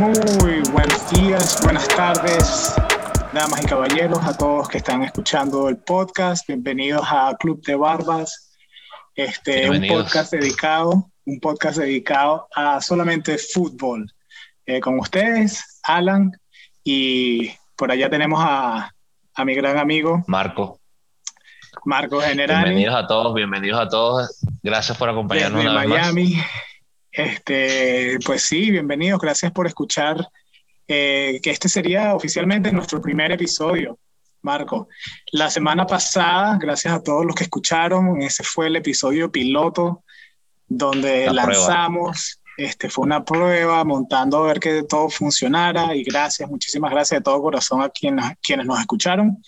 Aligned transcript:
Muy 0.00 0.62
buenos 0.72 1.10
días, 1.10 1.60
buenas 1.62 1.86
tardes, 1.88 2.74
damas 3.34 3.62
y 3.62 3.66
caballeros, 3.66 4.18
a 4.24 4.34
todos 4.34 4.66
que 4.66 4.78
están 4.78 5.02
escuchando 5.02 5.68
el 5.68 5.76
podcast. 5.76 6.48
Bienvenidos 6.48 7.06
a 7.06 7.36
Club 7.38 7.62
de 7.66 7.74
Barbas, 7.74 8.56
este, 9.14 9.68
un 9.68 9.86
podcast 9.86 10.32
dedicado, 10.32 11.10
un 11.26 11.38
podcast 11.38 11.76
dedicado 11.76 12.48
a 12.54 12.80
solamente 12.80 13.36
fútbol. 13.36 14.10
Eh, 14.64 14.80
con 14.80 14.98
ustedes, 14.98 15.82
Alan, 15.82 16.32
y 16.82 17.50
por 17.76 17.92
allá 17.92 18.08
tenemos 18.08 18.40
a, 18.42 18.90
a 19.34 19.44
mi 19.44 19.54
gran 19.54 19.76
amigo 19.76 20.24
Marco. 20.26 20.80
Marco 21.84 22.22
General. 22.22 22.64
Bienvenidos 22.64 22.94
a 22.94 23.06
todos, 23.06 23.34
bienvenidos 23.34 23.78
a 23.78 23.86
todos. 23.86 24.40
Gracias 24.62 24.96
por 24.96 25.10
acompañarnos. 25.10 25.62
Desde 25.62 25.74
Miami. 25.74 26.42
Este, 27.12 28.18
pues 28.24 28.42
sí, 28.42 28.70
bienvenidos. 28.70 29.20
Gracias 29.20 29.52
por 29.52 29.66
escuchar. 29.66 30.28
Eh, 30.92 31.38
que 31.40 31.50
este 31.50 31.68
sería 31.68 32.14
oficialmente 32.14 32.72
nuestro 32.72 33.00
primer 33.00 33.30
episodio, 33.30 33.96
Marco. 34.42 34.88
La 35.30 35.48
semana 35.48 35.86
pasada, 35.86 36.58
gracias 36.60 36.92
a 36.92 37.00
todos 37.00 37.24
los 37.24 37.36
que 37.36 37.44
escucharon, 37.44 38.20
ese 38.20 38.42
fue 38.42 38.66
el 38.66 38.74
episodio 38.74 39.30
piloto 39.30 40.02
donde 40.66 41.30
lanzamos. 41.30 42.40
Este, 42.56 42.90
fue 42.90 43.04
una 43.04 43.24
prueba 43.24 43.84
montando 43.84 44.38
a 44.38 44.48
ver 44.48 44.58
que 44.58 44.82
todo 44.82 45.08
funcionara 45.08 45.94
y 45.94 46.02
gracias, 46.02 46.50
muchísimas 46.50 46.90
gracias 46.90 47.20
de 47.20 47.24
todo 47.24 47.40
corazón 47.40 47.82
a 47.82 47.88
quienes, 47.88 48.24
quienes 48.42 48.66
nos 48.66 48.80
escucharon. 48.80 49.40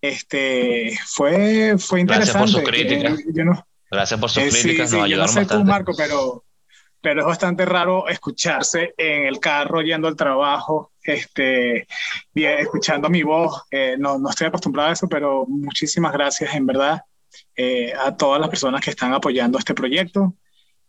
Este, 0.00 0.96
fue, 1.06 1.74
fue 1.76 2.00
interesante. 2.00 2.32
Gracias 2.32 2.36
por 2.36 2.48
sus 2.48 2.62
críticas. 2.62 3.18
gracias 3.90 4.20
por 4.20 4.30
sus 4.30 4.42
eh, 4.44 4.48
críticas. 4.48 4.90
Sí, 4.90 4.96
sí, 5.02 5.10
yo 5.10 5.16
no 5.16 5.26
sé 5.26 5.44
tú, 5.44 5.64
Marco, 5.64 5.92
pero, 5.96 6.44
pero 7.00 7.20
es 7.20 7.26
bastante 7.26 7.64
raro 7.64 8.08
escucharse 8.08 8.94
en 8.96 9.26
el 9.26 9.38
carro 9.38 9.82
yendo 9.82 10.08
al 10.08 10.16
trabajo, 10.16 10.92
este, 11.02 11.86
escuchando 12.34 13.08
mi 13.08 13.22
voz. 13.22 13.62
Eh, 13.70 13.96
no, 13.98 14.18
no 14.18 14.30
estoy 14.30 14.48
acostumbrado 14.48 14.90
a 14.90 14.92
eso, 14.92 15.08
pero 15.08 15.46
muchísimas 15.46 16.12
gracias 16.12 16.54
en 16.54 16.66
verdad 16.66 17.02
eh, 17.56 17.92
a 17.94 18.16
todas 18.16 18.40
las 18.40 18.50
personas 18.50 18.80
que 18.80 18.90
están 18.90 19.12
apoyando 19.12 19.58
este 19.58 19.74
proyecto 19.74 20.34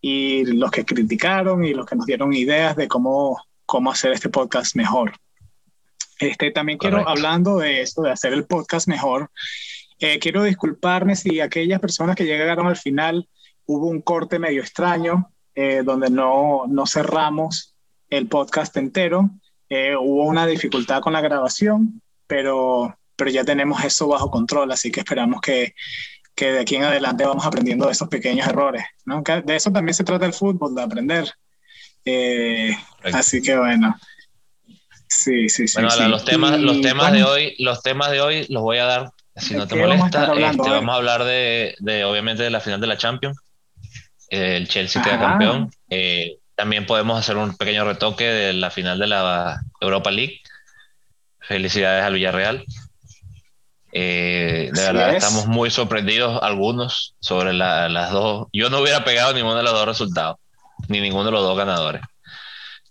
y 0.02 0.46
los 0.46 0.72
que 0.72 0.86
criticaron 0.86 1.64
y 1.64 1.74
los 1.74 1.86
que 1.86 1.96
nos 1.96 2.06
dieron 2.06 2.34
ideas 2.34 2.76
de 2.76 2.88
cómo, 2.88 3.42
cómo 3.66 3.92
hacer 3.92 4.12
este 4.12 4.30
podcast 4.30 4.76
mejor. 4.76 5.14
Este, 6.20 6.52
también 6.52 6.78
quiero, 6.78 7.08
hablando 7.08 7.58
de 7.58 7.82
esto, 7.82 8.02
de 8.02 8.12
hacer 8.12 8.34
el 8.34 8.46
podcast 8.46 8.88
mejor, 8.88 9.32
eh, 10.00 10.20
quiero 10.20 10.44
disculparme 10.44 11.16
si 11.16 11.40
aquellas 11.40 11.80
personas 11.80 12.16
que 12.16 12.26
llegaron 12.26 12.68
al 12.68 12.78
final 12.78 13.28
hubo 13.66 13.88
un 13.88 14.02
corte 14.02 14.40
medio 14.40 14.62
extraño, 14.62 15.32
eh, 15.62 15.84
donde 15.84 16.10
no, 16.10 16.68
no 16.70 16.88
cerramos 16.88 17.76
el 18.10 18.28
podcast 18.28 18.78
entero. 18.78 19.30
Eh, 19.68 19.94
hubo 19.94 20.24
una 20.24 20.48
dificultad 20.48 21.02
con 21.02 21.12
la 21.12 21.20
grabación, 21.20 22.02
pero, 22.28 22.98
pero 23.18 23.30
ya 23.30 23.44
tenemos 23.44 23.84
eso 23.84 24.08
bajo 24.08 24.32
control, 24.32 24.72
así 24.72 24.90
que 24.90 25.02
esperamos 25.02 25.42
que, 25.42 25.76
que 26.34 26.54
de 26.54 26.62
aquí 26.62 26.78
en 26.78 26.86
adelante 26.86 27.26
vamos 27.26 27.46
aprendiendo 27.46 27.88
de 27.88 27.92
esos 27.92 28.08
pequeños 28.08 28.48
errores. 28.48 28.86
¿no? 29.04 29.22
de 29.22 29.54
eso 29.54 29.70
también 29.70 29.94
se 29.94 30.06
trata 30.06 30.26
el 30.26 30.32
fútbol, 30.32 30.74
de 30.74 30.82
aprender. 30.82 31.30
así 33.12 33.42
que 33.42 33.58
bueno. 33.58 33.98
Sí, 35.10 35.50
sí, 35.50 35.68
sí. 35.68 35.82
Bueno, 35.82 36.08
los 36.08 36.24
temas, 36.24 36.58
los 36.58 36.80
temas 36.80 37.12
de 37.12 37.26
hoy, 37.26 37.56
los 37.60 37.82
temas 37.82 38.12
de 38.12 38.22
hoy 38.22 38.46
los 38.48 38.64
voy 38.64 38.78
a 38.78 38.86
dar, 38.86 39.12
si 39.36 39.56
no 39.56 39.68
te 39.68 39.76
molesta. 39.76 40.22
Vamos 40.28 40.42
a, 40.42 40.52
este, 40.52 40.70
vamos 40.70 40.94
a 40.94 40.96
hablar 40.96 41.26
de, 41.26 41.76
de, 41.80 42.06
obviamente, 42.06 42.44
de 42.44 42.50
la 42.50 42.62
final 42.62 42.80
de 42.80 42.88
la 42.88 42.98
Champions. 42.98 43.38
El 44.30 44.68
Chelsea 44.68 45.02
queda 45.02 45.20
campeón. 45.20 45.72
Eh, 45.90 46.38
también 46.56 46.86
podemos 46.86 47.18
hacer 47.18 47.38
un 47.38 47.56
pequeño 47.56 47.86
retoque 47.86 48.26
de 48.26 48.54
la 48.54 48.70
final 48.70 49.00
de 49.00 49.08
la 49.08 49.62
Europa 49.80 50.12
League. 50.12 50.42
Felicidades 51.40 52.04
al 52.04 52.14
Villarreal. 52.14 52.66
Eh, 53.92 54.70
de 54.72 54.82
verdad, 54.82 55.16
estamos 55.16 55.48
muy 55.48 55.72
sorprendidos 55.72 56.42
algunos 56.44 57.16
sobre 57.20 57.54
las 57.54 58.12
dos. 58.12 58.48
Yo 58.54 58.70
no 58.70 58.80
hubiera 58.80 59.04
pegado 59.04 59.34
ninguno 59.34 59.56
de 59.56 59.64
los 59.64 59.74
dos 59.74 59.86
resultados, 59.86 60.38
ni 60.88 61.02
ninguno 61.02 61.26
de 61.26 61.32
los 61.32 61.44
dos 61.44 61.58
ganadores. 61.58 62.02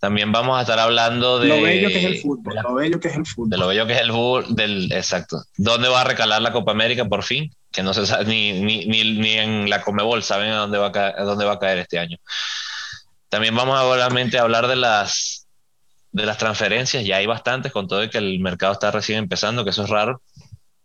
También 0.01 0.31
vamos 0.31 0.57
a 0.57 0.63
estar 0.63 0.79
hablando 0.79 1.41
de... 1.41 1.49
Lo 1.49 1.61
bello 1.61 1.89
que 1.89 1.99
es 1.99 2.05
el 2.05 2.19
fútbol, 2.19 2.55
lo 2.63 2.75
bello 2.75 3.01
que 3.01 3.09
es 3.09 3.17
el 3.17 3.27
fútbol. 3.27 3.51
De 3.51 3.59
lo 3.59 3.67
bello 3.67 3.87
que 3.87 3.95
es 3.95 4.01
el 4.01 4.13
fútbol, 4.13 4.55
del, 4.55 4.93
exacto. 4.93 5.43
¿Dónde 5.57 5.89
va 5.89 6.03
a 6.03 6.05
recalar 6.05 6.41
la 6.41 6.53
Copa 6.53 6.71
América 6.71 7.05
por 7.05 7.25
fin? 7.25 7.53
Que 7.73 7.83
no 7.83 7.93
se 7.95 8.07
sabe, 8.07 8.25
ni, 8.25 8.53
ni, 8.53 8.87
ni, 8.87 9.33
en 9.33 9.69
la 9.69 9.83
Comebol 9.83 10.23
saben 10.23 10.51
a 10.51 10.57
dónde, 10.59 10.79
va 10.79 10.89
a 10.89 10.93
caer, 10.93 11.15
a 11.19 11.25
dónde 11.25 11.45
va 11.45 11.55
a 11.55 11.59
caer 11.59 11.79
este 11.79 11.99
año. 11.99 12.17
También 13.29 13.55
vamos 13.55 13.77
a, 13.79 13.81
hablar 13.81 14.69
de 14.69 14.77
las, 14.77 15.47
de 16.13 16.27
las 16.27 16.39
transferencias, 16.39 17.05
ya 17.05 17.17
hay 17.17 17.27
bastantes, 17.27 17.73
con 17.73 17.87
todo 17.87 18.03
el 18.03 18.11
que 18.11 18.19
el 18.19 18.41
mercado 18.41 18.73
está 18.73 18.91
recién 18.91 19.19
empezando, 19.19 19.65
que 19.65 19.71
eso 19.71 19.85
es 19.85 19.91
raro, 19.91 20.23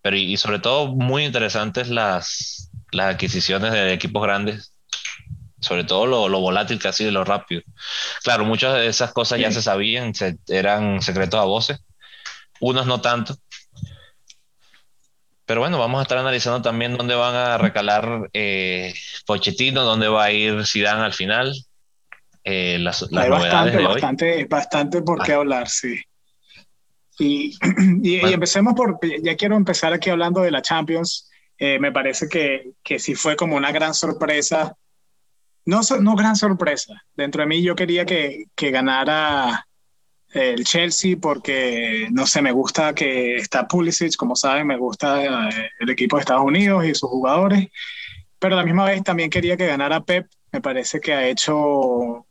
pero 0.02 0.18
y, 0.18 0.34
y 0.34 0.38
sobre 0.38 0.60
todo 0.60 0.88
muy 0.88 1.24
interesantes 1.24 1.88
las, 1.88 2.70
las 2.92 3.16
adquisiciones 3.16 3.72
de 3.72 3.94
equipos 3.94 4.22
grandes 4.22 4.74
sobre 5.64 5.86
todo 5.86 6.06
lo, 6.06 6.28
lo, 6.28 6.40
volátil 6.40 6.78
que 6.78 6.90
ha 6.90 6.94
sido 6.94 7.10
y 7.10 7.14
lo 7.14 7.24
rápido. 7.24 7.62
Claro, 8.24 8.46
muchas 8.46 8.76
de 8.76 8.88
esas 8.88 9.14
cosas 9.14 9.40
ya 9.40 9.52
se 9.52 9.62
sabían, 9.62 10.12
eran 10.48 11.02
secretos 11.02 11.40
a 11.40 11.46
voces, 11.46 11.80
unos 12.60 12.86
no 12.86 13.02
tanto. 13.02 13.38
Pero 15.46 15.62
bueno, 15.62 15.78
vamos 15.78 16.00
a 16.00 16.04
estar 16.04 16.18
analizando 16.18 16.62
también 16.62 16.96
dónde 16.98 17.16
van 17.16 17.36
a 17.36 17.58
recalar 17.58 18.30
eh, 18.34 18.94
Pochettino, 19.26 19.84
dónde 19.84 20.08
va 20.08 20.26
a 20.26 20.32
ir 20.32 20.66
Zidane 20.66 21.04
al 21.04 21.14
final. 21.14 21.54
Eh, 22.44 22.78
las, 22.80 23.02
las 23.12 23.26
Hay 23.26 23.30
bastante, 23.30 23.84
bastante, 23.84 24.46
bastante 24.46 25.02
por 25.02 25.24
qué 25.24 25.34
hablar, 25.34 25.68
sí. 25.70 26.00
Y, 27.20 27.56
y, 28.04 28.20
empecemos 28.20 28.74
por, 28.74 29.00
ya 29.22 29.36
quiero 29.36 29.56
empezar 29.56 29.94
aquí 29.94 30.10
hablando 30.10 30.42
de 30.42 30.52
la 30.52 30.62
Champions. 30.62 31.30
Eh, 31.58 31.78
me 31.80 31.92
parece 31.92 32.28
que, 32.28 32.72
que 32.82 33.00
sí 33.00 33.16
fue 33.16 33.36
como 33.36 33.56
una 33.56 33.72
gran 33.72 33.94
sorpresa 33.94 34.76
no, 35.66 35.82
no 36.02 36.16
gran 36.16 36.36
sorpresa. 36.36 36.94
Dentro 37.16 37.42
de 37.42 37.48
mí 37.48 37.62
yo 37.62 37.76
quería 37.76 38.06
que, 38.06 38.46
que 38.56 38.72
ganara 38.72 39.68
el 40.34 40.64
Chelsea 40.64 41.16
porque, 41.22 42.08
no 42.12 42.26
sé, 42.26 42.42
me 42.42 42.52
gusta 42.52 42.94
que 42.94 43.36
está 43.36 43.68
Pulisic, 43.68 44.16
como 44.16 44.36
saben, 44.36 44.68
me 44.68 44.78
gusta 44.78 45.24
eh, 45.50 45.70
el 45.80 45.90
equipo 45.90 46.16
de 46.16 46.22
Estados 46.22 46.44
Unidos 46.44 46.86
y 46.86 46.96
sus 46.96 47.10
jugadores, 47.10 47.68
pero 48.40 48.56
a 48.56 48.58
la 48.58 48.66
misma 48.66 48.86
vez 48.86 49.04
también 49.04 49.30
quería 49.30 49.56
que 49.56 49.68
ganara 49.68 50.04
Pep. 50.04 50.28
Me 50.52 50.62
parece 50.62 51.00
que 51.00 51.14
ha 51.14 51.28
hecho 51.28 52.26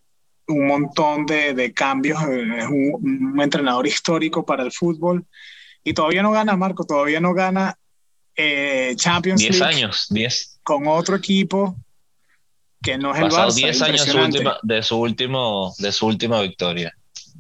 un 0.49 0.67
montón 0.67 1.27
de, 1.27 1.55
de 1.55 1.73
cambios, 1.73 2.21
es 2.23 2.67
un, 2.67 3.41
entrenador 3.41 3.87
histórico 3.87 4.45
para 4.45 4.65
el 4.65 4.73
fútbol 4.73 5.25
y 5.85 5.95
todavía 5.95 6.23
no 6.23 6.33
gana, 6.33 6.57
Marco, 6.57 6.85
todavía 6.85 7.21
no 7.21 7.35
gana 7.35 7.77
eh, 8.35 8.95
Champions 8.97 9.41
League. 9.41 9.57
10 9.57 9.63
años, 9.63 10.07
10. 10.11 10.61
Con 10.63 10.87
otro 10.87 11.17
equipo 11.17 11.77
que 12.83 12.99
no 12.99 13.15
es 13.15 13.23
el 13.23 13.31
Barça. 13.31 13.55
10 13.55 13.83
años 13.83 14.07
de 14.63 14.83
su, 14.83 14.97
último, 14.99 15.73
de 15.79 15.93
su 15.93 16.07
última 16.07 16.41
victoria. 16.41 16.93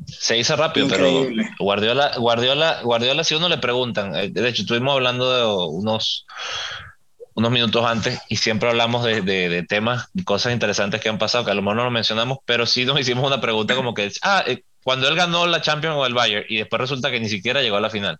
Se 0.07 0.39
hizo 0.39 0.57
rápido, 0.57 0.89
pero 0.89 1.27
Guardiola, 1.59 2.13
Guardiola, 2.17 2.81
Guardiola, 2.83 3.25
si 3.25 3.35
uno 3.35 3.49
le 3.49 3.59
preguntan, 3.59 4.15
eh, 4.17 4.29
de 4.29 4.49
hecho, 4.49 4.63
estuvimos 4.63 4.95
hablando 4.95 5.33
de 5.33 5.77
unos, 5.77 6.27
unos 7.35 7.51
minutos 7.51 7.85
antes 7.85 8.21
y 8.29 8.37
siempre 8.37 8.69
hablamos 8.69 9.05
de, 9.05 9.23
de, 9.23 9.63
temas 9.65 10.09
y 10.15 10.25
cosas 10.25 10.53
interesantes 10.53 11.01
que 11.01 11.09
han 11.09 11.19
pasado, 11.19 11.45
que 11.45 11.51
a 11.51 11.55
lo 11.55 11.63
mejor 11.63 11.77
no 11.77 11.85
lo 11.85 11.91
mencionamos, 11.91 12.39
pero 12.45 12.67
sí 12.67 12.85
nos 12.85 12.99
hicimos 13.01 13.27
una 13.27 13.41
pregunta 13.41 13.75
como 13.75 13.95
que, 13.95 14.11
ah, 14.23 14.45
eh, 14.47 14.63
cuando 14.83 15.09
él 15.09 15.15
ganó 15.15 15.47
la 15.47 15.61
Champions 15.61 15.97
o 15.97 16.07
el 16.07 16.15
Bayern 16.15 16.47
y 16.49 16.59
después 16.59 16.81
resulta 16.81 17.11
que 17.11 17.21
ni 17.21 17.29
siquiera 17.29 17.63
llegó 17.63 17.77
a 17.77 17.81
la 17.81 17.91
final. 17.91 18.19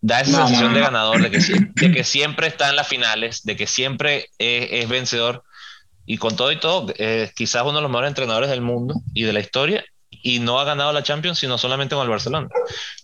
Da 0.00 0.20
esa 0.20 0.46
sensación 0.46 0.74
de 0.74 0.80
ganador, 0.80 1.22
de 1.22 1.30
que, 1.30 1.38
de 1.38 1.92
que, 1.92 2.04
siempre 2.04 2.46
está 2.46 2.68
en 2.68 2.76
las 2.76 2.86
finales, 2.86 3.42
de 3.44 3.56
que 3.56 3.66
siempre 3.66 4.28
es, 4.38 4.68
es 4.70 4.88
vencedor. 4.88 5.42
Y 6.04 6.18
con 6.18 6.36
todo 6.36 6.52
y 6.52 6.60
todo, 6.60 6.92
eh, 6.98 7.32
quizás 7.34 7.62
uno 7.62 7.76
de 7.76 7.82
los 7.82 7.90
mejores 7.90 8.10
entrenadores 8.10 8.48
del 8.48 8.60
mundo 8.60 9.00
y 9.12 9.24
de 9.24 9.32
la 9.32 9.40
historia, 9.40 9.84
y 10.26 10.40
no 10.40 10.58
ha 10.58 10.64
ganado 10.64 10.92
la 10.92 11.04
Champions, 11.04 11.38
sino 11.38 11.56
solamente 11.56 11.94
con 11.94 12.02
el 12.02 12.10
Barcelona. 12.10 12.48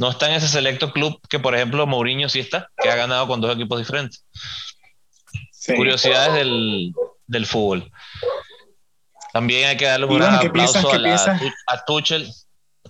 No 0.00 0.10
está 0.10 0.28
en 0.28 0.34
ese 0.34 0.48
selecto 0.48 0.92
club 0.92 1.20
que, 1.28 1.38
por 1.38 1.54
ejemplo, 1.54 1.86
Mourinho 1.86 2.28
sí 2.28 2.40
está, 2.40 2.68
que 2.82 2.90
ha 2.90 2.96
ganado 2.96 3.28
con 3.28 3.40
dos 3.40 3.54
equipos 3.54 3.78
diferentes. 3.78 4.24
Curiosidades 5.76 6.34
del, 6.34 6.92
del, 7.28 7.46
fútbol. 7.46 7.88
También 9.32 9.68
hay 9.68 9.76
que 9.76 9.84
darle 9.84 10.06
un 10.06 10.18
gran 10.18 10.34
aplauso 10.34 10.80
a, 11.68 11.84
Tuchel, 11.84 12.28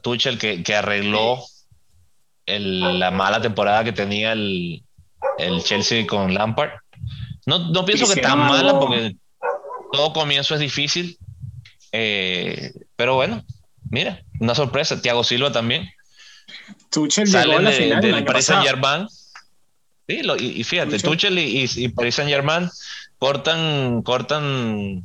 Tuchel 0.01 0.39
que, 0.39 0.63
que 0.63 0.77
arregló 0.77 1.45
el, 2.47 2.99
la 2.99 3.11
mala 3.11 3.43
temporada 3.43 3.85
que 3.85 3.93
tenía 3.93 4.33
el, 4.33 4.83
el 5.37 5.63
Chelsea 5.63 6.07
con 6.07 6.33
Lampard. 6.33 6.71
No, 7.45 7.59
no 7.71 7.85
pienso 7.85 8.13
que 8.15 8.23
tan 8.23 8.39
mala, 8.39 8.81
porque 8.81 9.15
todo 9.93 10.15
comienzo 10.15 10.55
es 10.55 10.61
difícil, 10.61 11.19
eh, 11.93 12.73
pero 12.97 13.17
bueno, 13.17 13.45
mira, 13.93 14.25
una 14.41 14.57
sorpresa. 14.57 15.01
Thiago 15.01 15.23
Silva 15.23 15.53
también. 15.53 15.89
Tuchel 16.91 17.31
llegó 17.31 17.59
a 17.59 17.63
la 17.63 17.71
final 17.71 18.01
del 18.01 18.25
Paris 18.25 18.47
Saint 18.47 18.67
Germain. 18.67 19.07
Sí, 20.09 20.21
y, 20.41 20.65
fíjate, 20.65 20.99
Tuchel, 20.99 21.39
y, 21.39 21.71
y, 21.73 21.89
Paris 21.89 22.17
Saint 22.17 22.31
Germain 22.31 22.69
cortan, 23.19 24.03
cortan 24.03 25.05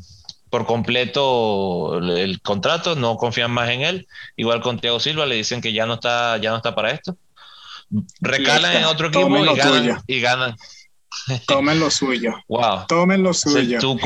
por 0.50 0.66
completo 0.66 2.00
el, 2.00 2.42
contrato, 2.42 2.95
no 2.95 3.18
confían 3.18 3.51
más 3.51 3.69
en 3.69 3.81
él. 3.81 4.07
Igual 4.36 4.62
con 4.62 4.80
Thiago 4.80 5.00
Silva 5.00 5.25
le 5.25 5.36
dicen 5.36 5.62
que 5.62 5.74
ya 5.74 5.86
no 5.86 5.95
está, 5.95 6.38
ya 6.38 6.50
no 6.50 6.57
está 6.57 6.74
para 6.74 6.92
esto. 6.92 7.18
Recalan 8.22 8.78
en 8.78 8.86
otro 8.86 9.10
equipo 9.10 9.38
y 10.07 10.19
ganan, 10.19 10.57
Tomen 11.45 11.80
lo 11.80 11.92
suyo. 11.92 12.33
Wow. 12.48 12.88
Tomen 12.88 13.22
lo 13.22 13.33
suyo. 13.33 13.80
¿Tú 13.80 14.00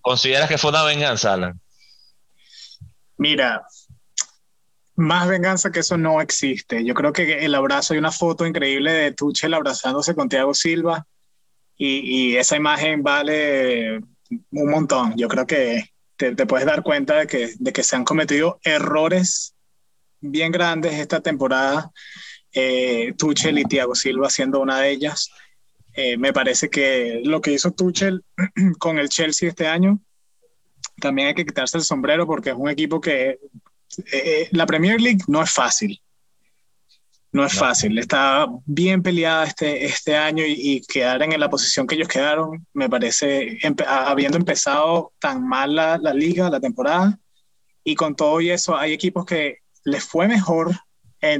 consideras 0.00 0.48
que 0.48 0.58
fue 0.58 0.70
una 0.70 0.84
venganza, 0.84 1.34
Alan? 1.34 1.60
Mira, 3.16 3.62
más 4.96 5.28
venganza 5.28 5.72
que 5.72 5.80
eso 5.80 5.96
no 5.96 6.20
existe. 6.20 6.84
Yo 6.84 6.94
creo 6.94 7.12
que 7.12 7.44
el 7.44 7.54
abrazo, 7.54 7.94
hay 7.94 7.98
una 7.98 8.12
foto 8.12 8.46
increíble 8.46 8.92
de 8.92 9.12
Tuchel 9.12 9.54
abrazándose 9.54 10.14
con 10.14 10.28
Thiago 10.28 10.54
Silva 10.54 11.06
y, 11.76 12.36
esa 12.36 12.56
imagen 12.56 13.02
vale 13.02 13.98
un 13.98 14.70
montón. 14.70 15.14
Yo 15.16 15.28
creo 15.28 15.46
que 15.46 15.90
te, 16.16 16.34
puedes 16.46 16.66
dar 16.66 16.82
cuenta 16.82 17.24
de 17.24 17.26
que, 17.26 17.82
se 17.82 17.96
han 17.96 18.04
cometido 18.04 18.60
errores 18.62 19.54
bien 20.20 20.52
grandes 20.52 20.94
esta 20.94 21.20
temporada. 21.20 21.90
Eh, 22.52 23.14
Tuchel 23.18 23.58
y 23.58 23.64
Thiago 23.64 23.96
Silva 23.96 24.30
siendo 24.30 24.60
una 24.60 24.80
de 24.80 24.90
ellas. 24.90 25.30
Eh, 25.96 26.16
me 26.16 26.32
parece 26.32 26.70
que 26.70 27.20
lo 27.24 27.40
que 27.40 27.52
hizo 27.52 27.72
Tuchel 27.72 28.24
con 28.78 28.98
el 28.98 29.08
Chelsea 29.08 29.48
este 29.48 29.66
año, 29.66 30.00
también 31.00 31.28
hay 31.28 31.34
que 31.34 31.44
quitarse 31.44 31.78
el 31.78 31.84
sombrero 31.84 32.26
porque 32.26 32.50
es 32.50 32.56
un 32.56 32.68
equipo 32.68 33.00
que 33.00 33.38
eh, 34.12 34.48
la 34.52 34.66
Premier 34.66 35.00
League 35.00 35.22
no 35.26 35.42
es 35.42 35.50
fácil. 35.50 36.00
No 37.32 37.44
es 37.44 37.54
fácil. 37.54 37.98
Está 37.98 38.46
bien 38.64 39.02
peleada 39.02 39.44
este, 39.44 39.84
este 39.84 40.16
año 40.16 40.44
y, 40.46 40.82
quedar 40.86 41.20
en 41.20 41.38
la 41.40 41.50
posición 41.50 41.86
que 41.86 41.96
ellos 41.96 42.06
quedaron, 42.06 42.64
me 42.72 42.88
parece, 42.88 43.58
habiendo 43.88 44.38
empezado 44.38 45.12
tan 45.18 45.44
mal 45.46 45.74
la, 45.74 45.98
la, 45.98 46.14
liga, 46.14 46.48
la 46.48 46.60
temporada, 46.60 47.18
y 47.82 47.96
con 47.96 48.14
todo 48.14 48.40
y 48.40 48.50
eso, 48.50 48.76
hay 48.76 48.92
equipos 48.92 49.26
que 49.26 49.58
les 49.84 50.04
fue 50.04 50.28
mejor 50.28 50.70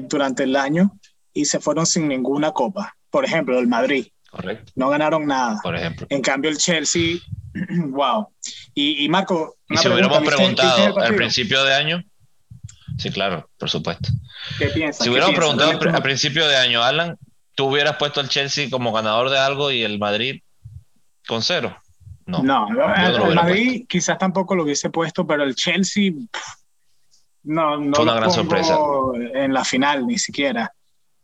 durante 0.09 0.45
el 0.45 0.56
año 0.56 0.99
y 1.33 1.45
se 1.45 1.61
fueron 1.61 1.85
sin 1.85 2.09
ninguna 2.09 2.53
copa. 2.53 2.97
Por 3.11 3.25
ejemplo, 3.25 3.59
el 3.59 3.67
Madrid. 3.67 4.06
Correcto. 4.31 4.73
No 4.75 4.89
ganaron 4.89 5.27
nada. 5.27 5.61
Por 5.62 5.77
ejemplo. 5.77 6.06
En 6.11 6.23
cambio, 6.23 6.51
el 6.51 6.59
Chelsea, 6.59 7.19
wow. 7.91 8.29
Y, 8.75 9.09
Marco. 9.09 9.56
¿Y 9.69 9.77
si 9.77 9.89
hubiéramos 9.89 10.19
preguntado 10.21 10.99
al 10.99 11.15
principio 11.15 11.62
de 11.65 11.75
año? 11.75 12.05
Sí, 12.96 13.11
claro, 13.11 13.49
por 13.58 13.70
supuesto. 13.70 14.08
¿Qué 14.58 14.67
piensas? 14.69 15.05
Si 15.05 15.11
hubiéramos 15.11 15.37
preguntado 15.37 15.70
al 15.70 16.02
principio 16.02 16.46
de 16.46 16.56
año, 16.56 16.82
Alan, 16.82 17.17
¿tú 17.55 17.67
hubieras 17.67 17.96
puesto 17.96 18.20
al 18.20 18.29
Chelsea 18.29 18.70
como 18.70 18.93
ganador 18.93 19.31
de 19.31 19.38
algo 19.38 19.70
y 19.70 19.82
el 19.82 19.99
Madrid 19.99 20.43
con 21.26 21.43
cero? 21.43 21.76
No, 22.26 22.43
no, 22.43 22.69
el, 23.29 23.35
Madrid 23.35 23.85
quizás 23.87 24.17
tampoco 24.17 24.55
lo 24.55 24.62
hubiese 24.62 24.88
puesto, 24.88 25.26
pero 25.26 25.43
el 25.44 25.55
Chelsea 25.55 26.12
no, 27.43 27.76
no 27.76 27.94
Fue 27.94 28.05
una 28.05 28.14
gran 28.14 28.31
sorpresa. 28.31 28.79
en 29.35 29.52
la 29.52 29.64
final 29.64 30.06
ni 30.06 30.19
siquiera. 30.19 30.73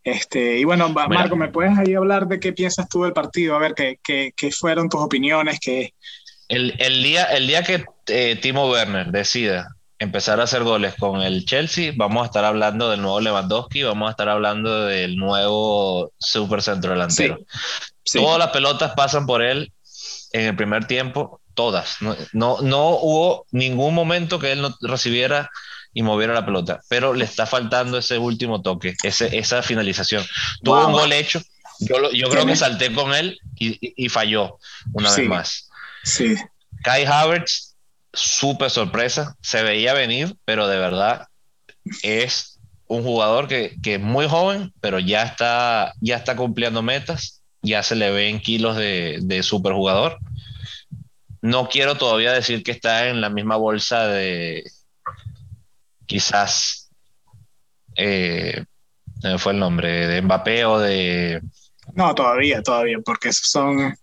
Este, 0.03 0.59
y 0.59 0.63
bueno, 0.63 0.89
Marco, 0.89 1.35
¿me 1.35 1.49
puedes 1.49 1.77
ahí 1.77 1.93
hablar 1.93 2.27
de 2.27 2.39
qué 2.39 2.53
piensas 2.53 2.87
tú 2.87 3.03
del 3.03 3.13
partido? 3.13 3.55
A 3.55 3.59
ver, 3.59 3.73
¿qué, 3.73 3.99
qué, 4.03 4.33
qué 4.35 4.51
fueron 4.51 4.89
tus 4.89 5.01
opiniones? 5.01 5.59
Qué... 5.59 5.93
El, 6.47 6.75
el, 6.79 7.01
día, 7.01 7.25
el 7.25 7.47
día 7.47 7.63
que 7.63 7.85
eh, 8.07 8.35
Timo 8.35 8.69
Werner 8.69 9.07
decida 9.07 9.75
empezar 10.01 10.39
a 10.39 10.45
hacer 10.45 10.63
goles 10.63 10.95
con 10.95 11.21
el 11.21 11.45
Chelsea, 11.45 11.93
vamos 11.95 12.23
a 12.23 12.25
estar 12.25 12.43
hablando 12.43 12.89
del 12.89 13.03
nuevo 13.03 13.21
Lewandowski, 13.21 13.83
vamos 13.83 14.07
a 14.07 14.11
estar 14.11 14.29
hablando 14.29 14.85
del 14.85 15.15
nuevo 15.15 16.11
super 16.17 16.63
centro 16.63 16.89
delantero. 16.89 17.37
Todas 18.11 18.39
las 18.39 18.49
pelotas 18.49 18.93
pasan 18.95 19.27
por 19.27 19.43
él 19.43 19.71
en 20.33 20.45
el 20.47 20.55
primer 20.55 20.87
tiempo, 20.87 21.39
todas. 21.53 22.01
No, 22.01 22.17
no, 22.33 22.61
no 22.63 22.89
hubo 22.89 23.45
ningún 23.51 23.93
momento 23.93 24.39
que 24.39 24.53
él 24.53 24.63
no 24.63 24.75
recibiera 24.81 25.51
y 25.93 26.01
moviera 26.01 26.33
la 26.33 26.47
pelota, 26.47 26.81
pero 26.89 27.13
le 27.13 27.25
está 27.25 27.45
faltando 27.45 27.99
ese 27.99 28.17
último 28.17 28.63
toque, 28.63 28.95
ese, 29.03 29.37
esa 29.37 29.61
finalización. 29.61 30.25
Tuvo 30.63 30.87
un 30.87 30.93
gol 30.93 31.13
hecho, 31.13 31.43
yo, 31.79 32.11
yo 32.11 32.27
creo 32.29 32.47
que 32.47 32.55
salté 32.55 32.91
con 32.91 33.13
él 33.13 33.37
y, 33.55 34.09
falló 34.09 34.57
una 34.93 35.15
vez 35.15 35.27
más. 35.27 35.69
Sí. 36.03 36.35
Kai 36.83 37.05
Havertz, 37.05 37.70
súper 38.13 38.69
sorpresa, 38.69 39.35
se 39.41 39.63
veía 39.63 39.93
venir, 39.93 40.35
pero 40.45 40.67
de 40.67 40.77
verdad 40.77 41.27
es 42.03 42.59
un 42.87 43.03
jugador 43.03 43.47
que, 43.47 43.77
que, 43.81 43.95
es 43.95 44.01
muy 44.01 44.27
joven, 44.27 44.73
pero 44.81 44.99
ya 44.99 45.23
está, 45.23 45.93
ya 46.01 46.17
está 46.17 46.35
cumpliendo 46.35 46.81
metas, 46.81 47.41
ya 47.61 47.83
se 47.83 47.95
le 47.95 48.11
ven 48.11 48.41
kilos 48.41 48.75
de, 48.75 49.19
de 49.21 49.43
superjugador. 49.43 50.17
No 51.41 51.69
quiero 51.69 51.95
todavía 51.97 52.33
decir 52.33 52.63
que 52.63 52.71
está 52.71 53.07
en 53.07 53.21
la 53.21 53.29
misma 53.29 53.55
bolsa 53.55 54.07
de, 54.07 54.63
quizás 56.11 56.89
eh, 57.95 58.65
fue 59.37 59.53
el 59.53 59.59
nombre 59.59 60.07
de 60.07 60.21
Mbappé 60.21 60.65
o 60.65 60.77
de 60.77 61.41
no 61.93 62.13
todavía 62.15 62.61
todavía 62.61 62.97
porque 63.03 63.31
son 63.31 63.95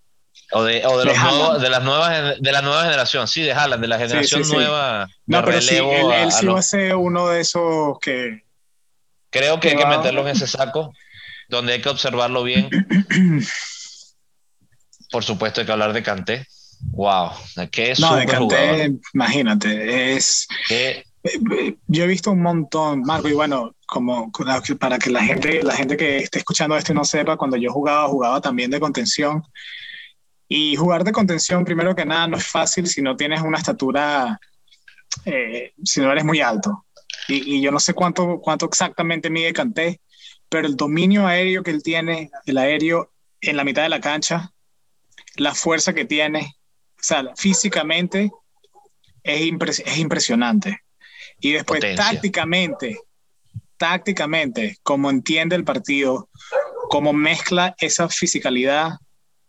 o 0.52 0.62
de, 0.62 0.86
o 0.86 0.98
de, 0.98 1.04
los 1.04 1.18
nuevos, 1.18 1.60
de 1.60 1.68
las 1.70 1.82
nuevas 1.82 2.40
de 2.40 2.52
la 2.52 2.62
nueva 2.62 2.84
generación 2.84 3.28
sí 3.28 3.42
de 3.42 3.52
Haaland 3.52 3.82
de 3.82 3.88
la 3.88 3.98
generación 3.98 4.48
nueva 4.48 5.08
no 5.26 5.44
pero 5.44 5.60
sí 5.60 5.76
él, 5.76 6.32
sí 6.32 6.46
va 6.46 6.58
a 6.58 6.62
ser 6.62 6.96
uno 6.96 7.28
de 7.28 7.40
esos 7.40 7.98
que 8.00 8.44
creo 9.30 9.60
que, 9.60 9.70
hay 9.70 9.76
que 9.76 9.86
meterlo 9.86 10.22
en 10.22 10.28
ese 10.28 10.46
saco 10.48 10.92
donde 11.50 11.72
hay 11.72 11.80
que 11.80 11.88
observarlo 11.88 12.42
bien. 12.42 12.68
Por 15.10 15.24
supuesto 15.24 15.60
hay 15.60 15.66
que 15.66 15.72
hablar 15.72 15.94
de 15.94 16.02
Kanté. 16.02 16.46
Wow 16.90 17.30
es 17.72 18.00
no 18.00 18.14
de 18.16 18.26
Kanté 18.26 18.92
imagínate 19.14 20.14
es 20.14 20.46
yo 21.86 22.04
he 22.04 22.06
visto 22.06 22.30
un 22.30 22.42
montón, 22.42 23.02
Marco, 23.02 23.28
y 23.28 23.32
bueno, 23.32 23.74
como 23.86 24.30
para 24.78 24.98
que 24.98 25.10
la 25.10 25.22
gente, 25.22 25.62
la 25.62 25.74
gente 25.74 25.96
que 25.96 26.18
esté 26.18 26.38
escuchando 26.38 26.76
esto 26.76 26.94
no 26.94 27.04
sepa, 27.04 27.36
cuando 27.36 27.56
yo 27.56 27.72
jugaba, 27.72 28.08
jugaba 28.08 28.40
también 28.40 28.70
de 28.70 28.80
contención. 28.80 29.42
Y 30.48 30.76
jugar 30.76 31.04
de 31.04 31.12
contención, 31.12 31.64
primero 31.64 31.94
que 31.94 32.06
nada, 32.06 32.26
no 32.26 32.36
es 32.38 32.46
fácil 32.46 32.86
si 32.86 33.02
no 33.02 33.16
tienes 33.16 33.42
una 33.42 33.58
estatura, 33.58 34.40
eh, 35.26 35.74
si 35.84 36.00
no 36.00 36.10
eres 36.10 36.24
muy 36.24 36.40
alto. 36.40 36.86
Y, 37.28 37.60
yo 37.60 37.70
no 37.70 37.78
sé 37.80 37.92
cuánto, 37.92 38.40
cuánto 38.40 38.66
exactamente 38.66 39.28
mide 39.28 39.52
Canté, 39.52 40.00
pero 40.48 40.66
el 40.66 40.76
dominio 40.76 41.26
aéreo 41.26 41.62
que 41.62 41.70
él 41.70 41.82
tiene, 41.82 42.30
el 42.46 42.56
aéreo 42.56 43.12
en 43.42 43.56
la 43.56 43.64
mitad 43.64 43.82
de 43.82 43.90
la 43.90 44.00
cancha, 44.00 44.52
la 45.36 45.54
fuerza 45.54 45.92
que 45.92 46.06
tiene, 46.06 46.56
o 46.96 47.02
sea, 47.02 47.24
físicamente 47.36 48.30
es, 49.22 49.52
es 49.84 49.98
impresionante. 49.98 50.80
Y 51.40 51.52
después 51.52 51.80
tácticamente, 51.94 52.98
tácticamente, 53.76 54.78
como 54.82 55.10
entiende 55.10 55.54
el 55.54 55.64
partido, 55.64 56.30
como 56.88 57.12
mezcla 57.12 57.74
esa 57.78 58.08
fisicalidad 58.08 58.98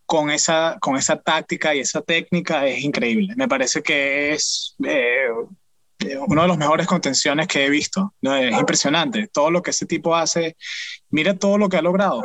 con 0.10 0.32
esa, 0.32 0.76
con 0.82 0.96
esa 0.96 1.22
táctica 1.22 1.76
y 1.76 1.82
esa 1.82 2.02
técnica 2.02 2.66
es 2.66 2.84
increíble. 2.84 3.36
Me 3.38 3.48
parece 3.48 3.84
que 3.84 4.34
es 4.34 4.76
eh, 4.84 5.28
uno 6.28 6.42
de 6.42 6.48
los 6.48 6.58
mejores 6.58 6.88
contenciones 6.88 7.46
que 7.46 7.64
he 7.64 7.70
visto. 7.70 8.16
Es 8.20 8.58
impresionante. 8.58 9.28
Todo 9.28 9.52
lo 9.52 9.62
que 9.62 9.70
ese 9.70 9.86
tipo 9.86 10.16
hace, 10.16 10.58
mira 11.12 11.36
todo 11.36 11.60
lo 11.60 11.70
que 11.70 11.78
ha 11.78 11.84
logrado. 11.84 12.24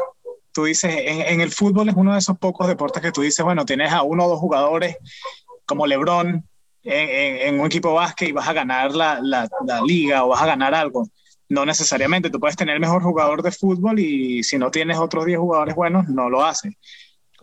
Tú 0.51 0.65
dices, 0.65 0.95
en, 0.97 1.43
el 1.43 1.53
fútbol 1.53 1.91
es 1.91 1.95
uno 1.95 2.15
de 2.15 2.21
esos 2.21 2.39
pocos 2.39 2.69
deportes 2.69 3.03
que 3.03 3.13
tú 3.13 3.21
dices, 3.21 3.45
bueno, 3.45 3.67
tienes 3.67 3.93
a 3.93 4.03
uno 4.03 4.25
o 4.25 4.29
dos 4.31 4.41
jugadores 4.41 4.97
como 5.67 5.87
Lebron, 5.87 6.43
en, 6.85 7.61
un 7.61 7.67
equipo 7.67 7.93
básquet 7.93 8.31
y 8.31 8.33
vas 8.33 8.49
a 8.49 8.55
ganar 8.55 8.95
la, 8.95 9.21
la, 9.21 9.47
liga 9.87 10.25
o 10.25 10.29
vas 10.29 10.41
a 10.41 10.47
ganar 10.47 10.75
algo. 10.75 11.07
No 11.51 11.67
necesariamente, 11.67 12.31
tú 12.31 12.41
puedes 12.41 12.57
tener 12.57 12.77
el 12.77 12.81
mejor 12.81 13.03
jugador 13.03 13.43
de 13.43 13.53
fútbol 13.53 13.99
y 13.99 14.43
si 14.43 14.57
no 14.57 14.71
tienes 14.71 14.97
otros 14.97 15.27
10 15.27 15.39
jugadores 15.39 15.75
buenos, 15.75 16.09
no 16.09 16.31
lo 16.31 16.43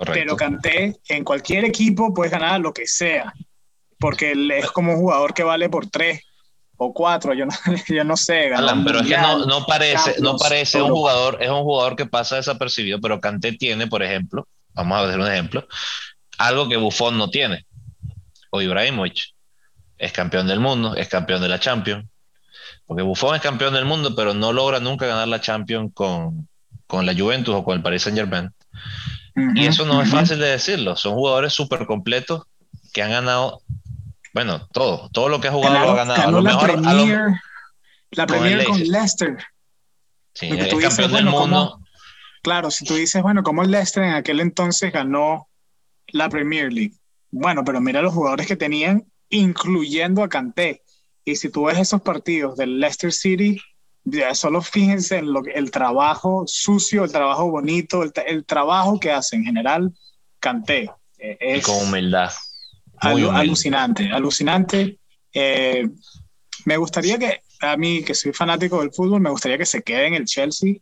Pero 0.06 0.36
Canté, 0.36 0.96
en 1.08 1.24
cualquier 1.24 1.66
equipo 1.66 2.14
puedes 2.14 2.32
ganar 2.32 2.60
lo 2.60 2.74
que 2.74 2.88
sea, 2.88 3.34
porque 4.00 4.32
él 4.32 4.50
es 4.52 4.72
como 4.72 4.94
un 4.94 5.00
jugador 5.00 5.34
que 5.34 5.44
vale 5.44 5.70
por 5.70 5.88
3 5.90 6.20
o 6.78 6.94
4, 6.94 7.34
yo 7.34 7.46
no, 7.46 7.52
yo 7.88 8.04
no 8.04 8.18
sé. 8.18 8.54
Alan, 8.54 8.84
pero 8.84 9.00
es 9.00 9.08
que 9.08 9.18
no, 9.18 9.46
no 9.46 9.66
parece, 9.66 10.16
no 10.20 10.38
parece 10.38 10.82
un 10.82 10.92
jugador, 10.92 11.38
es 11.42 11.50
un 11.50 11.64
jugador 11.64 11.96
que 11.96 12.06
pasa 12.06 12.38
desapercibido, 12.38 13.00
pero 13.00 13.20
Canté 13.20 13.54
tiene, 13.54 13.88
por 13.88 14.02
ejemplo, 14.02 14.48
vamos 14.74 14.98
a 14.98 15.06
ver 15.06 15.20
un 15.20 15.28
ejemplo, 15.28 15.68
algo 16.38 16.68
que 16.68 16.78
Buffon 16.78 17.18
no 17.18 17.30
tiene 17.30 17.66
o 18.52 18.62
Ibrahimovic. 18.62 19.34
Es 19.98 20.12
campeón 20.12 20.48
del 20.48 20.60
mundo, 20.60 20.96
es 20.96 21.08
campeón 21.08 21.42
de 21.42 21.50
la 21.50 21.60
Champions. 21.60 22.08
Porque 22.86 23.04
Buffon 23.04 23.36
es 23.36 23.42
campeón 23.42 23.74
del 23.74 23.86
mundo, 23.86 24.16
pero 24.16 24.34
no 24.34 24.54
logra 24.54 24.80
nunca 24.80 25.08
ganar 25.08 25.28
la 25.28 25.42
Champions 25.42 25.92
con, 25.94 26.48
la 26.90 27.16
Juventus 27.16 27.56
o 27.56 27.64
con 27.64 27.78
el 27.78 27.84
Paris 27.84 28.04
Saint 28.04 28.18
Germain. 28.18 28.54
Y 29.36 29.66
eso 29.66 29.86
no 29.86 30.02
es 30.02 30.10
fácil 30.10 30.40
de 30.40 30.50
decirlo. 30.50 30.96
Son 30.96 31.14
jugadores 31.14 31.54
súper 31.54 31.86
completos 31.86 32.44
que 32.94 33.02
han 33.02 33.12
ganado, 33.12 33.62
bueno, 34.34 34.68
todo. 34.74 35.10
Todo 35.10 35.30
lo 35.30 35.40
que 35.40 35.48
ha 35.48 35.52
jugado 35.52 35.80
lo 35.80 35.92
ha 35.92 35.96
ganado. 35.96 36.22
a 36.22 36.32
lo 36.32 36.42
la 36.42 36.50
mejor, 36.52 36.72
Premier, 36.72 37.42
la 38.12 38.28
Premier 38.28 38.66
con 38.66 38.80
Leicester. 38.80 39.38
Sí, 40.34 40.48
es 40.48 40.74
campeón 40.74 41.12
del 41.14 41.26
mundo. 41.26 41.80
claro, 42.42 42.72
si 42.72 42.86
tú 42.86 42.96
dices, 42.96 43.22
bueno, 43.22 43.44
como 43.44 43.64
el 43.64 43.72
Leicester 43.72 44.04
en 44.04 44.14
aquel 44.14 44.40
entonces 44.40 44.92
ganó 44.92 45.48
la 46.08 46.30
Premier 46.30 46.72
League 46.72 47.02
bueno, 47.32 47.64
pero 47.64 47.80
mira 47.80 48.02
los 48.02 48.14
jugadores 48.14 48.46
que 48.46 48.58
tenían 48.58 49.06
incluyendo 49.30 50.22
a 50.24 50.30
Kanté. 50.30 50.84
Y 51.24 51.38
si 51.38 51.50
tú 51.50 51.66
ves 51.66 51.80
esos 51.80 52.02
partidos 52.02 52.58
del 52.58 52.80
Leicester 52.80 53.14
City, 53.14 53.62
ya 54.04 54.34
solo 54.36 54.62
fíjense 54.62 55.18
en 55.18 55.32
lo, 55.32 55.44
el 55.46 55.72
trabajo 55.72 56.44
sucio, 56.48 57.04
el 57.04 57.12
trabajo 57.12 57.50
bonito, 57.50 58.04
el, 58.04 58.46
trabajo 58.46 59.00
que 59.00 59.12
hace 59.12 59.36
en 59.36 59.44
general 59.44 59.94
Kanté. 60.40 60.90
Eh, 61.18 61.38
es 61.40 61.66
con 61.66 61.88
humildad. 61.88 62.32
Alucinante, 62.98 64.12
alucinante. 64.12 65.00
Eh, 65.34 65.88
me 66.66 66.78
gustaría 66.78 67.18
que, 67.18 67.42
a 67.62 67.78
mí 67.78 68.04
que 68.04 68.14
soy 68.14 68.34
fanático 68.34 68.80
del 68.80 68.92
fútbol, 68.92 69.22
me 69.22 69.30
gustaría 69.30 69.58
que 69.58 69.66
se 69.66 69.82
quede 69.82 70.08
en 70.08 70.14
el 70.16 70.26
Chelsea, 70.26 70.76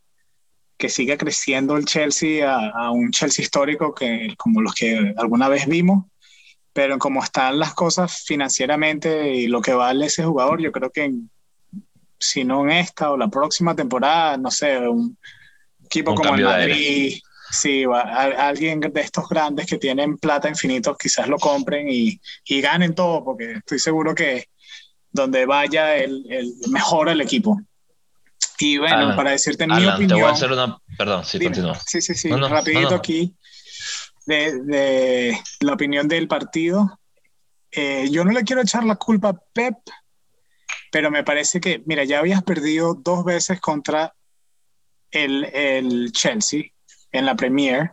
que 0.78 0.90
siga 0.90 1.18
creciendo 1.18 1.78
el 1.78 1.86
Chelsea 1.86 2.50
a, 2.50 2.70
a 2.70 2.92
un 2.92 3.12
Chelsea 3.12 3.44
histórico 3.44 3.94
que, 3.94 4.34
como 4.38 4.62
los 4.62 4.74
que 4.74 5.14
alguna 5.18 5.50
vez 5.50 5.68
vimos 5.68 6.06
pero 6.74 6.98
como 6.98 7.24
están 7.24 7.60
las 7.60 7.74
cosas 7.74 8.24
financieramente 8.26 9.34
y 9.34 9.48
lo 9.48 9.62
que 9.62 9.74
vale 9.74 10.06
ese 10.06 10.24
jugador, 10.24 10.62
yo 10.62 10.72
creo 10.72 10.92
que 10.92 11.12
si 12.20 12.44
no 12.44 12.64
en 12.64 12.72
esta 12.72 13.12
o 13.12 13.18
la 13.18 13.28
próxima 13.28 13.76
temporada, 13.76 14.38
no 14.38 14.52
sé, 14.52 14.78
un 14.80 15.18
equipo 15.86 16.14
como 16.16 16.36
el 16.36 16.44
Madrid, 16.44 17.20
sí, 17.52 17.84
alguien 17.86 18.80
de 18.80 19.02
estos 19.02 19.28
grandes 19.30 19.66
que 19.66 19.78
tienen 19.78 20.18
plata 20.18 20.50
infinito, 20.50 20.96
quizás 20.96 21.28
lo 21.28 21.38
compren 21.38 21.88
y, 21.90 22.20
y 22.46 22.62
ganen 22.62 22.94
todo, 22.94 23.24
porque 23.24 23.54
estoy 23.54 23.80
seguro 23.80 24.14
que 24.14 24.50
donde 25.12 25.46
vaya 25.46 25.96
el, 25.96 26.26
el 26.30 26.54
mejor 26.70 27.10
el 27.10 27.22
equipo. 27.22 27.60
Y 28.60 28.78
bueno, 28.78 29.16
para 29.16 29.32
decirte 29.32 29.66
mi 29.66 29.86
opinión. 29.86 30.08
Te 30.08 30.14
voy 30.16 30.24
a 30.24 30.32
hacer 30.32 30.52
una. 30.52 30.78
Perdón, 30.98 31.24
sí, 31.24 31.40
continúa. 31.40 31.80
Sí, 31.86 32.02
sí, 32.02 32.14
sí, 32.14 32.30
rapidito 32.30 32.94
aquí 32.94 33.34
de, 34.26 35.38
la 35.62 35.74
opinión 35.74 36.08
del 36.08 36.28
partido. 36.28 37.00
Eh, 37.72 38.10
yo 38.12 38.24
no 38.26 38.32
le 38.32 38.44
quiero 38.44 38.62
echar 38.62 38.84
la 38.84 38.96
culpa 38.96 39.30
a 39.30 39.40
Pep, 39.54 39.76
pero 40.92 41.12
me 41.12 41.24
parece 41.24 41.60
que, 41.60 41.82
mira, 41.86 42.04
ya 42.04 42.20
habías 42.20 42.44
perdido 42.44 42.94
dos 42.96 43.24
veces 43.24 43.60
contra 43.60 44.16
el, 45.12 45.46
el 45.46 46.12
Chelsea 46.12 46.72
en 47.12 47.26
la 47.26 47.36
Premier. 47.36 47.92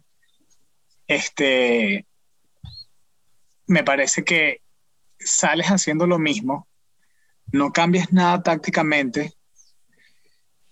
Este, 1.07 2.07
me 3.67 3.85
parece 3.85 4.25
que 4.25 4.63
sales 5.19 5.67
haciendo 5.67 6.07
lo 6.07 6.19
mismo, 6.19 6.69
no 7.53 7.73
cambias 7.73 8.13
nada 8.13 8.43
tácticamente, 8.43 9.37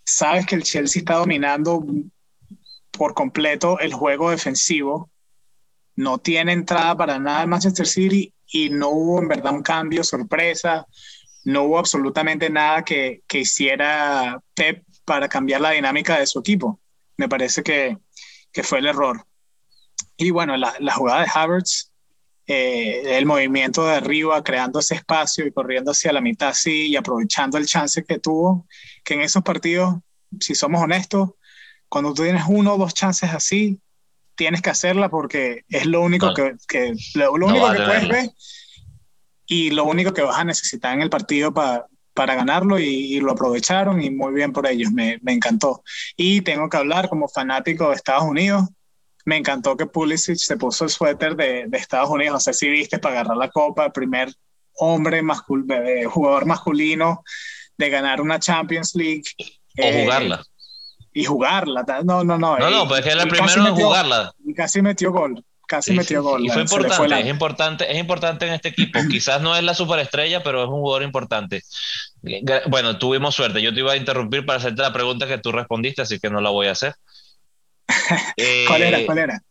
sabes 0.05 0.47
que 0.47 0.55
el 0.55 0.63
Chelsea 0.63 1.01
está 1.01 1.15
dominando 1.15 1.85
por 2.91 3.15
completo 3.15 3.79
el 3.81 3.93
juego 3.93 4.31
defensivo. 4.31 5.11
No 5.97 6.19
tiene 6.19 6.53
entrada 6.53 6.97
para 6.97 7.19
nada 7.19 7.43
en 7.43 7.51
Manchester 7.51 7.87
City 7.87 8.33
y 8.47 8.71
no 8.71 8.91
hubo 8.91 9.21
en 9.21 9.29
verdad 9.29 9.55
un 9.55 9.63
cambio 9.63 10.05
sorpresa, 10.05 10.87
no 11.45 11.65
hubo 11.65 11.79
absolutamente 11.79 12.51
nada 12.51 12.85
que, 12.85 13.23
que 13.27 13.41
hiciera 13.41 14.41
Pep 14.55 14.85
para 15.05 15.29
cambiar 15.29 15.61
la 15.61 15.71
dinámica 15.71 16.19
de 16.19 16.27
su 16.27 16.41
equipo. 16.41 16.81
Me 17.17 17.29
parece 17.29 17.63
que, 17.63 17.99
que 18.51 18.63
fue 18.63 18.79
el 18.79 18.87
error. 18.87 19.27
Y 20.17 20.31
bueno, 20.31 20.57
la, 20.57 20.75
la 20.81 20.95
jugada 20.95 21.23
de 21.23 21.31
Havertz, 21.33 21.93
eh, 22.47 23.17
el 23.17 23.27
movimiento 23.27 23.87
de 23.87 23.95
arriba, 23.95 24.43
creando 24.43 24.79
ese 24.79 24.95
espacio 24.95 25.47
y 25.47 25.53
corriendo 25.53 25.93
hacia 25.93 26.13
la 26.13 26.21
mitad 26.21 26.49
así 26.49 26.89
y 26.89 26.97
aprovechando 26.97 27.59
el 27.59 27.67
chance 27.67 28.05
que 28.05 28.19
tuvo, 28.19 28.67
que 29.03 29.15
en 29.15 29.21
esos 29.21 29.43
partidos, 29.43 29.97
si 30.41 30.55
somos 30.55 30.83
honestos, 30.83 31.31
cuando 31.89 32.13
tú 32.13 32.23
tienes 32.23 32.45
uno 32.49 32.75
o 32.75 32.79
dos 32.79 32.95
chances 32.95 33.31
así, 33.31 33.81
tienes 34.35 34.63
que 34.63 34.71
hacerla 34.71 35.09
porque 35.09 35.65
es 35.69 35.87
lo 35.87 36.01
único 36.01 36.35
que, 36.35 36.57
que, 36.67 36.95
lo, 37.15 37.33
único 37.33 37.71
que 37.73 37.83
puedes 37.83 38.09
ver 38.09 38.31
y 39.47 39.71
lo 39.71 39.85
único 39.85 40.13
que 40.13 40.23
vas 40.23 40.39
a 40.39 40.45
necesitar 40.45 40.95
en 40.95 41.03
el 41.03 41.11
partido 41.11 41.53
para 41.53 41.87
para 42.15 42.37
ganarlo 42.37 42.79
y, 42.79 43.21
lo 43.21 43.33
aprovecharon 43.33 44.01
y 44.01 44.09
muy 44.09 44.33
bien 44.33 44.53
por 44.53 44.67
ellos, 44.69 44.93
me, 44.93 45.19
me, 45.23 45.33
encantó. 45.33 45.83
Y 46.17 46.43
tengo 46.43 46.69
que 46.69 46.77
hablar 46.77 47.09
como 47.09 47.29
fanático 47.29 47.89
de 47.89 47.97
Estados 47.97 48.23
Unidos, 48.23 48.69
me 49.25 49.37
encantó 49.37 49.77
que 49.77 49.87
Pulisic 49.87 50.37
se 50.37 50.57
puso 50.57 50.85
el 50.85 50.91
suéter 50.91 51.35
de, 51.35 51.65
de 51.67 51.79
Estados 51.79 52.11
Unidos, 52.11 52.35
no 52.35 52.41
sé 52.41 52.55
si 52.55 52.69
viste, 52.69 52.99
para 52.99 53.21
agarrar 53.21 53.37
la 53.37 53.51
copa, 53.51 53.87
el 53.87 53.93
primer 53.93 54.33
hombre, 54.75 55.23
mascul 55.23 55.67
jugador 56.09 56.47
masculino 56.47 57.23
de 57.77 57.91
ganar 57.91 58.21
una 58.21 58.39
Champions 58.39 58.95
League. 58.95 59.25
O 59.79 60.03
jugarla. 60.03 60.37
Eh, 60.37 60.49
y 61.15 61.25
jugarla. 61.25 61.85
No, 62.05 62.25
no, 62.25 62.39
no. 62.39 62.59
No, 62.59 62.71
no, 62.71 62.89
pues 62.89 63.01
es 63.01 63.07
que 63.07 63.13
era 63.13 63.23
el 63.23 63.29
primero 63.29 63.67
en 63.67 63.75
jugarla. 63.75 64.33
Y 64.45 64.55
casi 64.55 64.83
metió 64.83 65.13
gol. 65.13 65.45
Casi 65.67 65.93
metió 65.93 66.23
gol. 66.23 66.45
Y 66.45 66.49
fue 66.49 66.63
importante, 66.63 67.21
es 67.21 67.27
importante, 67.27 67.93
es 67.93 67.99
importante 67.99 68.47
en 68.47 68.55
este 68.55 68.69
equipo. 68.69 68.99
Quizás 69.11 69.41
no 69.41 69.57
es 69.57 69.63
la 69.63 69.75
superestrella, 69.75 70.43
pero 70.43 70.63
es 70.63 70.69
un 70.69 70.81
jugador 70.81 71.03
importante. 71.03 71.63
Bueno, 72.69 72.99
tuvimos 72.99 73.35
suerte. 73.35 73.63
Yo 73.63 73.73
te 73.73 73.81
iba 73.81 73.93
a 73.93 73.97
interrumpir 73.97 74.45
para 74.45 74.59
hacerte 74.59 74.83
la 74.83 74.93
pregunta 74.93 75.27
que 75.27 75.39
tú 75.39 75.53
respondiste, 75.53 76.03
así 76.03 76.19
que 76.19 76.31
no 76.31 76.41
la 76.41 76.51
voy 76.51 76.69
a 76.69 76.73
hacer. 76.73 76.95
¿Cuál 78.67 78.83
era? 78.83 79.07
¿Cuál 79.07 79.19
era? 79.19 79.43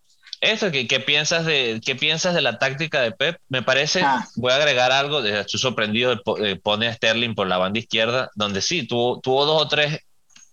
Eso, 0.44 0.72
¿qué, 0.72 0.88
¿qué, 0.88 1.00
piensas 1.00 1.46
de, 1.46 1.80
¿qué 1.86 1.96
piensas 1.96 2.36
de 2.36 2.42
la 2.42 2.60
táctica 2.60 3.00
de 3.00 3.14
Pep? 3.14 3.38
Me 3.48 3.62
parece, 3.62 4.02
ah. 4.04 4.28
voy 4.36 4.52
a 4.52 4.58
agregar 4.58 4.92
algo, 4.92 5.24
estoy 5.24 5.58
sorprendido, 5.58 6.22
de, 6.38 6.56
pone 6.58 6.90
a 6.90 6.94
Sterling 6.94 7.34
por 7.34 7.48
la 7.48 7.58
banda 7.58 7.80
izquierda, 7.80 8.30
donde 8.36 8.62
sí, 8.62 8.86
tuvo, 8.86 9.22
tuvo 9.22 9.46
dos 9.46 9.62
o 9.62 9.68
tres 9.70 10.02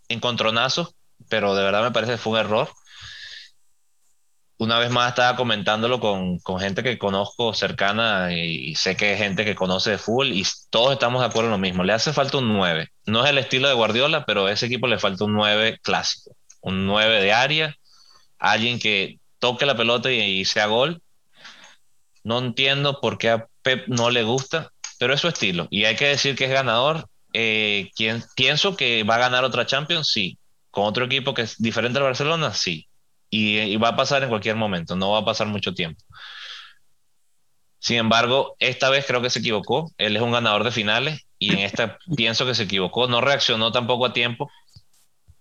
encontronazos, 0.08 0.94
pero 1.28 1.56
de 1.56 1.64
verdad 1.64 1.82
me 1.82 1.90
parece 1.90 2.12
que 2.12 2.18
fue 2.18 2.34
un 2.34 2.38
error. 2.38 2.68
Una 4.60 4.78
vez 4.78 4.90
más 4.90 5.08
estaba 5.08 5.36
comentándolo 5.36 6.00
con, 6.00 6.38
con 6.40 6.60
gente 6.60 6.82
que 6.82 6.98
conozco 6.98 7.54
cercana 7.54 8.34
y, 8.34 8.74
sé 8.74 8.94
que 8.94 9.12
hay 9.12 9.16
gente 9.16 9.46
que 9.46 9.54
conoce 9.54 9.92
de 9.92 9.96
fútbol 9.98 10.32
y 10.34 10.44
todos 10.68 10.92
estamos 10.92 11.22
de 11.22 11.28
acuerdo 11.28 11.48
en 11.48 11.52
lo 11.52 11.58
mismo. 11.58 11.82
Le 11.82 11.94
hace 11.94 12.12
falta 12.12 12.36
un 12.36 12.52
9. 12.52 12.88
No 13.06 13.24
es 13.24 13.30
el 13.30 13.38
estilo 13.38 13.68
de 13.68 13.74
Guardiola, 13.74 14.26
pero 14.26 14.44
a 14.44 14.52
ese 14.52 14.66
equipo 14.66 14.86
le 14.86 14.98
falta 14.98 15.24
un 15.24 15.32
9 15.32 15.78
clásico. 15.82 16.36
Un 16.60 16.86
9 16.86 17.22
de 17.22 17.32
área, 17.32 17.74
alguien 18.38 18.78
que 18.78 19.18
toque 19.38 19.64
la 19.64 19.78
pelota 19.78 20.12
y, 20.12 20.44
sea 20.44 20.66
gol. 20.66 21.00
No 22.22 22.38
entiendo 22.38 23.00
por 23.00 23.16
qué 23.16 23.30
a 23.30 23.46
Pep 23.62 23.88
no 23.88 24.10
le 24.10 24.24
gusta, 24.24 24.72
pero 24.98 25.14
es 25.14 25.22
su 25.22 25.28
estilo. 25.28 25.68
Y 25.70 25.86
hay 25.86 25.96
que 25.96 26.08
decir 26.08 26.36
que 26.36 26.44
es 26.44 26.50
ganador. 26.50 27.08
Eh, 27.32 27.90
pienso 28.36 28.76
que 28.76 29.04
va 29.04 29.14
a 29.14 29.20
ganar 29.20 29.42
otra 29.42 29.64
Champions, 29.64 30.12
sí 30.12 30.38
con 30.70 30.84
otro 30.84 31.04
equipo 31.04 31.34
que 31.34 31.42
es 31.42 31.56
diferente 31.58 31.98
al 31.98 32.04
Barcelona, 32.04 32.54
sí. 32.54 32.86
Y, 33.30 33.76
va 33.76 33.90
a 33.90 33.96
pasar 33.96 34.24
en 34.24 34.28
cualquier 34.28 34.56
momento, 34.56 34.96
no 34.96 35.12
va 35.12 35.20
a 35.20 35.24
pasar 35.24 35.46
mucho 35.46 35.72
tiempo. 35.72 36.02
Sin 37.78 37.96
embargo, 37.96 38.56
esta 38.58 38.90
vez 38.90 39.06
creo 39.06 39.22
que 39.22 39.30
se 39.30 39.38
equivocó. 39.38 39.90
Él 39.96 40.16
es 40.16 40.22
un 40.22 40.32
ganador 40.32 40.64
de 40.64 40.72
finales 40.72 41.26
y 41.38 41.52
en 41.52 41.60
esta 41.60 41.98
pienso 42.16 42.44
que 42.44 42.54
se 42.54 42.64
equivocó. 42.64 43.06
No 43.06 43.20
reaccionó 43.20 43.72
tampoco 43.72 44.06
a 44.06 44.12
tiempo. 44.12 44.50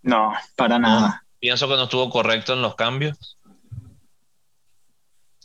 No, 0.01 0.31
para 0.55 0.79
nada. 0.79 1.25
pienso 1.39 1.67
que 1.67 1.75
no 1.75 1.83
estuvo 1.83 2.09
correcto 2.09 2.53
en 2.53 2.61
los 2.61 2.75
cambios. 2.75 3.37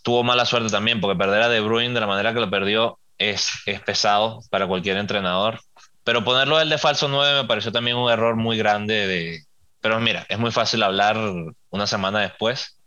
Tuvo 0.03 0.23
mala 0.23 0.45
suerte 0.45 0.71
también 0.71 1.01
porque 1.01 1.19
perder 1.19 1.43
a 1.43 1.49
De 1.49 1.61
Bruyne 1.61 1.95
de 1.95 2.01
la 2.01 2.07
manera 2.07 2.35
que 2.35 2.41
lo 2.41 2.51
perdió 2.51 2.99
es, 3.19 3.51
es 3.65 3.81
pesado 3.81 4.43
para 4.51 4.69
cualquier 4.69 4.99
entrenador. 4.99 5.61
Pero 6.05 6.23
ponerlo 6.23 6.61
él 6.61 6.69
de 6.69 6.79
falso 6.79 7.09
9 7.09 7.43
me 7.43 7.49
pareció 7.49 7.73
también 7.73 7.97
un 7.97 8.11
error 8.11 8.37
muy 8.37 8.59
grande 8.59 9.07
de, 9.07 9.45
pero 9.85 10.01
mira, 10.01 10.25
es 10.31 10.39
muy 10.39 10.51
fácil 10.51 10.83
hablar 10.83 11.19
una 11.69 11.87
semana 11.87 12.21
después. 12.21 12.81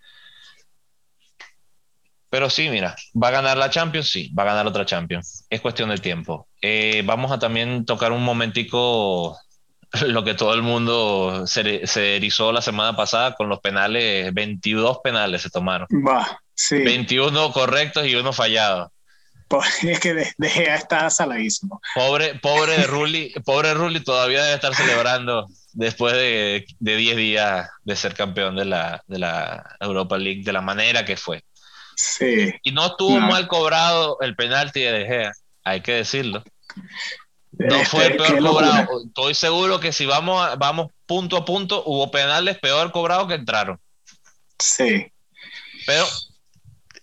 Pero 2.32 2.50
sí, 2.50 2.70
mira, 2.70 2.96
¿va 3.14 3.28
a 3.28 3.32
ganar 3.32 3.56
la 3.56 3.70
Champions? 3.70 4.10
Sí, 4.10 4.34
va 4.34 4.42
a 4.42 4.48
ganar 4.48 4.66
otra 4.66 4.84
Champions. 4.84 5.46
Es 5.48 5.62
cuestión 5.62 5.90
de 5.92 6.00
tiempo. 6.00 6.48
Eh, 6.60 7.04
vamos 7.06 7.32
a 7.32 7.38
también 7.38 7.86
tocar 7.86 8.12
un 8.12 8.24
momentico 8.24 9.38
lo 10.08 10.24
que 10.24 10.34
todo 10.34 10.56
el 10.56 10.64
mundo 10.64 11.46
se, 11.46 11.86
se, 11.86 12.16
erizó 12.16 12.52
la 12.52 12.64
semana 12.64 12.98
pasada 12.98 13.36
con 13.36 13.48
los 13.48 13.60
penales, 13.60 14.34
22 14.34 14.98
penales 15.04 15.44
se 15.44 15.52
tomaron. 15.52 15.88
Va, 15.92 16.42
sí. 16.56 16.80
21 16.80 17.54
correctos 17.54 18.08
y 18.08 18.16
uno 18.16 18.34
fallado. 18.34 18.92
Es 19.84 20.00
que 20.00 20.16
de, 20.16 20.34
de 20.38 20.64
está 20.74 21.12
saladísimo. 21.12 21.80
Pobre, 21.94 22.36
pobre 22.40 22.76
de 22.76 22.88
Rulli, 22.88 23.34
pobre 23.46 23.76
Rulli 23.76 24.04
todavía 24.04 24.42
debe 24.42 24.56
estar 24.56 24.74
celebrando 24.74 25.48
después 25.78 26.14
de 26.14 26.66
10 26.80 27.16
días 27.16 27.70
de 27.84 27.96
ser 27.96 28.16
campeón 28.16 28.56
de 28.56 28.66
la, 28.66 29.04
de 29.06 29.20
la 29.20 29.78
Europa 29.80 30.18
League 30.18 30.42
de 30.44 30.52
la 30.52 30.62
manera 30.62 31.06
que 31.06 31.16
fue. 31.16 31.44
Sí. 31.96 32.52
Y 32.64 32.72
no 32.72 32.88
estuvo 32.88 33.20
mal 33.20 33.48
cobrado 33.48 34.18
el 34.22 34.36
penalti 34.36 34.82
de 34.82 34.92
De 34.92 35.06
Gea, 35.06 35.32
hay 35.64 35.82
que 35.82 35.94
decirlo. 35.94 36.44
No 37.52 37.76
este, 37.76 37.86
fue 37.86 38.08
el 38.08 38.18
peor 38.18 38.40
cobrado. 38.40 38.88
Estoy 39.06 39.36
seguro 39.36 39.80
que 39.80 39.94
si 39.94 40.08
vamos, 40.08 40.50
vamos 40.58 40.92
punto 41.06 41.38
a 41.38 41.46
punto, 41.46 41.84
hubo 41.86 42.10
penales 42.10 42.58
peor 42.58 42.92
cobrados 42.92 43.28
que 43.28 43.36
entraron. 43.36 43.80
Sí. 44.58 45.12
Pero 45.86 46.06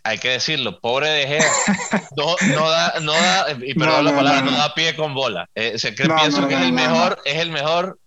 hay 0.02 0.18
que 0.18 0.30
decirlo, 0.30 0.80
pobre 0.80 1.10
De 1.10 1.26
Gea, 1.28 1.52
no, 2.16 2.36
da, 2.68 2.94
no 3.00 3.12
da, 3.12 3.56
y 3.64 3.74
perdón 3.74 4.04
la 4.04 4.16
palabra, 4.16 4.42
no, 4.42 4.50
da 4.50 4.74
pie 4.74 4.96
con 4.96 5.14
bola. 5.14 5.48
Eh, 5.54 5.76
pienso 5.80 6.48
que 6.48 6.54
es 6.54 6.60
el 6.60 6.72
mejor, 6.72 7.22
es 7.24 7.36
el 7.36 7.50
mejor 7.50 8.00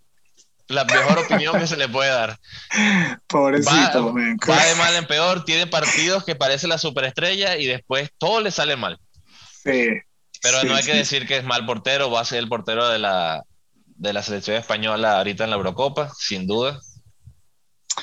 la 0.67 0.83
mejor 0.85 1.19
opinión 1.19 1.57
que 1.59 1.67
se 1.67 1.77
le 1.77 1.87
puede 1.87 2.09
dar. 2.09 2.39
Pobrecito, 3.27 4.13
va, 4.13 4.21
va, 4.49 4.65
de 4.65 4.75
mal 4.75 4.95
en 4.95 5.05
peor, 5.05 5.45
tiene 5.45 5.67
partidos 5.67 6.23
que 6.23 6.35
parece 6.35 6.67
la 6.67 6.77
superestrella 6.77 7.57
y 7.57 7.65
después 7.65 8.09
todo 8.17 8.41
le 8.41 8.51
sale 8.51 8.75
mal. 8.75 8.99
Sí. 9.63 9.87
Pero 10.41 10.63
no 10.63 10.75
hay 10.75 10.83
que 10.83 10.93
decir 10.93 11.27
que 11.27 11.37
es 11.37 11.43
mal 11.43 11.65
portero, 11.65 12.11
va 12.11 12.21
a 12.21 12.25
ser 12.25 12.39
el 12.39 12.47
portero 12.47 12.87
de 12.89 12.99
la, 12.99 13.43
de 13.85 14.13
la 14.13 14.21
selección 14.21 14.57
española 14.57 15.17
ahorita 15.17 15.43
en 15.43 15.49
la 15.49 15.55
Eurocopa, 15.55 16.11
sin 16.17 16.47
duda. 16.47 16.79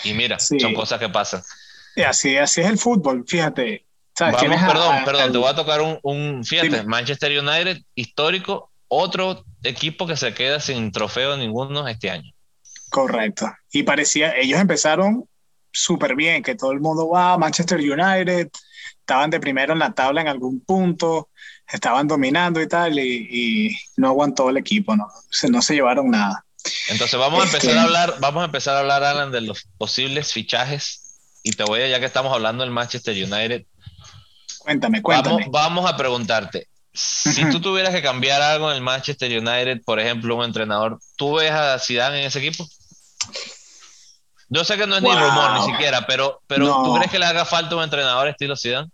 Y 0.02 0.12
mira, 0.14 0.38
son 0.38 0.74
cosas 0.74 0.98
que 0.98 1.08
pasan. 1.08 1.42
Y 1.94 2.02
así, 2.02 2.36
así 2.36 2.60
es 2.60 2.66
el 2.66 2.78
fútbol, 2.78 3.24
fíjate. 3.26 3.86
Vamos, 4.18 4.40
perdón, 4.40 5.04
perdón, 5.04 5.32
te 5.32 5.38
voy 5.38 5.48
a 5.48 5.54
tocar 5.54 5.80
un, 5.80 5.98
un 6.02 6.44
fíjate, 6.44 6.84
Manchester 6.84 7.36
United, 7.38 7.82
histórico, 7.94 8.70
otro 8.88 9.44
equipo 9.62 10.06
que 10.06 10.16
se 10.16 10.34
queda 10.34 10.60
sin 10.60 10.92
trofeo 10.92 11.36
ninguno 11.36 11.86
este 11.88 12.10
año. 12.10 12.33
Correcto. 12.94 13.52
Y 13.72 13.82
parecía, 13.82 14.36
ellos 14.36 14.60
empezaron 14.60 15.28
súper 15.72 16.14
bien, 16.14 16.44
que 16.44 16.54
todo 16.54 16.70
el 16.70 16.78
mundo 16.78 17.08
va 17.08 17.32
a 17.32 17.38
Manchester 17.38 17.80
United, 17.80 18.48
estaban 19.00 19.30
de 19.30 19.40
primero 19.40 19.72
en 19.72 19.80
la 19.80 19.92
tabla 19.92 20.20
en 20.20 20.28
algún 20.28 20.60
punto, 20.60 21.28
estaban 21.66 22.06
dominando 22.06 22.62
y 22.62 22.68
tal, 22.68 22.96
y, 23.00 23.76
no 23.96 24.10
aguantó 24.10 24.48
el 24.48 24.58
equipo, 24.58 24.94
no 24.94 25.08
se, 25.28 25.50
no 25.50 25.60
se 25.60 25.74
llevaron 25.74 26.08
nada. 26.08 26.44
Entonces 26.88 27.18
vamos 27.18 27.42
a 27.42 27.46
empezar 27.46 27.76
a 27.78 27.82
hablar, 27.82 28.14
vamos 28.20 28.42
a 28.42 28.46
empezar 28.46 28.76
a 28.76 28.78
hablar, 28.78 29.02
Alan, 29.02 29.32
de 29.32 29.40
los 29.40 29.64
posibles 29.76 30.32
fichajes. 30.32 31.16
Y 31.42 31.50
te 31.50 31.64
voy 31.64 31.80
a, 31.80 31.88
ya 31.88 31.98
que 31.98 32.06
estamos 32.06 32.32
hablando 32.32 32.62
del 32.62 32.72
Manchester 32.72 33.12
United. 33.12 33.66
Cuéntame, 34.60 35.02
cuéntame. 35.02 35.46
Vamos, 35.50 35.90
a 35.90 35.96
preguntarte. 35.96 36.68
Si 36.92 37.50
tú 37.50 37.60
tuvieras 37.60 37.92
que 37.92 38.02
cambiar 38.02 38.40
algo 38.40 38.70
en 38.70 38.76
el 38.76 38.82
Manchester 38.82 39.36
United, 39.36 39.82
por 39.84 39.98
ejemplo, 39.98 40.36
un 40.36 40.44
entrenador, 40.44 41.00
¿tú 41.16 41.34
ves 41.34 41.50
a 41.50 41.76
Zidane 41.80 42.20
en 42.20 42.26
ese 42.26 42.38
equipo? 42.38 42.64
Yo 44.48 44.64
sé 44.64 44.76
que 44.76 44.86
no 44.86 44.96
es 44.96 45.02
ni 45.02 45.10
rumor 45.10 45.60
ni 45.60 45.72
siquiera, 45.72 46.06
pero, 46.06 46.40
pero 46.46 46.66
¿tú 46.84 46.94
crees 46.94 47.10
que 47.10 47.18
le 47.18 47.24
haga 47.24 47.44
falta 47.44 47.76
un 47.76 47.82
entrenador 47.82 48.28
estilo 48.28 48.56
Zidane? 48.56 48.88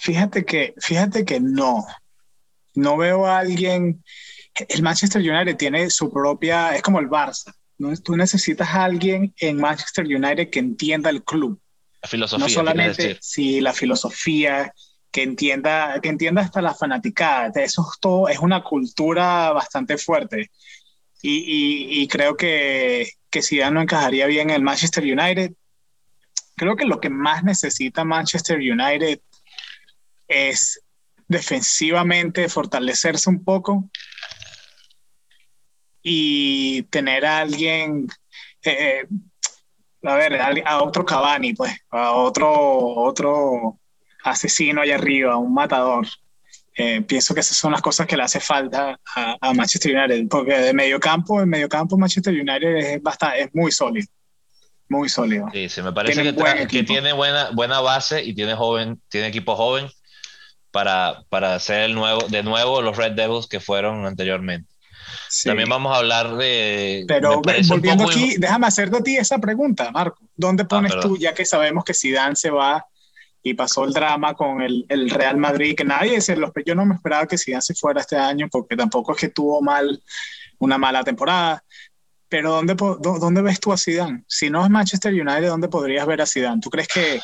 Fíjate 0.00 0.44
que, 0.44 0.74
fíjate 0.78 1.24
que 1.24 1.40
no. 1.40 1.86
No 2.74 2.96
veo 2.96 3.26
a 3.26 3.38
alguien. 3.38 4.04
El 4.68 4.82
Manchester 4.82 5.20
United 5.20 5.56
tiene 5.56 5.90
su 5.90 6.12
propia, 6.12 6.74
es 6.74 6.82
como 6.82 7.00
el 7.00 7.08
Barça. 7.08 7.52
¿no? 7.78 7.96
Tú 7.96 8.16
necesitas 8.16 8.68
a 8.68 8.84
alguien 8.84 9.34
en 9.38 9.56
Manchester 9.56 10.04
United 10.04 10.50
que 10.50 10.58
entienda 10.58 11.10
el 11.10 11.24
club. 11.24 11.60
La 12.02 12.08
filosofía. 12.08 12.46
No 12.46 12.50
solamente, 12.50 13.18
sí, 13.20 13.60
la 13.60 13.72
filosofía, 13.72 14.72
que 15.10 15.22
entienda, 15.22 15.98
que 16.00 16.08
entienda 16.08 16.42
hasta 16.42 16.62
la 16.62 16.74
fanaticada. 16.74 17.50
Eso 17.62 17.86
es 17.90 18.00
todo, 18.00 18.28
es 18.28 18.38
una 18.38 18.62
cultura 18.62 19.52
bastante 19.52 19.98
fuerte. 19.98 20.50
Y, 21.22 22.02
y, 22.02 22.08
creo 22.08 22.36
que, 22.36 23.10
que 23.30 23.42
Zidane 23.42 23.74
no 23.74 23.82
encajaría 23.82 24.26
bien 24.26 24.50
en 24.50 24.56
el 24.56 24.62
Manchester 24.62 25.04
United. 25.04 25.52
Creo 26.56 26.76
que 26.76 26.86
lo 26.86 27.00
que 27.00 27.10
más 27.10 27.44
necesita 27.44 28.04
Manchester 28.04 28.58
United 28.58 29.20
es 30.28 30.82
defensivamente 31.28 32.48
fortalecerse 32.48 33.28
un 33.28 33.44
poco 33.44 33.90
y 36.02 36.82
tener 36.84 37.26
a 37.26 37.40
alguien, 37.40 38.08
eh, 38.64 39.06
a 40.02 40.14
ver, 40.14 40.40
a, 40.66 40.82
otro 40.82 41.04
Cavani, 41.04 41.54
pues, 41.54 41.72
a 41.90 42.12
otro, 42.12 42.50
otro 42.50 43.78
asesino 44.24 44.80
allá 44.80 44.94
arriba, 44.96 45.36
un 45.36 45.52
matador. 45.52 46.06
Eh, 46.82 47.02
pienso 47.02 47.34
que 47.34 47.40
esas 47.40 47.58
son 47.58 47.72
las 47.72 47.82
cosas 47.82 48.06
que 48.06 48.16
le 48.16 48.22
hace 48.22 48.40
falta 48.40 48.98
a, 49.14 49.52
Manchester 49.52 49.94
United, 49.94 50.28
porque 50.28 50.56
de 50.56 50.72
medio 50.72 50.98
campo, 50.98 51.42
en 51.42 51.48
medio 51.50 51.68
campo 51.68 51.98
Manchester 51.98 52.32
United 52.32 52.76
es, 52.76 53.02
bastante, 53.02 53.42
es 53.42 53.48
muy 53.52 53.70
sólido. 53.70 54.06
Muy 54.88 55.10
sólido. 55.10 55.48
Sí, 55.52 55.68
sí 55.68 55.82
me 55.82 55.92
parece 55.92 56.22
que, 56.22 56.66
que, 56.68 56.82
tiene 56.82 57.12
buena, 57.12 57.50
buena 57.50 57.80
base 57.80 58.24
y 58.24 58.34
tiene 58.34 58.54
joven, 58.54 58.98
tiene 59.10 59.26
equipo 59.26 59.56
joven 59.56 59.90
para, 60.70 61.22
para 61.28 61.54
hacer 61.54 61.82
el 61.82 61.94
nuevo, 61.94 62.22
de 62.28 62.42
nuevo 62.42 62.80
los 62.80 62.96
Red 62.96 63.12
Devils 63.12 63.46
que 63.46 63.60
fueron 63.60 64.06
anteriormente. 64.06 64.72
También 65.44 65.68
vamos 65.68 65.94
a 65.94 65.98
hablar 65.98 66.36
de... 66.36 67.04
Pero 67.06 67.42
volviendo 67.68 68.08
aquí, 68.08 68.36
déjame 68.38 68.66
hacerte 68.66 68.96
a 68.96 69.02
ti 69.02 69.16
esa 69.18 69.38
pregunta, 69.38 69.90
Marco. 69.90 70.18
¿Dónde 70.34 70.62
ah, 70.62 70.68
pones 70.68 70.92
tú, 71.00 71.18
ya 71.18 71.34
que 71.34 71.44
sabemos 71.44 71.84
que 71.84 71.92
Zidane 71.92 72.36
se 72.36 72.48
va 72.48 72.86
y 73.42 73.54
pasó 73.54 73.84
el 73.84 73.92
drama 73.92 74.34
con 74.34 74.62
el, 74.62 74.84
el 74.88 75.10
Real 75.10 75.36
Madrid, 75.36 75.74
que 75.76 75.84
nadie 75.84 76.20
se 76.20 76.36
los... 76.36 76.50
Yo 76.66 76.74
no 76.74 76.84
me 76.84 76.94
esperaba 76.94 77.26
que 77.26 77.38
Zidane 77.38 77.62
se 77.62 77.74
fuera 77.74 78.00
este 78.00 78.16
año, 78.16 78.48
porque 78.50 78.76
tampoco 78.76 79.12
es 79.12 79.18
que 79.18 79.28
tuvo 79.28 79.62
mal 79.62 80.02
una 80.58 80.78
mala 80.78 81.02
temporada. 81.02 81.64
Pero 82.28 82.52
¿dónde, 82.52 82.74
¿dónde 82.74 83.42
ves 83.42 83.58
tú 83.58 83.72
a 83.72 83.78
Zidane? 83.78 84.24
Si 84.28 84.50
no 84.50 84.62
es 84.62 84.70
Manchester 84.70 85.12
United, 85.12 85.48
¿dónde 85.48 85.68
podrías 85.68 86.06
ver 86.06 86.20
a 86.20 86.26
Zidane? 86.26 86.60
¿Tú 86.60 86.70
crees 86.70 86.88
que 86.88 87.20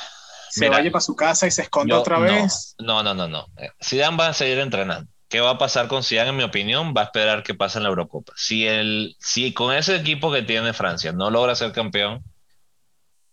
se 0.50 0.68
vaya 0.68 0.90
para 0.90 1.02
su 1.02 1.14
casa 1.14 1.46
y 1.46 1.50
se 1.50 1.62
esconde 1.62 1.94
otra 1.94 2.18
vez. 2.18 2.74
No, 2.78 3.02
no, 3.02 3.14
no, 3.14 3.28
no. 3.28 3.46
Eh, 3.58 3.70
Zidane 3.82 4.16
va 4.16 4.28
a 4.28 4.32
seguir 4.32 4.58
entrenando. 4.58 5.10
¿Qué 5.28 5.40
va 5.40 5.50
a 5.50 5.58
pasar 5.58 5.88
con 5.88 6.02
Zidane? 6.02 6.30
En 6.30 6.36
mi 6.36 6.44
opinión, 6.44 6.94
va 6.96 7.02
a 7.02 7.04
esperar 7.04 7.42
que 7.42 7.54
pase 7.54 7.78
en 7.78 7.82
la 7.84 7.90
Eurocopa. 7.90 8.32
Si, 8.36 8.66
el, 8.66 9.16
si 9.18 9.52
con 9.52 9.74
ese 9.74 9.96
equipo 9.96 10.32
que 10.32 10.42
tiene 10.42 10.72
Francia 10.72 11.12
no 11.12 11.30
logra 11.30 11.54
ser 11.54 11.72
campeón, 11.72 12.24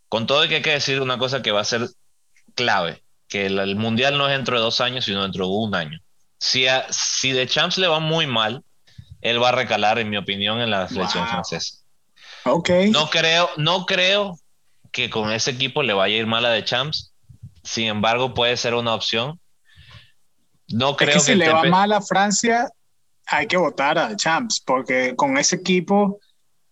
con 0.08 0.26
todo 0.26 0.40
hay 0.40 0.48
que 0.48 0.70
decir 0.70 1.00
una 1.00 1.18
cosa 1.18 1.42
que 1.42 1.52
va 1.52 1.60
a 1.60 1.64
ser 1.64 1.88
clave, 2.54 3.02
que 3.28 3.46
el, 3.46 3.76
Mundial 3.76 4.18
no 4.18 4.26
es 4.28 4.32
dentro 4.32 4.56
de 4.56 4.62
dos 4.62 4.80
años, 4.80 5.04
sino 5.04 5.22
dentro 5.22 5.46
de 5.46 5.52
un 5.52 5.74
año. 5.74 6.00
Si, 6.38 6.66
a, 6.66 6.86
si 6.90 7.32
de 7.32 7.46
Champs 7.46 7.78
le 7.78 7.86
va 7.86 8.00
muy 8.00 8.26
mal, 8.26 8.62
él 9.20 9.42
va 9.42 9.50
a 9.50 9.52
recalar, 9.52 9.98
en 9.98 10.10
mi 10.10 10.16
opinión, 10.16 10.60
en 10.60 10.70
la 10.70 10.88
selección 10.88 11.26
francesa. 11.26 11.78
Okay. 12.44 12.90
No 12.90 13.08
creo, 13.08 13.48
no 13.56 13.86
creo 13.86 14.38
que 14.92 15.08
con 15.10 15.32
ese 15.32 15.50
equipo 15.50 15.82
le 15.82 15.94
vaya 15.94 16.14
a 16.14 16.18
ir 16.18 16.26
mal 16.26 16.44
a 16.44 16.50
de 16.50 16.64
Champs, 16.64 17.14
sin 17.62 17.86
embargo, 17.86 18.34
puede 18.34 18.56
ser 18.56 18.74
una 18.74 18.94
opción. 18.94 19.40
No 20.68 20.96
creo 20.96 21.14
que, 21.14 21.20
si 21.20 21.34
le 21.34 21.48
va 21.48 21.64
mal 21.64 21.92
a 21.92 22.00
Francia, 22.00 22.70
hay 23.26 23.46
que 23.46 23.56
votar 23.56 23.98
a 23.98 24.14
Champs, 24.14 24.60
porque 24.60 25.16
con 25.16 25.38
ese 25.38 25.56
equipo. 25.56 26.20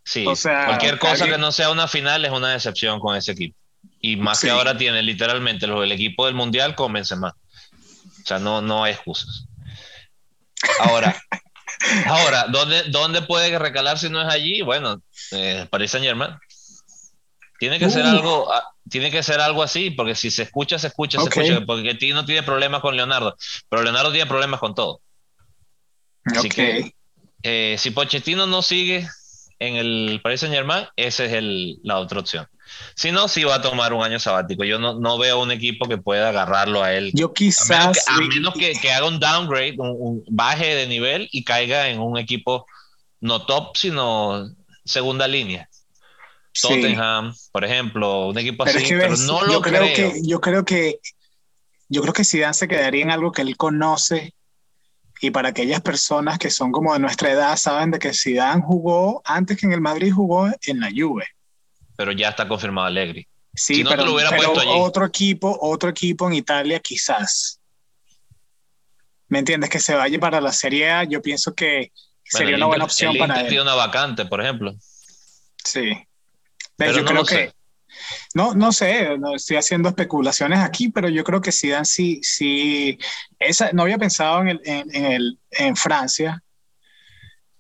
Sí, 0.05 0.27
o 0.27 0.37
sea, 0.37 0.67
cualquier 0.67 0.99
cosa 0.99 1.27
que 1.27 1.39
no 1.39 1.53
sea 1.53 1.71
una 1.71 1.89
final 1.89 2.25
es 2.25 2.31
una 2.31 2.51
decepción 2.51 3.01
con 3.01 3.17
ese 3.17 3.33
equipo. 3.33 3.57
Y 4.05 4.17
más 4.17 4.41
que 4.41 4.51
ahora 4.51 4.77
tiene 4.77 5.01
literalmente 5.01 5.65
el 5.65 5.93
equipo 5.93 6.27
del 6.27 6.35
mundial 6.35 6.75
con 6.75 6.91
más. 6.91 7.07
O 7.15 8.27
sea, 8.27 8.41
no, 8.41 8.61
no 8.61 8.83
hay 8.83 8.95
excusas. 8.95 9.47
Ahora, 10.81 11.17
ahora 12.07 12.47
¿dónde, 12.49 12.83
¿dónde 12.89 13.23
puede 13.23 13.57
recalar 13.59 14.01
si 14.01 14.11
no 14.11 14.21
es 14.21 14.29
allí? 14.29 14.61
Bueno, 14.63 15.01
eh, 15.31 15.67
París 15.71 15.93
Saint 15.93 16.05
Germain. 16.05 16.37
Tiene 17.61 17.79
que 17.79 17.91
ser 17.91 18.05
algo, 18.05 18.53
ah, 18.53 18.73
tiene 18.91 19.09
que 19.13 19.23
ser 19.23 19.41
algo 19.41 19.63
así, 19.63 19.91
porque 19.91 20.17
si 20.17 20.33
se 20.33 20.43
escucha, 20.43 20.81
se 20.81 20.89
escucha, 20.89 21.21
se 21.21 21.29
escucha, 21.29 21.65
porque 21.65 21.95
ti 21.95 22.13
no 22.13 22.25
tiene 22.25 22.43
problemas 22.43 22.81
con 22.81 22.97
Leonardo, 22.97 23.37
pero 23.69 23.85
Leonardo 23.85 24.11
tiene 24.11 24.27
problemas 24.27 24.59
con 24.59 24.75
todo. 24.75 25.01
Así 26.25 26.49
que 26.49 26.93
eh, 27.45 27.77
si 27.79 27.93
Pochettino 27.93 28.49
no 28.49 28.63
sigue 28.63 29.09
en 29.63 29.77
el 29.77 30.21
Paris 30.23 30.41
Saint 30.41 30.55
Germain, 30.55 30.87
esa 30.97 31.25
es 31.25 31.33
el, 31.33 31.79
la 31.83 31.99
otra 31.99 32.21
opción. 32.21 32.49
Si 32.95 33.13
no, 33.13 33.29
sí 33.29 33.45
va 33.45 33.57
a 33.57 33.63
tomar 33.63 33.93
un 33.93 34.03
año 34.03 34.19
sabático. 34.19 34.65
Yo 34.65 34.79
no, 34.79 34.99
no 34.99 35.19
veo 35.19 35.41
un 35.41 35.51
equipo 35.51 35.87
que 35.87 35.99
pueda 35.99 36.31
agarrarlo 36.31 36.83
a 36.83 36.93
él. 36.93 37.13
Yo 37.15 37.33
quizás. 37.33 38.09
A 38.09 38.19
menos 38.19 38.55
que, 38.55 38.73
que, 38.73 38.93
haga 38.93 39.07
un 39.07 39.21
downgrade, 39.21 39.77
un, 39.79 40.25
baje 40.29 40.75
de 40.75 40.87
nivel 40.87 41.29
y 41.33 41.45
caiga 41.45 41.89
en 41.89 42.01
un 42.01 42.19
equipo 42.19 42.67
no 43.21 43.47
top, 43.47 43.77
sino 43.77 44.51
segunda 44.85 45.29
línea. 45.29 45.69
Tottenham, 46.61 47.35
por 47.51 47.65
ejemplo, 47.65 48.29
un 48.29 48.39
equipo 48.39 48.65
así, 48.65 48.85
pero 48.89 49.17
no 49.17 49.43
lo 49.43 49.53
yo 49.55 49.61
creo, 49.63 49.83
Que, 49.95 50.21
yo 50.23 50.41
creo 50.41 50.65
que 50.65 50.99
yo 51.89 52.03
creo 52.03 52.13
que 52.13 52.25
Zidane 52.25 52.55
se 52.55 52.69
quedaría 52.69 53.03
en 53.03 53.11
algo 53.11 53.33
que 53.33 53.43
él 53.43 53.57
conoce 53.57 54.35
y 55.23 55.31
para 55.31 55.51
aquellas 55.51 55.81
personas 55.81 56.39
que 56.39 56.51
son 56.51 56.73
como 56.73 56.93
de 56.93 56.99
nuestra 56.99 57.31
edad 57.31 57.57
saben 57.57 57.91
de 57.93 57.99
que 57.99 58.13
Zidane 58.13 58.61
jugó 58.61 59.23
antes 59.25 59.57
que 59.57 59.67
en 59.67 59.73
el 59.73 59.81
Madrid 59.81 60.13
jugó 60.13 60.51
en 60.67 60.81
la 60.81 60.91
Juve. 60.95 61.27
Pero 61.97 62.13
ya 62.13 62.31
está 62.31 62.49
confirmado 62.49 62.89
Allegri. 62.89 63.27
Sí, 63.55 63.85
pero, 63.85 64.05
otro 64.83 65.07
equipo, 65.07 65.57
otro 65.61 65.91
equipo 65.91 66.27
en 66.27 66.35
Italia 66.35 66.81
quizás. 66.81 67.61
¿Me 69.29 69.39
entiendes? 69.39 69.71
Que 69.71 69.79
se 69.79 69.95
vaya 69.95 70.19
para 70.19 70.41
la 70.41 70.53
Serie 70.53 70.91
A, 70.91 71.05
yo 71.05 71.23
pienso 71.23 71.55
que 71.55 71.93
sería 72.25 72.57
una 72.57 72.67
buena 72.67 72.85
opción 72.85 73.17
para 73.17 73.41
él. 73.43 73.61
una 73.61 73.75
vacante, 73.75 74.27
por 74.27 74.41
ejemplo. 74.43 74.75
Sí 75.65 75.93
yo 76.91 77.05
creo 77.05 77.25
que. 77.25 77.53
No, 78.35 78.55
no 78.55 78.73
sé, 78.73 79.19
no 79.19 79.35
estoy 79.35 79.57
haciendo 79.57 79.89
especulaciones 79.89 80.61
aquí, 80.61 80.89
pero 80.89 81.09
yo 81.09 81.25
creo 81.25 81.41
que 81.41 81.53
Zidane 81.53 81.85
sí, 81.85 82.21
sí, 82.23 82.99
esa, 83.39 83.73
no 83.73 83.83
había 83.83 83.99
pensado 83.99 84.41
en, 84.43 84.49
el, 84.49 84.61
en, 84.65 85.05
el, 85.05 85.39
en 85.51 85.77
Francia, 85.77 86.43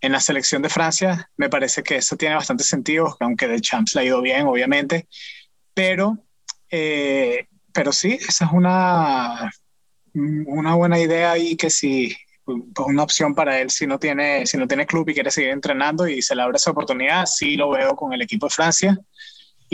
en 0.01 0.13
la 0.13 0.21
selección 0.21 0.63
de 0.63 0.69
Francia, 0.69 1.31
me 1.37 1.49
parece 1.49 1.83
que 1.83 1.97
eso 1.97 2.17
tiene 2.17 2.35
bastante 2.35 2.65
sentido, 2.65 3.17
aunque 3.21 3.47
de 3.47 3.61
Champs 3.61 3.95
le 3.95 4.01
ha 4.01 4.05
ido 4.05 4.21
bien, 4.21 4.47
obviamente, 4.47 5.07
pero, 5.75 6.19
eh, 6.71 7.47
pero 7.73 7.93
sí, 7.93 8.19
esa 8.21 8.47
es 8.47 8.53
una, 8.53 9.51
una 10.15 10.75
buena 10.75 10.99
idea 10.99 11.39
y 11.39 11.57
que 11.57 11.71
sí, 11.71 12.17
una 12.45 13.03
opción 13.03 13.35
para 13.35 13.61
él 13.61 13.71
si 13.71 13.87
no 13.87 13.99
tiene 13.99 14.47
si 14.47 14.57
no 14.57 14.67
tiene 14.67 14.87
club 14.87 15.09
y 15.09 15.15
quiere 15.15 15.31
seguir 15.31 15.51
entrenando 15.51 16.09
y 16.09 16.23
se 16.23 16.35
le 16.35 16.43
abre 16.43 16.57
esa 16.57 16.73
oportunidad 16.73 17.27
sí 17.27 17.57
lo 17.57 17.71
veo 17.71 17.95
con 17.95 18.13
el 18.13 18.23
equipo 18.23 18.47
de 18.47 18.51
Francia 18.51 18.99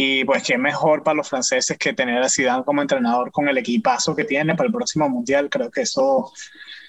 Y 0.00 0.24
pues 0.24 0.44
qué 0.44 0.56
mejor 0.56 1.02
para 1.02 1.16
los 1.16 1.28
franceses 1.28 1.76
que 1.76 1.92
tener 1.92 2.22
a 2.22 2.28
Zidane 2.28 2.62
como 2.62 2.80
entrenador 2.80 3.32
con 3.32 3.48
el 3.48 3.58
equipazo 3.58 4.14
que 4.14 4.22
tiene 4.22 4.54
para 4.54 4.68
el 4.68 4.72
próximo 4.72 5.08
mundial. 5.08 5.50
Creo 5.50 5.72
que 5.72 5.80
eso 5.80 6.32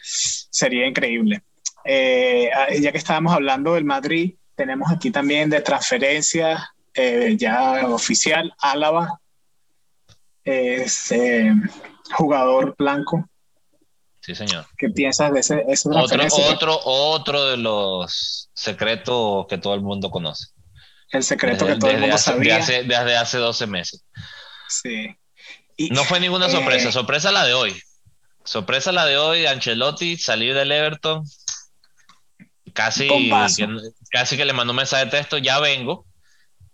sería 0.04 0.86
increíble. 0.86 1.42
Eh, 1.84 2.52
ah, 2.56 2.68
ya 2.80 2.92
que 2.92 3.00
estábamos 3.00 3.34
hablando 3.34 3.74
del 3.74 3.84
Madrid, 3.84 4.36
tenemos 4.54 4.92
aquí 4.92 5.10
también 5.10 5.50
de 5.50 5.60
transferencia 5.62 6.72
eh, 6.94 7.36
ya 7.36 7.88
oficial, 7.88 8.54
Álava, 8.60 9.20
es 10.44 11.12
eh, 11.12 11.52
jugador 12.14 12.76
blanco. 12.78 13.28
Sí, 14.20 14.36
señor. 14.36 14.68
¿Qué 14.78 14.90
piensas 14.90 15.34
de 15.34 15.40
ese, 15.40 15.66
otro, 16.00 16.28
otro, 16.52 16.80
otro 16.84 17.46
de 17.48 17.58
los 17.58 18.52
secretos 18.54 19.48
que 19.48 19.58
todo 19.58 19.74
el 19.74 19.82
mundo 19.82 20.12
conoce. 20.12 20.50
El 21.12 21.24
secreto 21.24 21.66
que 21.66 21.76
todo 21.76 21.92
el 21.92 22.00
mundo 22.00 22.18
sabía. 22.18 22.58
Hace, 22.58 22.84
desde 22.84 23.18
hace 23.18 23.38
12 23.38 23.68
meses. 23.68 24.04
Sí. 24.68 25.16
no 25.92 26.04
fue 26.04 26.20
ninguna 26.20 26.50
sorpresa, 26.50 26.92
sorpresa 26.92 27.32
la 27.32 27.46
de 27.46 27.54
hoy. 27.54 27.82
Sorpresa 28.44 28.92
la 28.92 29.06
de 29.06 29.18
hoy, 29.18 29.46
Ancelotti 29.46 30.18
salir 30.18 30.54
del 30.54 30.72
Everton 30.72 31.24
Casi 32.74 33.08
que, 33.08 33.30
casi 34.12 34.38
que 34.38 34.46
le 34.46 34.54
mandó 34.54 34.72
un 34.72 34.78
mensaje 34.78 35.06
de 35.06 35.12
texto, 35.12 35.38
ya 35.38 35.60
vengo. 35.60 36.06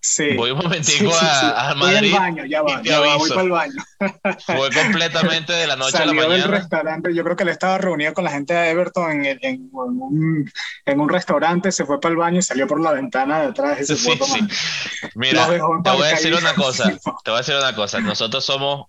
Sí. 0.07 0.35
Voy 0.35 0.51
un 0.51 0.59
momentico 0.59 1.11
a, 1.15 1.71
a, 1.71 1.75
Madrid. 1.75 2.11
Voy 2.11 2.13
al 2.13 2.19
baño, 2.19 2.45
ya 2.45 2.61
va, 2.61 2.79
ya 2.83 2.99
va, 2.99 3.17
voy 3.17 3.27
para 3.27 3.41
el 3.41 3.49
baño. 3.49 3.83
Fue 4.45 4.69
completamente 4.71 5.51
de 5.51 5.65
la 5.65 5.75
noche 5.75 5.97
a 5.97 6.05
la 6.05 6.13
mañana. 6.13 6.35
del 6.35 6.43
restaurante, 6.43 7.15
yo 7.15 7.23
creo 7.23 7.35
que 7.35 7.41
él 7.41 7.49
estaba 7.49 7.79
reunido 7.79 8.13
con 8.13 8.23
la 8.23 8.29
gente 8.29 8.53
de 8.53 8.69
Everton 8.69 9.25
en, 9.25 9.39
en, 9.41 9.69
un, 9.71 10.51
en, 10.85 10.99
un, 10.99 11.09
restaurante, 11.09 11.71
se 11.71 11.85
fue 11.85 11.99
para 11.99 12.11
el 12.11 12.17
baño 12.17 12.37
y 12.37 12.43
salió 12.43 12.67
por 12.67 12.79
la 12.79 12.91
ventana 12.91 13.39
de 13.39 13.47
atrás 13.47 13.81
y 13.81 13.85
se 13.85 13.95
sí, 13.95 14.15
fue 14.15 14.27
sí. 14.27 14.47
Mira, 15.15 15.47
te 15.47 15.57
voy 15.59 16.03
a 16.03 16.09
decir 16.09 16.35
una 16.35 16.53
cosa, 16.53 16.83
te 17.23 17.31
voy 17.31 17.37
a 17.37 17.41
decir 17.41 17.55
una 17.55 17.73
cosa. 17.73 17.99
Nosotros 17.99 18.45
somos, 18.45 18.85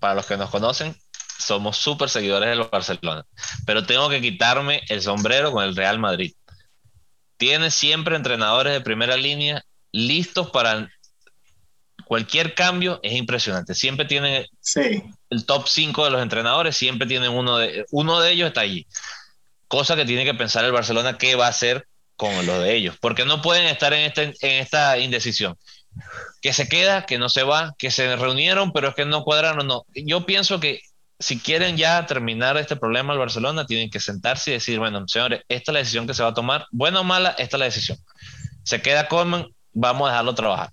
para 0.00 0.14
los 0.14 0.24
que 0.24 0.38
nos 0.38 0.48
conocen, 0.48 0.96
somos 1.38 1.76
súper 1.76 2.08
seguidores 2.08 2.48
del 2.48 2.66
Barcelona, 2.66 3.26
pero 3.66 3.84
tengo 3.84 4.08
que 4.08 4.22
quitarme 4.22 4.80
el 4.88 5.02
sombrero 5.02 5.52
con 5.52 5.64
el 5.64 5.76
Real 5.76 5.98
Madrid. 5.98 6.32
Tiene 7.36 7.70
siempre 7.70 8.16
entrenadores 8.16 8.72
de 8.72 8.80
primera 8.80 9.18
línea 9.18 9.62
listos 9.96 10.50
para 10.50 10.90
cualquier 12.04 12.54
cambio, 12.54 13.00
es 13.02 13.14
impresionante. 13.14 13.74
Siempre 13.74 14.04
tiene 14.04 14.48
el 15.30 15.46
top 15.46 15.66
5 15.66 16.04
de 16.04 16.10
los 16.10 16.22
entrenadores, 16.22 16.76
siempre 16.76 17.08
tienen 17.08 17.32
uno 17.32 17.56
de, 17.58 17.86
uno 17.90 18.20
de 18.20 18.32
ellos 18.32 18.48
está 18.48 18.60
allí. 18.60 18.86
Cosa 19.68 19.96
que 19.96 20.04
tiene 20.04 20.24
que 20.24 20.34
pensar 20.34 20.64
el 20.64 20.72
Barcelona 20.72 21.18
qué 21.18 21.34
va 21.34 21.46
a 21.46 21.50
hacer 21.50 21.88
con 22.14 22.46
lo 22.46 22.60
de 22.60 22.74
ellos, 22.74 22.96
porque 23.00 23.24
no 23.24 23.42
pueden 23.42 23.66
estar 23.66 23.92
en, 23.92 24.02
este, 24.02 24.22
en 24.22 24.62
esta 24.62 24.98
indecisión. 24.98 25.56
Que 26.42 26.52
se 26.52 26.68
queda, 26.68 27.06
que 27.06 27.18
no 27.18 27.28
se 27.28 27.42
va, 27.42 27.74
que 27.78 27.90
se 27.90 28.14
reunieron, 28.16 28.72
pero 28.72 28.88
es 28.88 28.94
que 28.94 29.06
no 29.06 29.24
cuadraron, 29.24 29.66
no. 29.66 29.86
Yo 29.94 30.26
pienso 30.26 30.60
que 30.60 30.82
si 31.18 31.38
quieren 31.38 31.78
ya 31.78 32.04
terminar 32.06 32.58
este 32.58 32.76
problema 32.76 33.14
al 33.14 33.18
Barcelona, 33.18 33.66
tienen 33.66 33.90
que 33.90 34.00
sentarse 34.00 34.50
y 34.50 34.54
decir, 34.54 34.78
bueno, 34.78 35.08
señores, 35.08 35.42
esta 35.48 35.70
es 35.70 35.72
la 35.72 35.78
decisión 35.80 36.06
que 36.06 36.14
se 36.14 36.22
va 36.22 36.28
a 36.30 36.34
tomar, 36.34 36.66
buena 36.70 37.00
o 37.00 37.04
mala, 37.04 37.30
esta 37.30 37.56
es 37.56 37.58
la 37.58 37.64
decisión. 37.64 37.98
Se 38.62 38.82
queda 38.82 39.08
Coleman, 39.08 39.46
vamos 39.76 40.08
a 40.08 40.12
dejarlo 40.12 40.34
trabajar. 40.34 40.72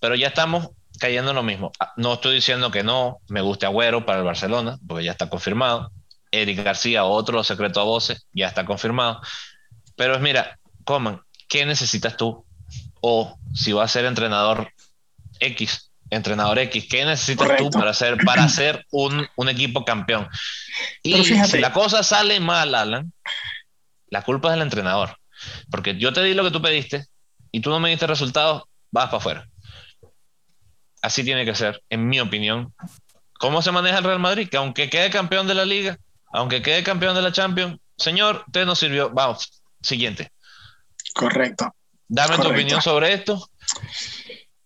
Pero 0.00 0.14
ya 0.14 0.28
estamos 0.28 0.68
cayendo 0.98 1.30
en 1.30 1.36
lo 1.36 1.42
mismo. 1.42 1.72
Ah, 1.80 1.92
no 1.96 2.14
estoy 2.14 2.36
diciendo 2.36 2.70
que 2.70 2.84
no, 2.84 3.18
me 3.28 3.40
guste 3.40 3.66
Agüero 3.66 4.06
para 4.06 4.18
el 4.18 4.24
Barcelona, 4.24 4.78
porque 4.86 5.04
ya 5.04 5.12
está 5.12 5.28
confirmado. 5.28 5.90
Eric 6.30 6.62
García, 6.62 7.04
otro 7.04 7.42
secreto 7.42 7.80
a 7.80 7.84
voces, 7.84 8.26
ya 8.32 8.48
está 8.48 8.64
confirmado. 8.64 9.20
Pero 9.96 10.14
es, 10.14 10.20
mira, 10.20 10.58
Coman, 10.84 11.22
¿qué 11.48 11.64
necesitas 11.64 12.16
tú? 12.16 12.44
O 13.00 13.38
si 13.54 13.72
va 13.72 13.84
a 13.84 13.88
ser 13.88 14.04
entrenador 14.04 14.70
X, 15.40 15.90
entrenador 16.10 16.58
X, 16.58 16.86
¿qué 16.88 17.04
necesitas 17.04 17.56
tú 17.56 17.70
para 17.70 17.90
hacer, 17.90 18.18
para 18.24 18.44
hacer 18.44 18.84
un, 18.90 19.26
un 19.36 19.48
equipo 19.48 19.84
campeón? 19.84 20.28
Y 21.02 21.24
si 21.24 21.58
la 21.58 21.72
cosa 21.72 22.02
sale 22.02 22.40
mal, 22.40 22.74
Alan, 22.74 23.12
la 24.08 24.22
culpa 24.22 24.48
es 24.48 24.54
del 24.54 24.62
entrenador. 24.62 25.16
Porque 25.70 25.96
yo 25.96 26.12
te 26.12 26.22
di 26.22 26.34
lo 26.34 26.44
que 26.44 26.50
tú 26.50 26.60
pediste 26.60 27.06
y 27.54 27.60
tú 27.60 27.70
no 27.70 27.78
me 27.78 27.88
diste 27.88 28.08
resultados, 28.08 28.64
vas 28.90 29.04
para 29.04 29.18
afuera. 29.18 29.48
Así 31.02 31.22
tiene 31.22 31.44
que 31.44 31.54
ser, 31.54 31.80
en 31.88 32.08
mi 32.08 32.18
opinión. 32.18 32.74
¿Cómo 33.38 33.62
se 33.62 33.70
maneja 33.70 33.98
el 33.98 34.04
Real 34.04 34.18
Madrid? 34.18 34.48
Que 34.50 34.56
aunque 34.56 34.90
quede 34.90 35.08
campeón 35.08 35.46
de 35.46 35.54
la 35.54 35.64
liga, 35.64 35.96
aunque 36.32 36.62
quede 36.62 36.82
campeón 36.82 37.14
de 37.14 37.22
la 37.22 37.30
Champions, 37.30 37.78
señor, 37.96 38.42
usted 38.48 38.66
no 38.66 38.74
sirvió. 38.74 39.10
Vamos, 39.10 39.62
siguiente. 39.80 40.32
Correcto. 41.14 41.72
Dame 42.08 42.38
tu 42.38 42.48
opinión 42.48 42.82
sobre 42.82 43.12
esto. 43.12 43.48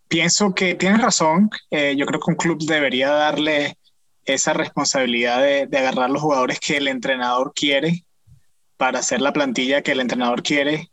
Pienso 0.08 0.54
que 0.54 0.74
tienes 0.74 1.02
razón. 1.02 1.50
Eh, 1.70 1.94
yo 1.94 2.06
creo 2.06 2.20
que 2.20 2.30
un 2.30 2.38
club 2.38 2.58
debería 2.64 3.10
darle 3.10 3.76
esa 4.24 4.54
responsabilidad 4.54 5.42
de, 5.42 5.78
agarrar 5.78 6.08
los 6.08 6.22
jugadores 6.22 6.58
que 6.58 6.78
el 6.78 6.88
entrenador 6.88 7.52
quiere 7.54 8.06
para 8.78 9.00
hacer 9.00 9.20
la 9.20 9.34
plantilla 9.34 9.82
que 9.82 9.92
el 9.92 10.00
entrenador 10.00 10.42
quiere 10.42 10.90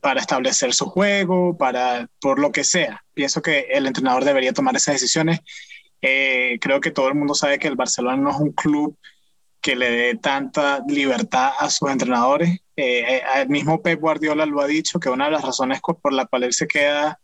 para 0.00 0.20
establecer 0.20 0.74
su 0.74 0.86
juego, 0.86 1.56
para 1.56 2.08
por 2.20 2.38
lo 2.38 2.52
que 2.52 2.64
sea. 2.64 3.04
Pienso 3.14 3.42
que 3.42 3.66
el 3.70 3.86
entrenador 3.86 4.24
debería 4.24 4.52
tomar 4.52 4.76
esas 4.76 4.94
decisiones. 4.94 5.40
Eh, 6.00 6.58
creo 6.60 6.80
que 6.80 6.90
todo 6.90 7.08
el 7.08 7.14
mundo 7.14 7.34
sabe 7.34 7.58
que 7.58 7.68
el 7.68 7.76
Barcelona 7.76 8.16
no 8.16 8.30
es 8.30 8.36
un 8.36 8.52
club 8.52 8.96
que 9.60 9.76
le 9.76 9.90
dé 9.90 10.16
tanta 10.16 10.82
libertad 10.88 11.52
a 11.58 11.70
sus 11.70 11.88
entrenadores. 11.88 12.58
Eh, 12.76 13.22
el 13.36 13.48
mismo 13.48 13.80
Pep 13.80 14.00
Guardiola 14.00 14.44
lo 14.44 14.60
ha 14.60 14.66
dicho, 14.66 14.98
que 14.98 15.08
una 15.08 15.26
de 15.26 15.30
las 15.30 15.42
razones 15.42 15.80
por 15.80 16.12
la 16.12 16.26
cual 16.26 16.44
él 16.44 16.52
se 16.52 16.66
queda 16.66 17.20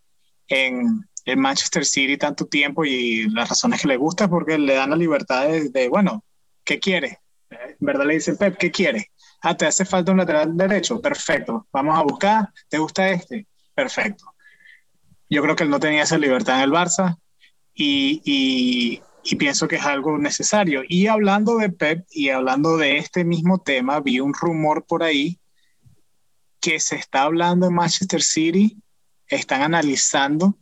en, 0.46 1.04
en 1.24 1.40
Manchester 1.40 1.84
City 1.84 2.16
tanto 2.16 2.46
tiempo 2.46 2.84
y 2.84 3.28
las 3.30 3.48
razones 3.48 3.82
que 3.82 3.88
le 3.88 3.96
gusta 3.96 4.24
es 4.24 4.30
porque 4.30 4.56
le 4.56 4.74
dan 4.74 4.90
la 4.90 4.96
libertad 4.96 5.48
de, 5.48 5.88
bueno, 5.88 6.24
¿qué 6.64 6.78
quiere? 6.78 7.18
¿Verdad? 7.80 8.06
Le 8.06 8.14
dicen, 8.14 8.36
Pep, 8.36 8.56
¿qué 8.56 8.70
quiere? 8.70 9.10
Ah, 9.40 9.56
te 9.56 9.66
hace 9.66 9.84
falta 9.84 10.12
un 10.12 10.18
lateral 10.18 10.56
derecho, 10.56 11.00
perfecto. 11.00 11.66
Vamos 11.72 11.98
a 11.98 12.02
buscar, 12.02 12.48
¿te 12.68 12.78
gusta 12.78 13.08
este? 13.10 13.46
Perfecto. 13.74 14.34
Yo 15.30 15.42
creo 15.42 15.54
que 15.54 15.64
él 15.64 15.70
no 15.70 15.78
tenía 15.78 16.02
esa 16.02 16.18
libertad 16.18 16.56
en 16.56 16.62
el 16.62 16.72
Barça 16.72 17.16
y, 17.74 18.20
y, 18.24 19.36
pienso 19.36 19.68
que 19.68 19.76
es 19.76 19.84
algo 19.84 20.18
necesario. 20.18 20.82
Y 20.88 21.06
hablando 21.06 21.58
de 21.58 21.70
Pep 21.70 22.06
y 22.10 22.30
hablando 22.30 22.76
de 22.76 22.96
este 22.96 23.24
mismo 23.24 23.58
tema, 23.58 24.00
vi 24.00 24.20
un 24.20 24.34
rumor 24.34 24.84
por 24.86 25.02
ahí 25.02 25.38
que 26.60 26.80
se 26.80 26.96
está 26.96 27.22
hablando 27.22 27.66
en 27.66 27.74
Manchester 27.74 28.22
City, 28.22 28.82
están 29.28 29.62
analizando 29.62 30.58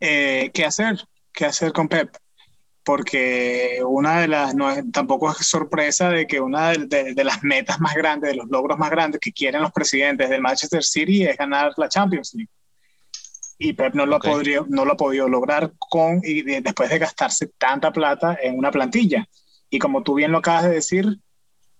eh, 0.00 0.50
qué 0.54 0.64
hacer, 0.64 1.06
qué 1.32 1.44
hacer 1.44 1.72
con 1.72 1.88
Pep. 1.88 2.16
Porque 2.84 3.80
una 3.82 4.20
de 4.20 4.28
las, 4.28 4.54
no 4.54 4.70
tampoco 4.92 5.30
es 5.30 5.46
sorpresa 5.46 6.10
de 6.10 6.26
que 6.26 6.40
una 6.40 6.72
de, 6.72 7.24
las 7.24 7.42
metas 7.42 7.80
más 7.80 7.94
grandes, 7.94 8.30
de 8.30 8.36
los 8.36 8.48
logros 8.48 8.78
más 8.78 8.90
grandes 8.90 9.20
que 9.20 9.32
quieren 9.32 9.62
los 9.62 9.72
presidentes 9.72 10.28
del 10.28 10.42
Manchester 10.42 10.84
City 10.84 11.24
es 11.24 11.36
ganar 11.36 11.72
la 11.76 11.88
Champions 11.88 12.34
League. 12.34 12.50
Y 13.56 13.72
Pep 13.72 13.94
no 13.94 14.04
lo, 14.04 14.18
podría, 14.18 14.60
no 14.68 14.84
lo 14.84 14.92
ha 14.92 14.96
podido 14.96 15.28
lograr 15.28 15.72
con, 15.78 16.20
y 16.22 16.42
después 16.60 16.90
de 16.90 16.98
gastarse 16.98 17.46
tanta 17.56 17.90
plata 17.92 18.36
en 18.42 18.58
una 18.58 18.70
plantilla. 18.70 19.26
Y 19.70 19.78
como 19.78 20.02
tú 20.02 20.14
bien 20.14 20.32
lo 20.32 20.38
acabas 20.38 20.64
de 20.64 20.70
decir, 20.70 21.18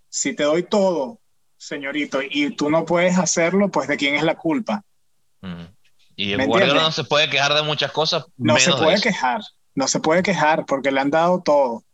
si 0.08 0.34
te 0.34 0.44
doy 0.44 0.62
todo, 0.62 1.20
señorito, 1.58 2.20
y 2.22 2.50
tú 2.50 2.70
no 2.70 2.84
puedes 2.84 3.18
hacerlo, 3.18 3.70
pues 3.70 3.88
de 3.88 3.96
quién 3.96 4.14
es 4.14 4.22
la 4.22 4.36
culpa. 4.36 4.84
Y 6.16 6.32
el 6.32 6.46
Guardiola 6.46 6.82
no 6.82 6.92
se 6.92 7.04
puede 7.04 7.28
quejar 7.28 7.54
de 7.54 7.62
muchas 7.62 7.92
cosas. 7.92 8.24
No 8.36 8.58
se 8.58 8.72
puede 8.72 9.00
quejar, 9.00 9.42
no 9.74 9.88
se 9.88 10.00
puede 10.00 10.22
quejar 10.22 10.64
porque 10.66 10.90
le 10.90 11.00
han 11.00 11.10
dado 11.10 11.42
todo. 11.42 11.84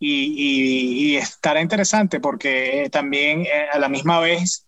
Y, 0.00 1.12
y, 1.12 1.16
estará 1.16 1.60
interesante 1.60 2.20
porque 2.20 2.88
también 2.92 3.46
eh, 3.46 3.66
a 3.72 3.80
la 3.80 3.88
misma 3.88 4.20
vez 4.20 4.64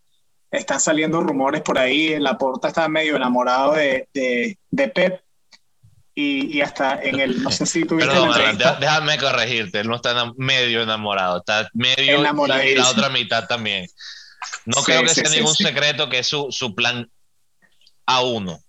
están 0.51 0.81
saliendo 0.81 1.21
rumores 1.21 1.63
por 1.63 1.79
ahí. 1.79 2.19
La 2.19 2.37
Porta 2.37 2.69
está 2.69 2.89
medio 2.89 3.15
enamorado 3.15 3.75
de, 3.75 4.09
de, 4.13 4.59
de 4.71 4.89
Pep. 4.89 5.21
Y, 6.17 6.59
y, 6.59 6.61
hasta 6.61 7.01
en 7.01 7.21
el, 7.21 7.43
no 7.43 7.53
sé 7.53 7.65
si 7.65 7.85
tuviste 7.87 8.11
Perdón, 8.11 8.59
déjame 8.81 9.17
corregirte, 9.19 9.81
él 9.81 9.89
no 9.89 9.95
está 9.95 10.33
medio 10.37 10.83
enamorado, 10.83 11.39
está 11.39 11.71
medio 11.73 12.19
y 12.19 12.75
la 12.75 12.91
otra 12.91 13.09
mitad 13.09 13.47
también. 13.47 13.87
No 14.67 14.83
creo 14.83 15.03
que 15.03 15.11
sea 15.11 15.31
ningún 15.31 15.55
secreto 15.55 16.09
que 16.09 16.19
es 16.19 16.27
su, 16.27 16.49
su 16.51 16.75
plan 16.75 17.09
A1. 18.07 18.61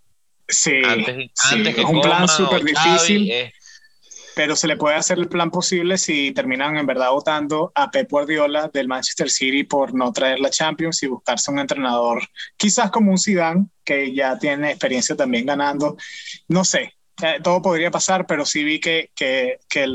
Sí, 0.47 0.81
antes, 0.85 1.31
es 1.77 1.85
un 1.85 2.01
plan 2.01 2.27
súper 2.27 2.63
difícil. 2.63 3.51
Pero 4.35 4.55
se 4.55 4.67
le 4.67 4.77
puede 4.77 4.95
hacer 4.95 5.17
el 5.19 5.27
plan 5.27 5.51
posible 5.51 5.97
si 5.97 6.31
terminan 6.31 6.77
en 6.77 6.85
verdad 6.85 7.11
votando 7.11 7.71
a 7.75 7.91
Pep 7.91 8.09
Guardiola 8.09 8.69
del 8.73 8.87
Manchester 8.87 9.29
City 9.29 9.63
por 9.63 9.93
no 9.93 10.11
traer 10.13 10.39
la 10.39 10.49
Champions 10.49 11.03
y 11.03 11.07
buscarse 11.07 11.51
un 11.51 11.59
entrenador, 11.59 12.23
quizás 12.55 12.91
como 12.91 13.11
un 13.11 13.17
Zidane, 13.17 13.67
que 13.83 14.13
ya 14.13 14.37
tiene 14.37 14.69
experiencia 14.69 15.15
también 15.15 15.45
ganando. 15.45 15.97
No 16.47 16.63
sé, 16.63 16.93
eh, 17.21 17.39
todo 17.43 17.61
podría 17.61 17.91
pasar, 17.91 18.25
pero 18.25 18.45
sí 18.45 18.63
vi 18.63 18.79
que, 18.79 19.11
que, 19.15 19.59
que 19.67 19.87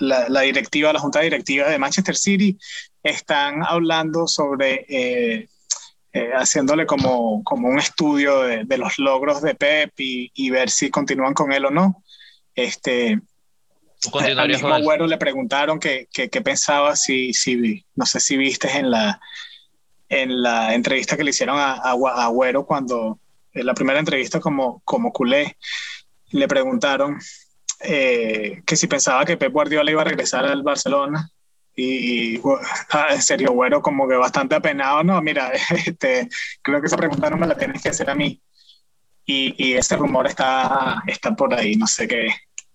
la, 0.00 0.40
directiva, 0.42 0.92
la 0.92 1.00
junta 1.00 1.20
directiva 1.20 1.68
de 1.68 1.78
Manchester 1.78 2.16
City 2.16 2.58
están 3.02 3.62
hablando 3.66 4.26
sobre... 4.26 4.86
Eh, 4.88 5.48
eh, 6.14 6.30
haciéndole 6.34 6.84
como, 6.84 7.42
como 7.42 7.68
un 7.68 7.78
estudio 7.78 8.42
de, 8.42 8.64
de 8.64 8.76
los 8.76 8.98
logros 8.98 9.40
de 9.40 9.54
Pep 9.54 9.98
y, 9.98 10.30
y, 10.34 10.50
ver 10.50 10.68
si 10.68 10.90
continúan 10.90 11.32
con 11.32 11.52
él 11.52 11.64
o 11.64 11.70
no. 11.70 12.04
Este, 12.54 13.18
al 14.36 14.48
mismo 14.48 14.68
Agüero 14.68 15.06
le 15.06 15.16
preguntaron 15.16 15.78
qué 15.78 16.08
que, 16.12 16.28
que, 16.28 16.40
pensaba 16.40 16.96
si, 16.96 17.32
si, 17.32 17.84
no 17.94 18.06
sé 18.06 18.20
si 18.20 18.36
viste 18.36 18.70
en 18.76 18.90
la, 18.90 19.20
en 20.08 20.42
la 20.42 20.74
entrevista 20.74 21.16
que 21.16 21.24
le 21.24 21.30
hicieron 21.30 21.58
a, 21.58 21.74
a, 21.74 21.92
Agüero 22.24 22.66
cuando, 22.66 23.18
en 23.52 23.66
la 23.66 23.74
primera 23.74 23.98
entrevista 23.98 24.40
como, 24.40 24.82
como 24.84 25.12
culé, 25.12 25.56
le 26.30 26.48
preguntaron 26.48 27.18
eh, 27.80 28.62
que 28.66 28.76
si 28.76 28.86
pensaba 28.86 29.24
que 29.24 29.36
Pep 29.36 29.52
Guardiola 29.52 29.90
iba 29.90 30.02
a 30.02 30.06
regresar 30.06 30.44
al 30.44 30.62
Barcelona. 30.62 31.30
Y, 31.74 32.38
ah, 32.90 33.08
en 33.10 33.22
serio, 33.22 33.52
Güero, 33.52 33.80
como 33.82 34.06
que 34.08 34.14
bastante 34.16 34.54
apenado, 34.54 35.02
no, 35.02 35.20
mira, 35.22 35.52
este, 35.86 36.28
creo 36.60 36.80
que 36.80 36.86
esa 36.86 36.96
pregunta 36.96 37.30
no 37.30 37.36
me 37.36 37.46
la 37.46 37.56
tienes 37.56 37.82
que 37.82 37.88
hacer 37.88 38.10
a 38.10 38.14
mí. 38.14 38.40
Y, 39.24 39.54
y 39.56 39.74
ese 39.74 39.96
rumor 39.96 40.26
está, 40.26 41.02
está 41.06 41.34
por 41.34 41.54
ahí, 41.54 41.76
no 41.76 41.86
sé 41.86 42.08
qué, 42.08 42.28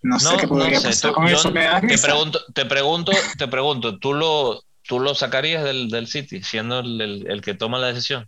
no, 0.07 0.19
sé 0.19 0.37
qué 0.37 0.47
podría 0.47 0.81
pasar 0.81 1.11
con 1.11 1.27
eso. 1.27 1.51
te, 1.51 1.97
pregunto, 1.97 2.39
te 2.53 2.65
pregunto, 2.65 3.11
te 3.37 3.47
pregunto, 3.47 3.99
¿tú 3.99 4.13
lo, 4.13 4.63
tú 4.83 4.99
lo 4.99 5.13
sacarías 5.15 5.63
del, 5.63 5.89
del 5.89 6.07
City, 6.07 6.41
siendo 6.41 6.79
el, 6.79 7.25
el, 7.27 7.41
que 7.41 7.53
toma 7.53 7.77
la 7.77 7.87
decisión? 7.87 8.27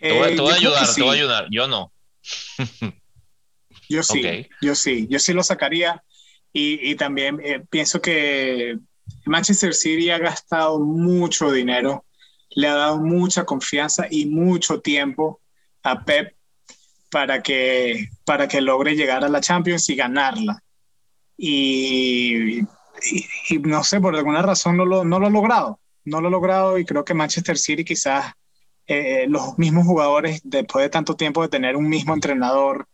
te 0.00 0.10
voy, 0.12 0.22
a 0.22 0.54
eh, 0.54 0.56
ayudar, 0.56 0.94
te 0.94 1.02
voy 1.02 1.10
a 1.10 1.20
ayudar, 1.20 1.46
yo 1.50 1.68
no. 1.68 1.92
yo 3.88 4.02
sí, 4.02 4.48
yo 4.60 4.74
sí, 4.74 5.06
yo 5.08 5.18
sí 5.18 5.32
lo 5.32 5.42
sacaría. 5.42 6.02
Y, 6.54 6.90
y 6.90 6.96
también 6.96 7.40
eh, 7.42 7.62
pienso 7.70 8.02
que 8.02 8.78
Manchester 9.24 9.74
City 9.74 10.10
ha 10.10 10.18
gastado 10.18 10.80
mucho 10.80 11.50
dinero, 11.50 12.04
le 12.50 12.68
ha 12.68 12.74
dado 12.74 12.98
mucha 12.98 13.44
confianza 13.44 14.06
y 14.10 14.26
mucho 14.26 14.80
tiempo 14.80 15.40
a 15.82 16.04
Pep 16.04 16.34
para 17.12 17.42
que, 17.42 18.08
para 18.24 18.48
que 18.48 18.62
logre 18.62 18.96
llegar 18.96 19.22
a 19.22 19.28
la 19.28 19.42
Champions 19.42 19.86
y 19.90 19.96
ganarla. 19.96 20.64
Y, 21.36 22.62
no 23.60 23.84
sé, 23.84 24.00
por 24.00 24.16
alguna 24.16 24.40
razón 24.40 24.78
no 24.78 24.86
lo, 24.86 25.04
no 25.04 25.20
lo 25.20 25.26
ha 25.26 25.30
logrado. 25.30 25.78
No 26.06 26.22
lo 26.22 26.28
ha 26.28 26.30
logrado 26.30 26.78
y 26.78 26.86
creo 26.86 27.04
que 27.04 27.12
Manchester 27.12 27.58
City 27.58 27.84
quizás 27.84 28.32
eh, 28.86 29.26
los 29.28 29.58
mismos 29.58 29.86
jugadores, 29.86 30.40
después 30.42 30.84
de 30.84 30.88
tanto 30.88 31.14
tiempo 31.14 31.42
de 31.42 31.50
tener 31.50 31.76
un 31.76 31.86
mismo 31.86 32.14
entrenador, 32.14 32.88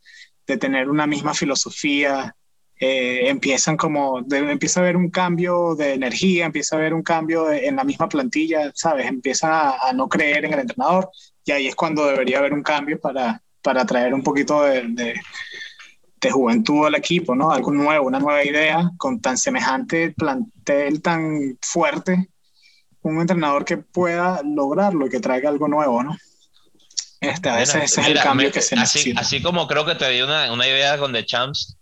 de 0.48 0.56
tener 0.56 0.90
una 0.90 1.06
misma 1.06 1.32
filosofía, 1.32 2.34
eh, 2.80 3.28
empiezan 3.28 3.76
como, 3.76 4.18
empieza 4.28 4.80
a 4.80 4.82
haber 4.82 4.96
un 4.96 5.10
cambio 5.10 5.76
de 5.76 5.94
energía, 5.94 6.46
empieza 6.46 6.74
a 6.74 6.80
haber 6.80 6.92
un 6.92 7.04
cambio 7.04 7.52
en 7.52 7.76
la 7.76 7.84
misma 7.84 8.08
plantilla, 8.08 8.72
¿sabes? 8.74 9.06
Empiezan 9.06 9.52
a, 9.52 9.92
no 9.94 10.08
creer 10.08 10.44
en 10.44 10.54
el 10.54 10.60
entrenador 10.60 11.08
y 11.44 11.52
ahí 11.52 11.68
es 11.68 11.76
cuando 11.76 12.04
debería 12.04 12.38
haber 12.38 12.52
un 12.52 12.64
cambio 12.64 13.00
para, 13.00 13.42
para 13.62 13.84
traer 13.84 14.14
un 14.14 14.22
poquito 14.22 14.62
de, 14.62 14.84
de, 16.20 16.30
juventud 16.30 16.86
al 16.86 16.94
equipo, 16.94 17.34
¿no? 17.34 17.50
Algo 17.50 17.70
nuevo, 17.70 18.06
una 18.06 18.18
nueva 18.18 18.44
idea 18.44 18.90
con 18.98 19.20
tan 19.20 19.38
semejante 19.38 20.10
plantel 20.10 21.00
tan 21.00 21.58
fuerte, 21.62 22.28
un 23.02 23.20
entrenador 23.20 23.64
que 23.64 23.78
pueda 23.78 24.42
lograrlo 24.44 25.06
y 25.06 25.10
que 25.10 25.20
traiga 25.20 25.48
algo 25.48 25.68
nuevo, 25.68 26.02
¿no? 26.02 26.16
Este, 27.20 27.62
ese, 27.62 27.84
es 27.84 27.98
el 27.98 28.20
cambio 28.20 28.52
que 28.52 28.60
se 28.60 28.76
necesita. 28.76 29.20
Así 29.20 29.42
como 29.42 29.66
creo 29.66 29.84
que 29.84 29.94
te 29.94 30.08
di 30.10 30.22
una, 30.22 30.52
una 30.52 30.66
idea 30.66 30.98
con 30.98 31.12
The 31.12 31.24
Champs, 31.24 31.78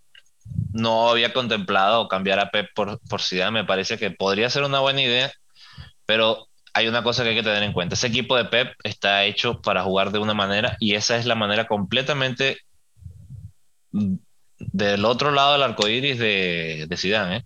no 0.71 1.09
había 1.09 1.33
contemplado 1.33 2.07
cambiar 2.07 2.39
a 2.39 2.49
Pep 2.49 2.69
por, 2.73 2.99
por 3.07 3.21
Zidane. 3.21 3.51
Me 3.51 3.65
parece 3.65 3.97
que 3.97 4.11
podría 4.11 4.49
ser 4.49 4.63
una 4.63 4.79
buena 4.79 5.01
idea, 5.01 5.31
pero 6.05 6.47
hay 6.77 6.87
una 6.87 7.01
cosa 7.01 7.23
que 7.23 7.29
hay 7.29 7.35
que 7.35 7.41
tener 7.41 7.63
en 7.63 7.73
cuenta. 7.73 7.95
Ese 7.95 8.05
equipo 8.05 8.35
de 8.37 8.45
Pep 8.45 8.75
está 8.83 9.23
hecho 9.23 9.61
para 9.61 9.81
jugar 9.81 10.11
de 10.11 10.19
una 10.19 10.35
manera 10.35 10.77
y 10.79 10.93
esa 10.93 11.17
es 11.17 11.25
la 11.25 11.33
manera 11.33 11.65
completamente 11.65 12.59
del 14.59 15.03
otro 15.05 15.31
lado 15.31 15.53
del 15.53 15.63
arco 15.63 15.87
iris 15.87 16.19
de, 16.19 16.85
de 16.87 16.97
Zidane. 16.97 17.37
¿eh? 17.37 17.43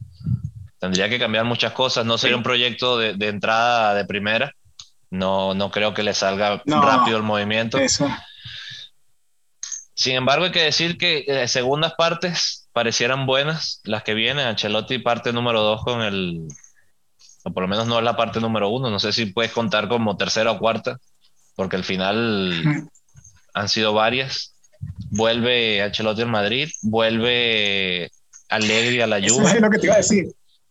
Tendría 0.80 1.08
que 1.08 1.18
cambiar 1.18 1.46
muchas 1.46 1.72
cosas. 1.72 2.06
No 2.06 2.18
sería 2.18 2.36
un 2.36 2.44
proyecto 2.44 2.98
de, 2.98 3.14
de, 3.14 3.30
entrada 3.30 3.94
de 3.94 4.04
primera. 4.04 4.52
No, 5.10 5.54
no 5.54 5.72
creo 5.72 5.94
que 5.94 6.04
le 6.04 6.14
salga 6.14 6.62
rápido 6.66 7.16
el 7.16 7.24
movimiento. 7.24 7.78
Sin 9.94 10.16
embargo, 10.16 10.46
hay 10.46 10.52
que 10.52 10.64
decir 10.64 10.98
que 10.98 11.24
eh, 11.26 11.48
segundas 11.48 11.94
partes 11.98 12.68
parecieran 12.74 13.26
buenas 13.26 13.80
las 13.86 14.04
que 14.04 14.14
vienen. 14.14 14.46
Ancelotti 14.46 15.00
parte 15.00 15.32
número 15.32 15.62
dos 15.62 15.84
con 15.86 16.02
el, 16.02 16.48
o 17.44 17.52
por 17.52 17.64
lo 17.64 17.70
menos 17.70 17.88
no 17.88 17.98
es 17.98 18.04
la 18.04 18.16
parte 18.16 18.40
número 18.40 18.70
uno. 18.70 18.90
No 18.90 19.00
sé 19.00 19.12
si 19.12 19.26
puedes 19.28 19.52
contar 19.52 19.88
como 19.88 20.18
tercera 20.18 20.52
o 20.52 20.60
cuarta, 20.60 21.00
porque 21.56 21.76
al 21.76 21.84
final 21.84 22.88
han 23.54 23.70
sido 23.70 23.94
varias. 23.94 24.56
Vuelve 25.10 25.82
Ancelotti 25.82 26.22
al 26.22 26.30
Madrid, 26.30 26.70
vuelve 26.82 28.10
Allegri 28.50 29.02
a 29.02 29.08
la 29.08 29.18
Juve. 29.18 29.46
Eso 29.46 29.56
es 29.56 29.62
lo 29.62 29.70
que 29.70 29.78
te 29.78 29.88
iba 29.88 29.96
a 29.96 29.98
decir. 29.98 30.28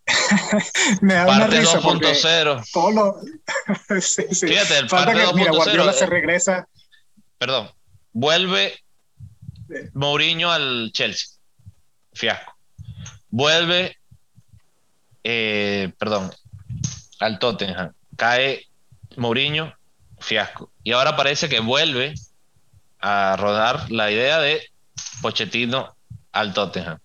Me 1.01 1.15
da 1.15 1.27
parte 1.27 1.63
2.0. 1.63 2.63
sí, 4.01 4.23
sí. 4.31 4.49
Fíjate, 4.49 4.79
el 4.79 4.89
parte 4.89 5.13
que, 5.13 5.35
mira, 5.35 5.53
Guardiola 5.53 5.93
se 5.93 6.07
regresa. 6.07 6.67
Perdón. 7.39 7.71
Vuelve 8.13 8.75
Mourinho 9.95 10.51
al 10.51 10.91
Chelsea 10.93 11.41
fiasco. 12.13 12.55
Vuelve, 13.31 13.97
eh, 15.25 15.93
perdón, 15.99 16.31
al 17.21 17.39
Tottenham. 17.39 17.93
Cae 18.17 18.67
Mourinho, 19.17 19.75
fiasco. 20.19 20.73
Y 20.83 20.93
ahora 20.93 21.17
parece 21.17 21.49
que 21.49 21.61
vuelve 21.61 22.15
a 23.01 23.37
rodar 23.39 23.91
la 23.91 24.11
idea 24.11 24.41
de 24.41 24.61
Pochettino 25.23 25.97
al 26.33 26.53
Tottenham. 26.53 26.99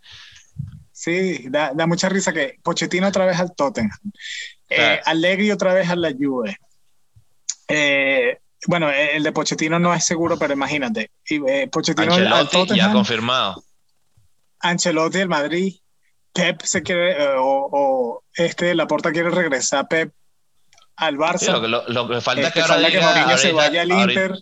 Sí, 0.91 1.45
da, 1.49 1.73
mucha 1.85 2.09
risa 2.09 2.33
que 2.33 2.57
Pochettino 2.63 3.07
otra 3.07 3.25
vez 3.25 3.39
al 3.39 3.53
Tottenham. 3.55 3.99
Eh, 4.69 4.99
Allegri 5.05 5.51
otra 5.51 5.73
vez 5.73 5.89
a 5.89 5.95
la 5.95 6.11
Juve. 6.11 6.57
Eh, 7.67 8.39
bueno, 8.67 8.89
el 8.89 9.21
de 9.21 9.31
Pochettino 9.31 9.77
no 9.77 9.93
es 9.93 10.03
seguro, 10.03 10.39
pero 10.39 10.53
imagínate. 10.53 11.11
Eh, 11.29 11.67
Pochettino 11.71 12.13
al 12.13 12.49
Tottenham, 12.49 12.87
ya 12.87 12.91
confirmado. 12.91 13.63
Ancelotti 14.59 15.19
del 15.19 15.29
Madrid, 15.29 15.75
Pep 16.35 16.61
se 16.63 16.83
quiere, 16.83 17.13
eh, 17.13 17.35
o, 17.37 17.69
o, 17.71 18.23
este 18.33 18.75
Laporta 18.75 19.13
quiere 19.13 19.29
regresar 19.29 19.87
Pep 19.87 20.11
al 20.97 21.17
Barça. 21.17 21.57
lo, 21.61 22.07
que, 22.09 22.19
falta 22.19 22.47
es 22.47 22.53
que, 22.53 22.61
ahora 22.61 22.91
que 22.91 22.99
Mourinho 22.99 23.37
se 23.37 23.53
vaya 23.53 23.81
al 23.83 23.91
Inter. 23.91 24.35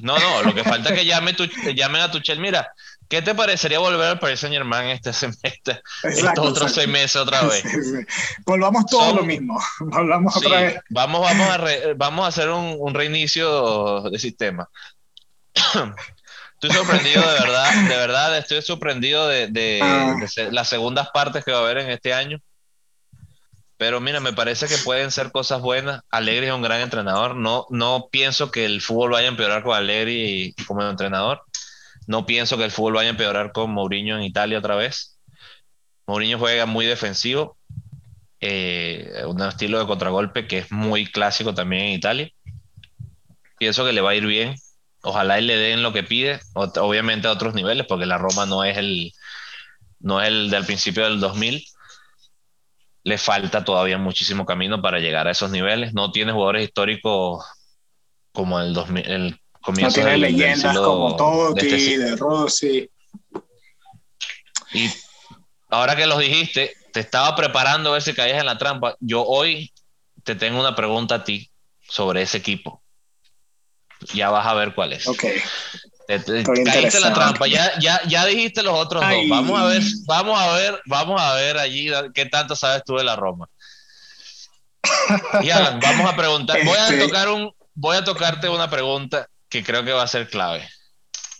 No, 0.00 0.18
no, 0.18 0.42
lo 0.42 0.54
que 0.54 0.64
falta 0.64 0.90
es 0.90 0.98
que 0.98 1.06
llame 1.06 1.34
tu, 1.34 1.46
llamen 1.46 2.02
a 2.02 2.10
Tuchel. 2.10 2.40
Mira, 2.40 2.68
¿qué 3.08 3.22
te 3.22 3.32
parecería 3.32 3.78
volver 3.78 4.08
al 4.08 4.18
Paris 4.18 4.40
Saint 4.40 4.54
Germain 4.54 4.88
este 4.88 5.12
semestre? 5.12 5.80
estos 6.02 6.38
otros 6.38 6.72
seis 6.72 6.88
meses 6.88 7.14
otra 7.14 7.42
vez. 7.42 7.62
Volvamos 8.44 8.84
todo 8.86 9.14
lo 9.14 9.22
mismo. 9.22 9.62
Volvamos 9.80 10.36
otra 10.36 10.60
vez. 10.62 10.80
Vamos, 10.90 11.20
vamos, 11.20 11.48
a 11.48 11.64
vamos 11.94 12.24
a 12.24 12.28
hacer 12.28 12.50
un, 12.50 12.76
un 12.76 12.92
reinicio 12.92 14.02
de 14.10 14.18
sistema. 14.18 14.68
Estoy 16.60 16.70
sorprendido 16.70 17.20
de 17.20 17.40
verdad, 17.40 17.88
de 17.88 17.96
verdad, 17.96 18.38
estoy 18.38 18.62
sorprendido 18.62 19.28
de, 19.28 19.48
de, 19.48 19.80
ah. 19.82 20.16
las 20.50 20.68
segundas 20.68 21.10
partes 21.12 21.44
que 21.44 21.52
va 21.52 21.58
a 21.58 21.60
haber 21.60 21.78
en 21.78 21.90
este 21.90 22.14
año. 22.14 22.40
Pero 23.76 24.00
mira, 24.00 24.20
me 24.20 24.32
parece 24.32 24.66
que 24.66 24.78
pueden 24.78 25.10
ser 25.10 25.32
cosas 25.32 25.60
buenas. 25.60 26.00
Alegri 26.10 26.46
es 26.46 26.54
un 26.54 26.62
gran 26.62 26.80
entrenador. 26.80 27.36
No, 27.36 27.66
no 27.68 28.08
pienso 28.10 28.50
que 28.50 28.64
el 28.64 28.80
fútbol 28.80 29.10
vaya 29.10 29.28
a 29.28 29.30
empeorar 29.30 29.62
con 29.62 29.76
Alegri 29.76 30.54
como 30.66 30.82
entrenador. 30.82 31.42
No 32.06 32.24
pienso 32.24 32.56
que 32.56 32.64
el 32.64 32.70
fútbol 32.70 32.94
vaya 32.94 33.08
a 33.08 33.10
empeorar 33.10 33.52
con 33.52 33.70
Mourinho 33.72 34.16
en 34.16 34.22
Italia 34.22 34.58
otra 34.58 34.76
vez. 34.76 35.18
Mourinho 36.06 36.38
juega 36.38 36.64
muy 36.64 36.86
defensivo, 36.86 37.58
eh, 38.40 39.24
un 39.26 39.42
estilo 39.42 39.78
de 39.78 39.86
contragolpe 39.86 40.46
que 40.46 40.58
es 40.58 40.72
muy 40.72 41.04
clásico 41.04 41.52
también 41.52 41.82
en 41.82 41.92
Italia. 41.92 42.30
Pienso 43.58 43.84
que 43.84 43.92
le 43.92 44.00
va 44.00 44.10
a 44.10 44.14
ir 44.14 44.24
bien 44.24 44.56
ojalá 45.06 45.38
él 45.38 45.46
le 45.46 45.56
den 45.56 45.84
lo 45.84 45.92
que 45.92 46.02
pide, 46.02 46.40
obviamente 46.54 47.28
a 47.28 47.32
otros 47.32 47.54
niveles, 47.54 47.86
porque 47.86 48.06
la 48.06 48.18
Roma 48.18 48.44
no 48.44 48.64
es 48.64 48.76
el, 48.76 49.12
no 50.00 50.20
es 50.20 50.26
el 50.26 50.50
del 50.50 50.64
principio 50.64 51.04
del 51.04 51.20
2000. 51.20 51.64
Le 53.04 53.18
falta 53.18 53.64
todavía 53.64 53.98
muchísimo 53.98 54.44
camino 54.44 54.82
para 54.82 54.98
llegar 54.98 55.28
a 55.28 55.30
esos 55.30 55.52
niveles. 55.52 55.94
No 55.94 56.10
tiene 56.10 56.32
jugadores 56.32 56.64
históricos 56.64 57.44
como 58.32 58.60
el, 58.60 58.74
2000, 58.74 59.08
el 59.08 59.40
comienzo 59.60 60.00
no 60.00 60.06
tiene 60.06 60.18
leyendas 60.18 60.76
como 60.76 61.14
Totti, 61.14 61.68
de, 61.68 61.76
este 61.76 62.16
Rossi. 62.16 62.90
Y 64.74 64.90
ahora 65.68 65.94
que 65.94 66.06
los 66.06 66.18
dijiste, 66.18 66.74
te 66.92 66.98
estaba 66.98 67.36
preparando 67.36 67.90
a 67.90 67.92
ver 67.92 68.02
si 68.02 68.12
caías 68.12 68.40
en 68.40 68.46
la 68.46 68.58
trampa. 68.58 68.96
Yo 68.98 69.22
hoy 69.22 69.72
te 70.24 70.34
tengo 70.34 70.58
una 70.58 70.74
pregunta 70.74 71.14
a 71.14 71.24
ti 71.24 71.48
sobre 71.88 72.22
ese 72.22 72.38
equipo 72.38 72.82
ya 74.14 74.30
vas 74.30 74.46
a 74.46 74.54
ver 74.54 74.74
cuál 74.74 74.92
es. 74.92 75.06
Ok. 75.06 75.24
caíste 76.06 77.00
la 77.00 77.12
trampa, 77.12 77.46
ya, 77.46 77.78
ya, 77.80 78.00
ya 78.06 78.24
dijiste 78.26 78.62
los 78.62 78.74
otros 78.74 79.02
dos. 79.02 79.28
Vamos 79.28 79.60
a 79.60 79.64
ver, 79.66 79.82
vamos 80.06 80.40
a 80.40 80.52
ver, 80.52 80.80
vamos 80.86 81.20
a 81.20 81.34
ver 81.34 81.58
allí 81.58 81.90
qué 82.14 82.26
tanto 82.26 82.54
sabes 82.56 82.82
tú 82.84 82.96
de 82.96 83.04
la 83.04 83.16
Roma. 83.16 83.48
Y 85.42 85.48
vamos 85.48 86.12
a 86.12 86.16
preguntar, 86.16 86.64
voy 86.64 86.76
a 86.76 86.88
este 86.88 87.06
tocar 87.06 87.28
un, 87.28 87.52
voy 87.74 87.96
a 87.96 88.04
tocarte 88.04 88.48
una 88.48 88.70
pregunta 88.70 89.28
que 89.48 89.62
creo 89.62 89.84
que 89.84 89.92
va 89.92 90.02
a 90.02 90.08
ser 90.08 90.28
clave. 90.28 90.68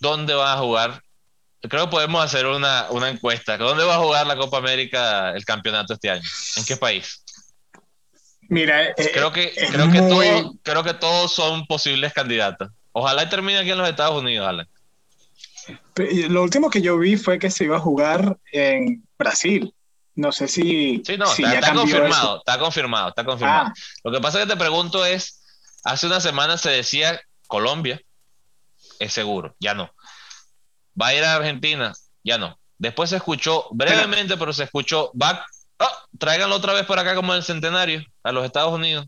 ¿Dónde 0.00 0.34
va 0.34 0.52
a 0.52 0.58
jugar? 0.58 1.02
Creo 1.68 1.86
que 1.86 1.90
podemos 1.90 2.24
hacer 2.24 2.46
una, 2.46 2.86
una 2.90 3.08
encuesta. 3.08 3.56
¿Dónde 3.56 3.84
va 3.84 3.96
a 3.96 3.98
jugar 3.98 4.26
la 4.26 4.36
Copa 4.36 4.58
América 4.58 5.30
el 5.30 5.44
campeonato 5.44 5.94
este 5.94 6.10
año? 6.10 6.28
¿En 6.56 6.64
qué 6.64 6.76
país? 6.76 7.24
Mira, 8.48 8.88
eh, 8.88 8.94
creo 9.12 9.32
que, 9.32 9.52
creo, 9.70 9.90
que 9.90 10.50
creo 10.62 10.82
que 10.84 10.94
todos 10.94 11.32
son 11.32 11.66
posibles 11.66 12.12
candidatos. 12.12 12.70
Ojalá 12.92 13.28
termine 13.28 13.58
aquí 13.58 13.70
en 13.70 13.78
los 13.78 13.88
Estados 13.88 14.20
Unidos, 14.20 14.48
Alan. 14.48 14.68
Lo 16.28 16.42
último 16.42 16.70
que 16.70 16.80
yo 16.80 16.98
vi 16.98 17.16
fue 17.16 17.38
que 17.38 17.50
se 17.50 17.64
iba 17.64 17.76
a 17.76 17.80
jugar 17.80 18.38
en 18.52 19.04
Brasil. 19.18 19.74
No 20.14 20.32
sé 20.32 20.48
si. 20.48 21.02
Sí, 21.04 21.18
no, 21.18 21.30
está, 21.30 21.74
confirmado, 21.74 22.38
está 22.38 22.58
confirmado, 22.58 23.08
está 23.10 23.24
confirmado. 23.24 23.72
Lo 24.02 24.12
que 24.12 24.20
pasa 24.20 24.40
que 24.40 24.46
te 24.46 24.56
pregunto 24.56 25.04
es: 25.04 25.42
hace 25.84 26.06
una 26.06 26.20
semana 26.20 26.56
se 26.56 26.70
decía 26.70 27.20
Colombia, 27.46 28.00
es 28.98 29.12
seguro, 29.12 29.54
ya 29.60 29.74
no. 29.74 29.92
Va 31.00 31.08
a 31.08 31.14
ir 31.14 31.22
a 31.22 31.36
Argentina, 31.36 31.92
ya 32.24 32.38
no. 32.38 32.58
Después 32.78 33.10
se 33.10 33.16
escuchó 33.16 33.66
brevemente, 33.72 34.36
pero, 34.36 34.52
se 34.52 34.64
escuchó 34.64 35.10
back. 35.14 35.44
Oh, 35.78 36.18
tráiganlo 36.18 36.56
otra 36.56 36.72
vez 36.72 36.86
por 36.86 36.98
acá 36.98 37.14
como 37.14 37.34
el 37.34 37.42
centenario, 37.42 38.04
a 38.22 38.32
los 38.32 38.44
Estados 38.44 38.72
Unidos. 38.72 39.06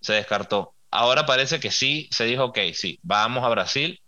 Se 0.00 0.12
descartó. 0.12 0.74
Ahora 0.90 1.26
parece 1.26 1.58
que 1.58 1.70
sí, 1.70 2.08
se 2.12 2.24
dijo, 2.24 2.44
ok, 2.44 2.58
sí, 2.72 2.98
vamos 3.02 3.44
a 3.44 3.48
Brasil. 3.48 4.00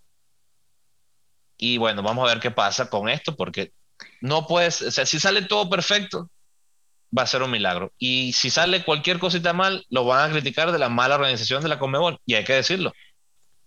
Y 1.58 1.78
bueno, 1.78 2.02
vamos 2.02 2.24
a 2.24 2.34
ver 2.34 2.40
qué 2.40 2.50
pasa 2.50 2.88
con 2.88 3.08
esto, 3.08 3.34
porque 3.34 3.72
no 4.20 4.46
puedes, 4.46 4.82
o 4.82 5.06
si 5.06 5.18
sale 5.18 5.42
todo 5.42 5.68
perfecto, 5.68 6.30
va 7.16 7.22
a 7.22 7.26
ser 7.26 7.42
un 7.42 7.50
milagro. 7.50 7.92
Y 7.98 8.32
si 8.32 8.50
sale 8.50 8.84
cualquier 8.84 9.18
cosita 9.18 9.52
mal, 9.52 9.84
lo 9.88 10.04
van 10.04 10.30
a 10.30 10.32
criticar 10.32 10.72
de 10.72 10.78
la 10.78 10.88
mala 10.88 11.16
organización 11.16 11.62
de 11.62 11.68
la 11.68 11.78
Comebol, 11.78 12.20
y 12.26 12.34
hay 12.34 12.44
que 12.44 12.54
decirlo. 12.54 12.92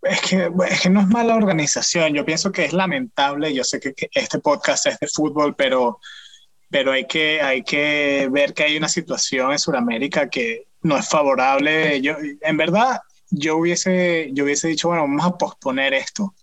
Es 0.02 0.22
que 0.22 0.90
no 0.90 1.02
es 1.02 1.08
mala 1.08 1.36
organización, 1.36 2.14
yo 2.14 2.26
pienso 2.26 2.52
que 2.52 2.66
es 2.66 2.74
lamentable, 2.74 3.54
yo 3.54 3.64
sé 3.64 3.80
que, 3.80 3.94
este 4.14 4.40
podcast 4.40 4.86
es 4.86 4.98
de 5.00 5.08
fútbol, 5.08 5.56
pero, 5.56 6.00
pero 6.70 6.92
hay, 6.92 7.06
que, 7.06 7.42
hay 7.42 7.64
que 7.64 8.28
ver 8.32 8.54
que 8.54 8.64
hay 8.64 8.78
una 8.78 8.90
situación 8.90 9.52
en 9.52 9.60
Sudamérica 9.60 10.30
que 10.30 10.68
no 10.82 10.98
es 10.98 11.10
favorable. 11.10 12.00
Yo, 12.02 12.16
en 12.42 12.58
verdad, 12.58 13.02
yo 13.30 13.58
hubiese, 13.58 14.30
yo 14.34 14.44
hubiese 14.44 14.68
dicho, 14.68 14.90
bueno, 14.90 15.04
vamos 15.04 15.26
a 15.26 15.38
posponer 15.38 15.94
esto 15.94 16.34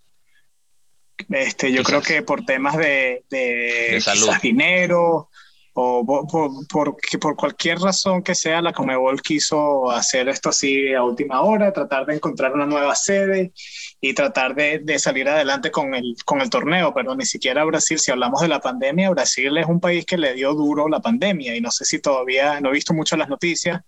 este, 1.30 1.72
yo 1.72 1.82
creo 1.82 2.02
que 2.02 2.22
por 2.22 2.44
temas 2.44 2.76
de, 2.76 3.24
de, 3.30 4.02
dinero 4.42 5.30
o 5.78 6.06
por, 6.06 6.26
por, 6.68 6.96
por, 7.20 7.36
cualquier 7.36 7.78
razón 7.78 8.22
que 8.22 8.34
sea, 8.34 8.62
la 8.62 8.72
Comebol 8.72 9.20
quiso 9.20 9.90
hacer 9.90 10.26
esto 10.30 10.48
así 10.48 10.94
a 10.94 11.02
última 11.02 11.42
hora, 11.42 11.70
tratar 11.70 12.06
de 12.06 12.14
encontrar 12.14 12.54
una 12.54 12.64
nueva 12.64 12.94
sede 12.94 13.52
y 14.00 14.14
tratar 14.14 14.54
de, 14.54 14.78
de, 14.78 14.98
salir 14.98 15.28
adelante 15.28 15.70
con 15.70 15.94
el, 15.94 16.16
con 16.24 16.40
el 16.40 16.48
torneo, 16.48 16.94
pero 16.94 17.14
ni 17.14 17.26
siquiera 17.26 17.62
Brasil, 17.64 17.98
si 17.98 18.10
hablamos 18.10 18.40
de 18.40 18.48
la 18.48 18.58
pandemia, 18.58 19.10
Brasil 19.10 19.54
es 19.58 19.66
un 19.66 19.78
país 19.78 20.06
que 20.06 20.16
le 20.16 20.32
dio 20.32 20.54
duro 20.54 20.88
la 20.88 21.00
pandemia 21.00 21.54
y 21.54 21.60
no 21.60 21.70
sé 21.70 21.84
si 21.84 22.00
todavía, 22.00 22.58
no 22.62 22.70
he 22.70 22.72
visto 22.72 22.94
mucho 22.94 23.18
las 23.18 23.28
noticias, 23.28 23.82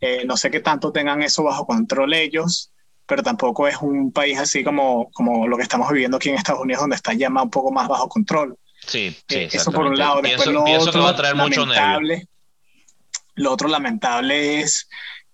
eh, 0.00 0.24
no 0.24 0.36
sé 0.36 0.52
qué 0.52 0.60
tanto 0.60 0.92
tengan 0.92 1.20
eso 1.22 1.42
bajo 1.42 1.66
control 1.66 2.14
ellos, 2.14 2.72
pero 3.06 3.24
tampoco 3.24 3.66
es 3.66 3.76
un 3.82 4.12
país 4.12 4.38
así 4.38 4.62
como, 4.62 5.10
como 5.10 5.48
lo 5.48 5.56
que 5.56 5.64
estamos 5.64 5.90
viviendo 5.90 6.18
aquí 6.18 6.28
en 6.28 6.36
Estados 6.36 6.62
Unidos, 6.62 6.82
donde 6.82 6.94
está 6.94 7.12
ya 7.12 7.28
un 7.28 7.50
poco 7.50 7.72
más 7.72 7.88
bajo 7.88 8.08
control. 8.08 8.56
Sí, 8.86 9.16
sí. 9.28 9.36
Eh, 9.36 9.48
eso 9.52 9.70
por 9.72 9.86
un 9.86 9.98
lado. 9.98 10.20
Después 10.22 10.46
lo 10.48 10.64
otro, 10.64 11.02
va 11.02 11.10
a 11.10 11.16
traer 11.16 11.36
lamentable, 11.36 12.16
mucho 12.16 12.28
Lo 13.34 13.52
otro 13.52 13.68
lamentable 13.68 14.60
es 14.60 14.88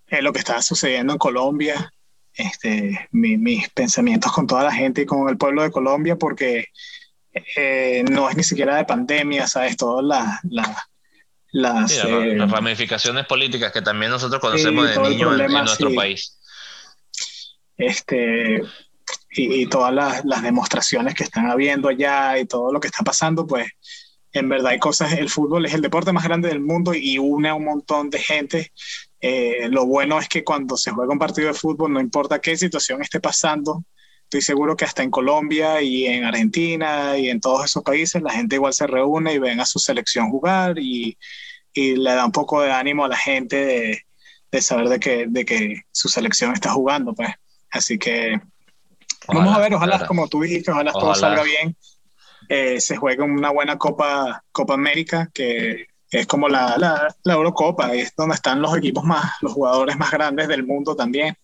eh, 0.08 0.22
lo 0.22 0.32
que 0.32 0.40
está 0.40 0.60
sucediendo 0.62 1.12
en 1.12 1.18
Colombia. 1.18 1.90
Este, 2.36 3.08
mis 3.12 3.68
pensamientos 3.68 4.32
con 4.32 4.48
toda 4.48 4.64
la 4.64 4.72
gente 4.72 5.02
y 5.02 5.06
con 5.06 5.28
el 5.28 5.36
pueblo 5.36 5.62
de 5.62 5.70
Colombia, 5.70 6.16
porque 6.16 6.66
eh, 7.56 8.04
no 8.10 8.28
es 8.28 8.36
ni 8.36 8.42
siquiera 8.42 8.76
de 8.76 8.84
pandemia, 8.84 9.46
¿sabes? 9.46 9.76
Todas 9.76 10.04
las, 10.42 10.74
las, 11.52 12.50
ramificaciones 12.50 13.26
políticas 13.26 13.70
que 13.70 13.82
también 13.82 14.10
nosotros 14.10 14.40
conocemos 14.40 14.88
de 14.88 14.98
niños 15.10 15.38
en, 15.38 15.52
nuestro 15.52 15.94
país 15.94 16.36
este, 17.76 18.62
y, 19.30 19.66
todas 19.66 19.92
las, 20.24 20.42
demostraciones 20.42 21.14
que 21.14 21.24
están 21.24 21.50
habiendo 21.50 21.88
allá 21.88 22.38
y 22.38 22.46
todo 22.46 22.72
lo 22.72 22.80
que 22.80 22.88
está 22.88 23.02
pasando, 23.02 23.46
pues 23.46 23.68
en 24.32 24.48
verdad 24.48 24.72
hay 24.72 24.78
cosas, 24.78 25.12
el 25.12 25.28
fútbol 25.30 25.66
es 25.66 25.74
el 25.74 25.80
deporte 25.80 26.12
más 26.12 26.24
grande 26.24 26.48
del 26.48 26.60
mundo 26.60 26.92
y 26.94 27.18
une 27.18 27.48
a 27.48 27.54
un 27.54 27.64
montón 27.64 28.10
de 28.10 28.18
gente. 28.18 28.72
Eh, 29.20 29.68
lo 29.70 29.86
bueno 29.86 30.18
es 30.18 30.28
que 30.28 30.44
cuando 30.44 30.76
se 30.76 30.90
juega 30.90 31.12
un 31.12 31.18
partido 31.18 31.48
de 31.48 31.54
fútbol, 31.54 31.92
no 31.92 32.00
importa 32.00 32.40
qué 32.40 32.56
situación 32.56 33.00
esté 33.00 33.20
pasando, 33.20 33.84
estoy 34.24 34.42
seguro 34.42 34.76
que 34.76 34.84
hasta 34.84 35.02
en 35.02 35.10
Colombia 35.10 35.80
y 35.82 36.06
en 36.06 36.24
Argentina 36.24 37.16
y 37.16 37.28
en 37.28 37.40
todos 37.40 37.64
esos 37.66 37.82
países 37.82 38.22
la 38.22 38.32
gente 38.32 38.56
igual 38.56 38.72
se 38.72 38.86
reúne 38.86 39.34
y 39.34 39.38
ven 39.38 39.60
a 39.60 39.66
su 39.66 39.78
selección 39.78 40.30
jugar 40.30 40.78
y, 40.78 41.16
y 41.72 41.96
le 41.96 42.14
da 42.14 42.24
un 42.24 42.32
poco 42.32 42.60
de 42.60 42.72
ánimo 42.72 43.04
a 43.04 43.08
la 43.08 43.16
gente 43.16 43.64
de, 43.64 44.02
de 44.50 44.62
saber 44.62 44.88
de 44.88 45.00
que, 45.00 45.26
de 45.28 45.44
que 45.44 45.82
su 45.92 46.08
selección 46.08 46.52
está 46.52 46.70
jugando, 46.70 47.14
pues. 47.14 47.30
Así 47.70 47.98
que 47.98 48.40
vamos 49.28 49.54
a 49.54 49.58
ver, 49.58 49.74
ojalá, 49.74 50.06
como 50.06 50.28
tú 50.28 50.42
dijiste, 50.42 50.70
ojalá, 50.70 50.92
todo 50.92 51.14
salga 51.14 51.42
bien. 51.42 51.76
Eh, 52.48 52.80
se 52.80 52.96
juegue 52.96 53.22
una 53.22 53.50
buena 53.50 53.78
Copa, 53.78 54.44
Copa 54.52 54.74
América, 54.74 55.30
que 55.32 55.86
es 56.10 56.26
como 56.26 56.48
la, 56.48 56.76
la, 56.76 57.34
Eurocopa, 57.34 57.94
es 57.94 58.14
donde 58.16 58.34
están 58.34 58.60
los 58.60 58.76
equipos 58.76 59.04
más, 59.04 59.32
los 59.40 59.52
jugadores 59.52 59.96
más 59.96 60.10
grandes 60.10 60.48
del 60.48 60.64
mundo 60.64 60.94
también. 60.94 61.36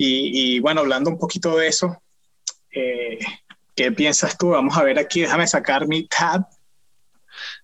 Y, 0.00 0.60
bueno, 0.60 0.82
hablando 0.82 1.10
un 1.10 1.18
poquito 1.18 1.56
de 1.56 1.66
eso, 1.66 2.00
eh, 2.70 3.18
¿qué 3.74 3.90
piensas 3.90 4.38
tú? 4.38 4.50
Vamos 4.50 4.76
a 4.76 4.84
ver 4.84 4.98
aquí, 4.98 5.22
déjame 5.22 5.46
sacar 5.46 5.88
mi 5.88 6.06
tab. 6.06 6.46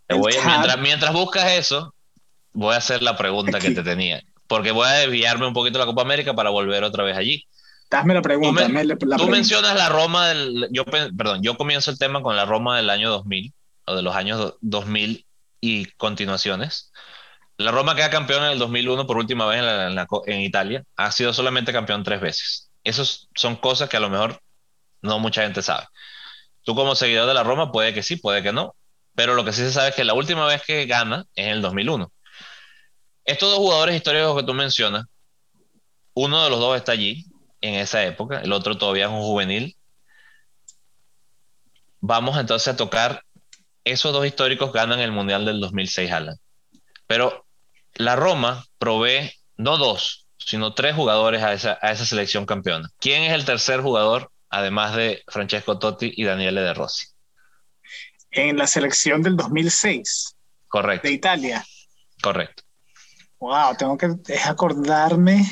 Mientras, 0.09 0.79
mientras, 0.79 1.12
buscas 1.12 1.53
eso, 1.53 1.94
voy 2.53 2.75
a 2.75 2.79
hacer 2.79 3.03
la 3.03 3.16
pregunta 3.16 3.61
que 3.61 3.70
te 3.70 3.83
tenía 3.83 4.20
porque 4.47 4.70
voy 4.70 4.87
a 4.87 4.92
desviarme 4.92 5.47
un 5.47 5.55
poquito 5.55 5.79
de 5.79 5.85
la 5.85 5.90
Copa 5.90 6.03
América 6.03 6.35
para 6.35 6.51
volver 6.51 6.85
otra 6.85 7.05
vez 7.05 7.16
allí. 7.16 7.47
La 7.90 8.23
pregunta. 8.23 8.66
Tú, 9.16 9.29
mencionas 9.29 9.77
la 9.77 9.88
Roma 9.88 10.29
del. 10.29 10.68
Yo, 10.73 10.85
perdón, 10.85 11.42
yo 11.42 11.57
comienzo 11.57 11.90
el 11.90 11.99
tema 11.99 12.23
con 12.23 12.37
la 12.37 12.44
Roma 12.44 12.77
del 12.77 12.90
año 12.90 13.11
2000, 13.11 13.53
o 13.87 13.94
de 13.94 14.03
los 14.03 14.16
años 14.16 14.55
2000 14.61 15.27
y 15.61 15.85
continuaciones. 15.97 16.92
La 17.57 17.70
Roma 17.70 17.94
queda 17.94 18.11
campeón 18.11 18.42
en 18.44 18.51
el 18.51 18.59
2001 18.59 19.07
por 19.07 19.16
última 19.16 19.47
vez 19.47 19.62
en, 19.62 19.99
en, 20.27 20.40
Italia. 20.40 20.85
Ha 20.97 21.12
sido 21.12 21.33
solamente 21.33 21.73
campeón 21.73 22.03
tres 22.03 22.20
veces. 22.20 22.70
Esas 22.83 23.29
son 23.37 23.57
cosas 23.57 23.88
que 23.88 23.97
a 23.97 24.01
lo 24.01 24.11
mejor 24.11 24.40
no 25.01 25.20
mucha 25.20 25.42
gente 25.42 25.62
sabe. 25.62 25.87
Tú 26.64 26.75
como 26.75 26.97
seguidor 26.97 27.29
de 27.29 27.35
la 27.35 27.44
Roma 27.44 27.70
puede 27.70 27.94
que 27.94 28.03
sí, 28.03 28.16
puede 28.16 28.42
que 28.42 28.53
no. 28.53 28.75
Pero 29.14 29.35
lo 29.35 29.44
que 29.44 29.53
sí 29.53 29.61
se 29.61 29.70
sabe 29.70 29.90
es 29.90 29.94
que 29.94 30.03
la 30.03 30.14
última 30.14 30.47
vez 30.47 30.62
que 30.66 30.87
gana 30.87 31.27
es 31.37 31.47
en 31.47 31.53
el 31.53 31.62
2001. 31.62 32.11
Estos 33.25 33.51
dos 33.51 33.59
jugadores 33.59 33.94
históricos 33.94 34.37
que 34.37 34.47
tú 34.47 34.53
mencionas, 34.53 35.05
uno 36.14 36.42
de 36.42 36.51
los 36.51 36.59
dos 36.59 36.77
está 36.77 36.92
allí 36.92 37.25
en 37.64 37.74
esa 37.77 38.05
época, 38.05 38.40
el 38.40 38.53
otro 38.53 38.77
todavía 38.77 39.07
es 39.07 39.11
un 39.11 39.22
juvenil. 39.22 39.77
Vamos 42.00 42.38
entonces 42.38 42.68
a 42.68 42.77
tocar, 42.77 43.24
esos 43.85 44.12
dos 44.12 44.27
históricos 44.27 44.72
ganan 44.72 45.00
el 45.00 45.12
Mundial 45.12 45.46
del 45.46 45.61
2006, 45.61 46.12
Alan. 46.12 46.37
Pero 47.07 47.46
la 47.94 48.16
Roma 48.16 48.64
provee 48.79 49.33
no 49.57 49.79
dos, 49.79 50.27
sino 50.37 50.74
tres 50.74 50.94
jugadores 50.94 51.42
a 51.42 51.55
esa, 51.55 51.79
a 51.81 51.92
esa 51.92 52.05
selección 52.05 52.44
campeona. 52.44 52.90
¿Quién 52.98 53.22
es 53.22 53.33
el 53.33 53.46
tercer 53.46 53.81
jugador, 53.81 54.31
además 54.50 54.94
de 54.94 55.22
Francesco 55.27 55.79
Totti 55.79 56.12
y 56.14 56.24
Daniele 56.24 56.61
De 56.61 56.74
Rossi? 56.74 57.07
En 58.31 58.59
la 58.59 58.66
selección 58.66 59.22
del 59.22 59.37
2006. 59.37 60.37
Correcto. 60.68 61.09
De 61.09 61.14
Italia. 61.14 61.64
Correcto. 62.20 62.62
Wow, 63.38 63.74
tengo 63.79 63.96
que 63.96 64.09
acordarme. 64.44 65.46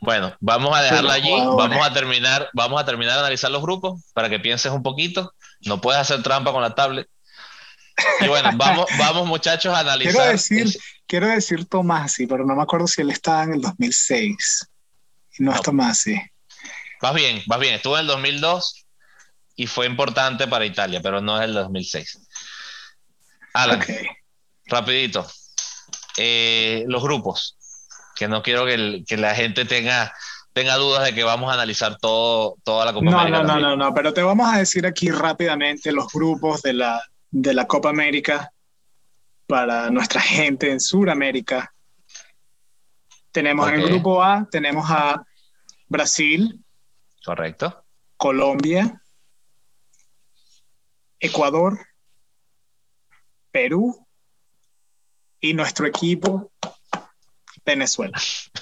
Bueno, 0.00 0.34
vamos 0.40 0.76
a 0.76 0.82
dejarla 0.82 1.14
allí, 1.14 1.30
vamos 1.30 1.86
a 1.86 1.92
terminar, 1.92 2.48
vamos 2.52 2.80
a 2.80 2.84
terminar 2.84 3.14
de 3.14 3.20
analizar 3.20 3.50
los 3.50 3.62
grupos 3.62 4.02
para 4.14 4.28
que 4.28 4.38
pienses 4.38 4.72
un 4.72 4.82
poquito. 4.82 5.34
No 5.62 5.80
puedes 5.80 6.00
hacer 6.00 6.22
trampa 6.22 6.52
con 6.52 6.62
la 6.62 6.74
tablet. 6.74 7.08
Y 8.20 8.28
bueno, 8.28 8.50
vamos, 8.56 8.86
vamos 8.98 9.26
muchachos 9.26 9.74
a 9.74 9.80
analizar. 9.80 10.12
Quiero 10.12 10.30
decir, 10.30 10.78
quiero 11.06 11.26
decir 11.28 11.64
Tomasi, 11.66 12.26
pero 12.26 12.44
no 12.44 12.54
me 12.54 12.62
acuerdo 12.62 12.86
si 12.86 13.02
él 13.02 13.10
estaba 13.10 13.44
en 13.44 13.54
el 13.54 13.60
2006. 13.60 14.68
no, 15.38 15.54
es 15.54 15.62
Tomasi. 15.62 16.20
Vas 17.00 17.14
bien, 17.14 17.42
vas 17.46 17.60
bien. 17.60 17.74
Estuvo 17.74 17.94
en 17.96 18.02
el 18.02 18.06
2002 18.08 18.86
y 19.56 19.66
fue 19.66 19.86
importante 19.86 20.46
para 20.46 20.66
Italia, 20.66 21.00
pero 21.02 21.20
no 21.20 21.38
es 21.38 21.44
el 21.44 21.54
2006. 21.54 22.18
Alan, 23.54 23.84
rapidito. 24.66 25.26
Eh, 26.16 26.84
los 26.88 27.02
grupos, 27.02 27.57
que 28.18 28.26
no 28.26 28.42
quiero 28.42 28.66
que, 28.66 29.16
la 29.16 29.34
gente 29.34 29.64
tenga, 29.64 30.12
tenga 30.52 30.74
dudas 30.74 31.04
de 31.04 31.14
que 31.14 31.22
vamos 31.22 31.50
a 31.50 31.54
analizar 31.54 31.98
todo, 31.98 32.56
toda 32.64 32.84
la 32.84 32.92
Copa 32.92 33.08
no, 33.08 33.20
América. 33.20 33.42
No, 33.44 33.54
no, 33.54 33.60
no, 33.60 33.76
no, 33.76 33.94
pero 33.94 34.12
te 34.12 34.22
vamos 34.22 34.52
a 34.52 34.58
decir 34.58 34.84
aquí 34.86 35.08
rápidamente 35.10 35.92
los 35.92 36.12
grupos 36.12 36.60
de 36.62 36.72
la, 36.72 37.00
de 37.30 37.54
la 37.54 37.68
Copa 37.68 37.90
América 37.90 38.52
para 39.46 39.88
nuestra 39.90 40.20
gente 40.20 40.72
en 40.72 40.80
Sudamérica. 40.80 41.72
Tenemos 43.30 43.68
en 43.68 43.76
el 43.76 43.88
grupo 43.88 44.20
A, 44.20 44.48
tenemos 44.50 44.90
a 44.90 45.22
Brasil. 45.86 46.60
Correcto. 47.24 47.84
Colombia. 48.16 49.00
Ecuador. 51.20 51.78
Perú. 53.52 54.04
Y 55.40 55.54
nuestro 55.54 55.86
equipo, 55.86 56.50
Venezuela. 57.72 58.18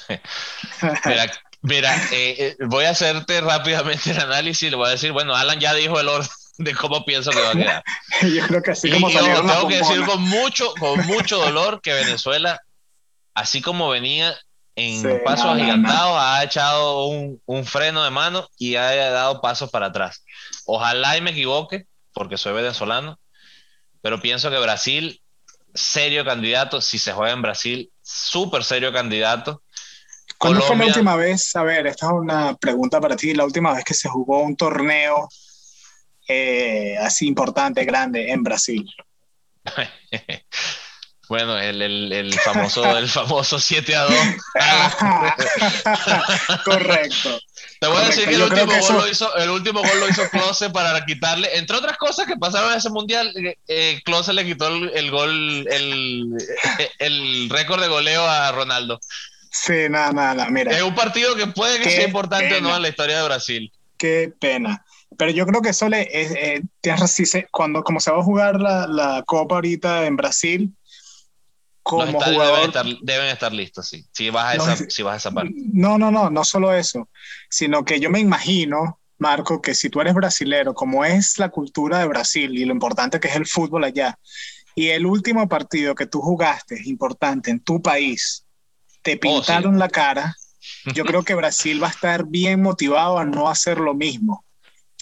mira, 1.62 1.96
eh, 2.12 2.36
eh, 2.38 2.56
voy 2.66 2.84
a 2.84 2.90
hacerte 2.90 3.40
rápidamente 3.40 4.10
el 4.10 4.20
análisis. 4.20 4.70
Le 4.70 4.76
voy 4.76 4.88
a 4.88 4.92
decir, 4.92 5.12
bueno, 5.12 5.34
Alan 5.34 5.60
ya 5.60 5.74
dijo 5.74 5.98
el 5.98 6.08
orden 6.08 6.28
de 6.58 6.74
cómo 6.74 7.04
pienso 7.04 7.30
que 7.30 7.40
va 7.40 7.50
a 7.50 7.52
quedar. 7.52 7.84
Yo 8.22 8.46
creo 8.46 8.62
que 8.62 8.70
así 8.72 8.90
como 8.90 9.08
Tengo 9.08 9.68
que 9.68 9.78
decir 9.78 10.04
con 10.04 10.22
mucho, 10.22 10.74
con 10.78 11.06
mucho 11.06 11.38
dolor 11.38 11.80
que 11.80 11.92
Venezuela, 11.92 12.60
así 13.34 13.60
como 13.60 13.88
venía 13.88 14.36
en 14.74 15.22
pasos 15.24 15.46
agigantados, 15.46 16.18
ha 16.20 16.44
echado 16.44 17.06
un, 17.06 17.40
un, 17.46 17.64
freno 17.64 18.04
de 18.04 18.10
mano 18.10 18.46
y 18.58 18.76
ha 18.76 19.10
dado 19.10 19.40
pasos 19.40 19.70
para 19.70 19.86
atrás. 19.86 20.22
Ojalá 20.66 21.16
y 21.16 21.22
me 21.22 21.30
equivoque, 21.30 21.86
porque 22.12 22.36
soy 22.36 22.52
venezolano, 22.52 23.18
pero 24.02 24.20
pienso 24.20 24.50
que 24.50 24.58
Brasil, 24.58 25.22
serio 25.76 26.24
candidato, 26.24 26.80
si 26.80 26.98
se 26.98 27.12
juega 27.12 27.32
en 27.32 27.42
Brasil, 27.42 27.90
súper 28.02 28.64
serio 28.64 28.92
candidato. 28.92 29.62
¿Cuándo 30.38 30.60
fue 30.60 30.76
la 30.76 30.86
última 30.86 31.16
vez? 31.16 31.54
A 31.56 31.62
ver, 31.62 31.86
esta 31.86 32.06
es 32.06 32.12
una 32.12 32.54
pregunta 32.56 33.00
para 33.00 33.16
ti. 33.16 33.32
La 33.34 33.44
última 33.44 33.72
vez 33.74 33.84
que 33.84 33.94
se 33.94 34.08
jugó 34.08 34.42
un 34.42 34.56
torneo 34.56 35.28
eh, 36.28 36.96
así 36.98 37.26
importante, 37.26 37.84
grande 37.84 38.30
en 38.30 38.42
Brasil. 38.42 38.84
Bueno, 41.28 41.58
el, 41.58 41.82
el, 41.82 42.12
el, 42.12 42.34
famoso, 42.34 42.96
el 42.96 43.08
famoso 43.08 43.58
7 43.58 43.96
a 43.96 44.04
2. 44.04 44.14
Correcto. 46.64 47.40
Te 47.80 47.88
voy 47.88 47.96
a 47.96 48.06
decir 48.06 48.28
que 48.28 48.36
el 48.36 48.42
último, 48.42 48.72
gol 48.80 48.96
lo 48.96 49.08
hizo, 49.08 49.36
el 49.36 49.50
último 49.50 49.80
gol 49.80 50.00
lo 50.00 50.08
hizo 50.08 50.28
Klose 50.30 50.70
para 50.70 51.04
quitarle, 51.04 51.58
entre 51.58 51.76
otras 51.76 51.98
cosas 51.98 52.26
que 52.26 52.36
pasaron 52.36 52.72
en 52.72 52.78
ese 52.78 52.90
mundial, 52.90 53.32
eh, 53.68 54.00
Klose 54.04 54.32
le 54.32 54.44
quitó 54.44 54.68
el, 54.68 55.10
gol, 55.10 55.66
el, 55.68 56.36
el 56.98 57.50
récord 57.50 57.82
de 57.82 57.88
goleo 57.88 58.26
a 58.26 58.52
Ronaldo. 58.52 59.00
Sí, 59.50 59.88
nada, 59.90 60.12
nada, 60.12 60.48
mira. 60.48 60.76
Es 60.76 60.82
un 60.82 60.94
partido 60.94 61.34
que 61.34 61.48
puede 61.48 61.80
que 61.80 61.90
sea 61.90 62.04
importante 62.04 62.56
o 62.56 62.60
no 62.60 62.76
en 62.76 62.82
la 62.82 62.88
historia 62.88 63.18
de 63.18 63.24
Brasil. 63.24 63.72
Qué 63.96 64.32
pena. 64.38 64.84
Pero 65.16 65.30
yo 65.30 65.46
creo 65.46 65.62
que 65.62 65.70
eso 65.70 65.88
le 65.88 66.08
es, 66.12 66.32
eh, 66.32 66.62
cuando 67.50 67.82
como 67.82 68.00
se 68.00 68.10
va 68.10 68.18
a 68.18 68.22
jugar 68.22 68.60
la, 68.60 68.86
la 68.86 69.22
Copa 69.26 69.56
ahorita 69.56 70.06
en 70.06 70.16
Brasil, 70.16 70.72
como 71.86 72.20
jugador. 72.20 72.72
Deben 73.02 73.28
estar, 73.28 73.52
listos, 73.52 73.88
sí. 73.88 74.04
Si 74.12 74.28
vas, 74.30 74.46
a 74.46 74.72
esa, 74.72 74.76
si 74.88 75.02
vas 75.02 75.14
a 75.14 75.16
esa 75.18 75.30
parte. 75.30 75.52
No, 75.54 75.98
no, 75.98 76.10
no, 76.10 76.30
no 76.30 76.44
solo 76.44 76.74
eso, 76.74 77.08
sino 77.48 77.84
que 77.84 78.00
yo 78.00 78.10
me 78.10 78.18
imagino, 78.18 78.98
Marco, 79.18 79.62
que 79.62 79.74
si 79.74 79.88
tú 79.88 80.00
eres 80.00 80.14
brasilero, 80.14 80.74
como 80.74 81.04
es 81.04 81.38
la 81.38 81.50
cultura 81.50 82.00
de 82.00 82.08
Brasil 82.08 82.58
y 82.58 82.64
lo 82.64 82.72
importante 82.72 83.20
que 83.20 83.28
es 83.28 83.36
el 83.36 83.46
fútbol 83.46 83.84
allá, 83.84 84.18
y 84.74 84.88
el 84.88 85.06
último 85.06 85.48
partido 85.48 85.94
que 85.94 86.06
tú 86.06 86.20
jugaste 86.20 86.76
importante 86.86 87.52
en 87.52 87.60
tu 87.60 87.80
país, 87.80 88.44
te 89.02 89.14
oh, 89.14 89.20
pintaron 89.20 89.78
la 89.78 89.88
cara, 89.88 90.34
yo 90.92 91.04
creo 91.04 91.22
que 91.22 91.36
Brasil 91.36 91.80
va 91.80 91.86
a 91.86 91.90
estar 91.90 92.26
bien 92.26 92.62
motivado 92.62 93.18
a 93.18 93.24
no 93.24 93.48
hacer 93.48 93.78
lo 93.78 93.94
mismo. 93.94 94.44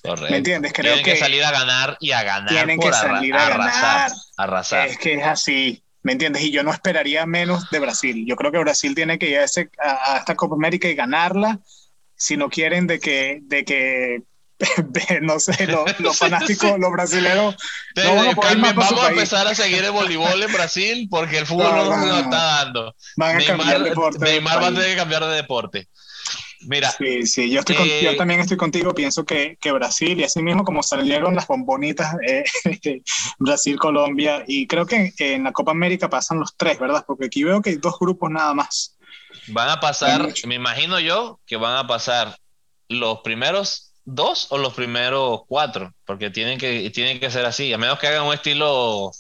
Correcto. 0.03 0.31
¿Me 0.31 0.37
entiendes? 0.37 0.73
Creo 0.75 0.97
tienen 0.97 1.15
que, 1.15 1.19
salir 1.19 1.43
a 1.43 1.51
ganar 1.51 1.97
y 1.99 2.13
a 2.13 2.23
ganar. 2.23 2.51
Tienen 2.51 2.79
que 2.79 2.93
salir 2.93 3.35
a 3.35 3.47
arrasar, 3.47 4.13
arrasar. 4.37 4.89
Es 4.89 4.99
que 4.99 5.15
es 5.15 5.27
así. 5.27 5.84
¿Me 6.05 6.13
entiendes? 6.13 6.43
Y 6.43 6.51
yo 6.51 6.63
no 6.63 6.71
esperaría 6.71 7.25
menos 7.25 7.69
de 7.71 7.81
Brasil. 7.81 8.25
Yo 8.29 8.37
creo 8.37 8.53
que 8.53 8.59
Brasil 8.59 8.95
tiene 8.95 9.19
que 9.19 9.31
ir 9.31 9.39
a, 9.39 9.45
esta 9.45 10.35
Copa 10.37 10.55
América 10.55 10.87
y 10.87 10.95
ganarla 10.95 11.59
si 12.15 12.37
no 12.37 12.51
quieren 12.51 12.87
de 12.87 13.01
que, 13.01 13.41
de 13.43 13.65
que 13.65 14.23
no 15.23 15.41
sé, 15.41 15.67
los, 15.67 16.19
fanáticos, 16.19 16.79
los 16.79 16.93
brasileños. 16.93 17.57
vamos 17.97 19.03
a 19.03 19.09
empezar 19.09 19.47
a 19.49 19.55
seguir 19.55 19.83
el 19.83 19.93
voleibol 19.93 20.43
en 20.43 20.53
Brasil 20.53 21.09
porque 21.11 21.39
el 21.39 21.47
fútbol 21.47 21.75
no, 21.75 21.97
nos 21.97 22.19
está 22.21 22.45
dando. 22.45 22.95
Van 23.17 23.41
a 23.41 23.45
cambiar 23.45 23.83
de 23.83 23.89
deporte. 23.89 24.25
Neymar 24.25 24.63
va 24.63 24.67
a 24.69 24.75
tener 24.75 24.91
que 24.91 24.97
cambiar 24.97 25.25
de 25.25 25.37
deporte. 25.37 25.89
Mira. 26.67 26.91
Sí, 26.91 27.27
sí, 27.27 27.51
yo, 27.51 27.61
estoy 27.61 27.77
yo 27.77 28.11
eh, 28.11 28.17
también 28.17 28.41
estoy 28.41 28.57
contigo. 28.57 28.95
Pienso 28.95 29.25
que, 29.25 29.57
que, 29.61 29.73
Brasil, 29.73 30.19
y 30.19 30.25
así 30.25 30.43
mismo 30.43 30.65
como 30.65 30.83
salieron 30.83 31.35
las 31.35 31.47
bombonitas, 31.47 32.15
eh, 32.27 32.45
Brasil, 33.39 33.79
Colombia, 33.79 34.45
y 34.47 34.67
creo 34.67 34.87
que 34.87 35.13
en 35.19 35.45
la 35.45 35.53
Copa 35.53 35.73
América 35.73 36.09
pasan 36.09 36.41
los 36.41 36.57
tres, 36.57 36.79
¿verdad? 36.79 37.05
Porque 37.07 37.27
aquí 37.27 37.45
veo 37.45 37.61
que 37.61 37.71
hay 37.71 37.77
dos 37.77 37.99
grupos 37.99 38.31
nada 38.31 38.55
más. 38.55 38.97
Van 39.49 39.69
a 39.69 39.81
pasar, 39.81 40.33
me 40.47 40.55
imagino 40.55 41.01
yo, 41.01 41.41
que 41.47 41.57
van 41.57 41.77
a 41.77 41.87
pasar 41.87 42.39
los 42.89 43.21
primeros 43.21 43.93
dos 44.05 44.49
o 44.51 44.59
los 44.59 44.75
primeros 44.75 45.43
cuatro, 45.47 45.93
porque 46.05 46.31
tienen 46.31 46.59
que, 46.59 46.91
tienen 46.91 47.21
que 47.21 47.31
ser 47.31 47.45
así, 47.47 47.73
a 47.73 47.79
menos 47.79 47.99
que 47.99 48.07
hagan 48.07 48.25
un 48.25 48.35
estilo 48.35 49.13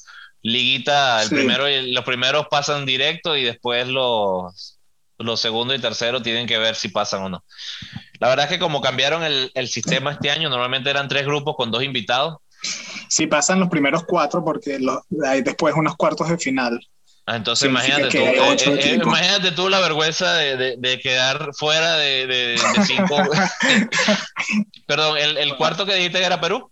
liguita, 0.43 1.23
el 1.23 1.31
primero 1.31 1.69
y 1.69 1.93
los 1.93 2.05
primeros 2.05 2.47
pasan 2.51 2.85
directo 2.85 3.35
y 3.35 3.45
después 3.45 3.89
los 3.89 4.74
los 5.19 5.41
segundos 5.41 5.77
y 5.77 5.81
terceros 5.81 6.23
tienen 6.23 6.47
que 6.47 6.59
ver 6.59 6.75
si 6.75 6.89
pasan 6.89 7.23
o 7.23 7.29
no. 7.29 7.45
La 8.21 8.29
verdad 8.29 8.47
es 8.47 8.53
que 8.53 8.59
como 8.59 8.81
cambiaron 8.81 9.23
el, 9.23 9.69
sistema 9.69 10.13
este 10.13 10.31
año, 10.31 10.49
normalmente 10.49 10.91
eran 10.91 11.09
tres 11.09 11.27
grupos 11.27 11.57
con 11.57 11.71
dos 11.71 11.83
invitados. 11.83 12.39
Si 13.09 13.27
pasan 13.27 13.61
los 13.61 13.69
primeros 13.69 14.05
cuatro, 14.05 14.45
porque 14.45 14.79
hay 15.27 15.43
después 15.43 15.75
unos 15.75 15.97
cuartos 15.97 16.29
de 16.29 16.39
final. 16.39 16.81
Ah, 17.27 17.37
entonces 17.37 17.71
imagínate 17.71 18.09
tú, 18.09 18.19
eh, 18.19 18.57
eh, 18.67 19.01
imagínate 19.03 19.53
tú 19.53 19.71
la 19.71 19.81
vergüenza 19.81 20.35
de, 20.35 21.01
quedar 21.03 21.51
fuera 21.55 21.97
de, 21.97 22.61
cinco. 22.87 23.17
Perdón, 24.87 25.17
¿el, 25.19 25.57
cuarto 25.57 25.87
que 25.87 25.95
dijiste 25.95 26.23
era 26.23 26.41
Perú? 26.41 26.71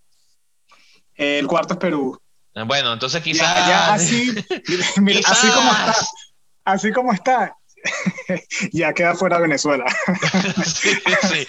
El 1.15 1.47
cuarto 1.47 1.73
es 1.73 1.79
Perú. 1.79 2.19
Bueno, 2.65 2.93
entonces 2.93 3.23
quizás. 3.23 3.57
así, 3.89 4.29
así 5.25 5.47
como 5.49 5.71
está, 5.71 5.95
así 6.65 6.91
como 6.91 7.13
está, 7.13 7.55
ya 8.71 8.93
queda 8.93 9.15
fuera 9.15 9.39
Venezuela. 9.39 9.85
sí, 10.65 10.89
sí. 11.29 11.47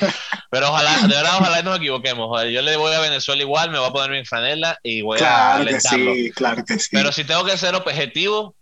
Pero 0.50 0.70
ojalá, 0.70 0.98
de 1.02 1.14
verdad, 1.14 1.38
ojalá 1.38 1.62
nos 1.62 1.78
equivoquemos. 1.78 2.42
Yo 2.50 2.62
le 2.62 2.76
voy 2.76 2.94
a 2.94 3.00
Venezuela 3.00 3.42
igual, 3.42 3.70
me 3.70 3.78
voy 3.78 3.88
a 3.88 3.92
poner 3.92 4.10
mi 4.10 4.24
franela 4.24 4.78
y 4.82 5.02
voy 5.02 5.20
a 5.20 5.56
alentarlo. 5.56 6.12
Que 6.12 6.24
sí, 6.24 6.30
claro 6.32 6.64
que 6.64 6.78
sí. 6.78 6.88
Pero 6.92 7.12
si 7.12 7.24
tengo 7.24 7.44
que 7.44 7.56
ser 7.56 7.74
objetivo, 7.74 8.54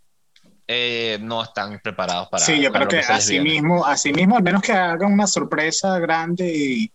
eh, 0.68 1.18
no 1.20 1.42
están 1.42 1.80
preparados 1.82 2.28
para. 2.28 2.44
Sí, 2.44 2.60
yo 2.60 2.72
creo 2.72 2.88
que, 2.88 2.98
así 2.98 3.40
mismo, 3.40 3.84
así 3.84 4.12
mismo, 4.12 4.36
al 4.36 4.42
menos 4.42 4.62
que 4.62 4.72
hagan 4.72 5.12
una 5.12 5.26
sorpresa 5.26 5.98
grande 5.98 6.52
y, 6.54 6.92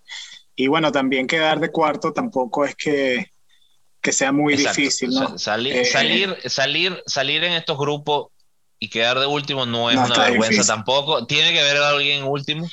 y 0.56 0.68
bueno, 0.68 0.92
también 0.92 1.28
quedar 1.28 1.60
de 1.60 1.72
cuarto 1.72 2.14
tampoco 2.14 2.66
es 2.66 2.76
que, 2.76 3.32
que 4.02 4.12
sea 4.12 4.32
muy 4.32 4.56
difícil, 4.56 5.10
¿no? 5.12 5.38
Salir, 5.38 5.76
eh, 5.76 5.86
salir, 5.86 6.38
salir, 6.46 7.04
salir 7.06 7.44
en 7.44 7.54
estos 7.54 7.78
grupos 7.78 8.28
y 8.80 8.90
quedar 8.90 9.20
de 9.20 9.26
último 9.26 9.66
no 9.66 9.90
es 9.90 9.98
una 9.98 10.18
vergüenza 10.18 10.64
tampoco. 10.66 11.26
Tiene 11.26 11.54
que 11.54 11.62
a 11.62 11.90
alguien 11.90 12.24
último. 12.24 12.68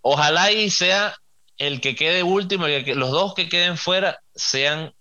Ojalá 0.00 0.50
y 0.52 0.70
sea 0.70 1.16
el 1.58 1.80
que 1.80 1.94
quede 1.94 2.22
último 2.22 2.68
y 2.68 2.84
que 2.84 2.94
los 2.94 3.10
dos 3.10 3.34
que 3.34 3.48
queden 3.48 3.78
fuera 3.78 4.20
sean 4.34 4.92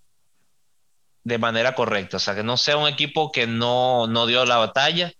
de 1.23 1.37
manera 1.37 1.75
correcta. 1.75 2.17
O 2.17 2.19
sea, 2.19 2.35
que 2.35 2.43
no 2.43 2.57
sea 2.57 2.77
un 2.77 2.87
equipo 2.87 3.31
que 3.31 3.47
no, 3.47 4.07
no 4.07 4.27
dio 4.27 4.45
la 4.45 4.57
batalla, 4.57 5.11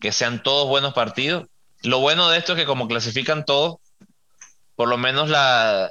que 0.00 0.12
sean 0.12 0.42
todos 0.42 0.68
buenos 0.68 0.92
partidos. 0.92 1.46
Lo 1.82 2.00
bueno 2.00 2.28
de 2.28 2.38
esto 2.38 2.52
es 2.52 2.58
que 2.58 2.66
como 2.66 2.86
clasifican 2.86 3.44
todos, 3.44 3.76
por 4.76 4.88
lo 4.88 4.98
menos 4.98 5.30
la... 5.30 5.90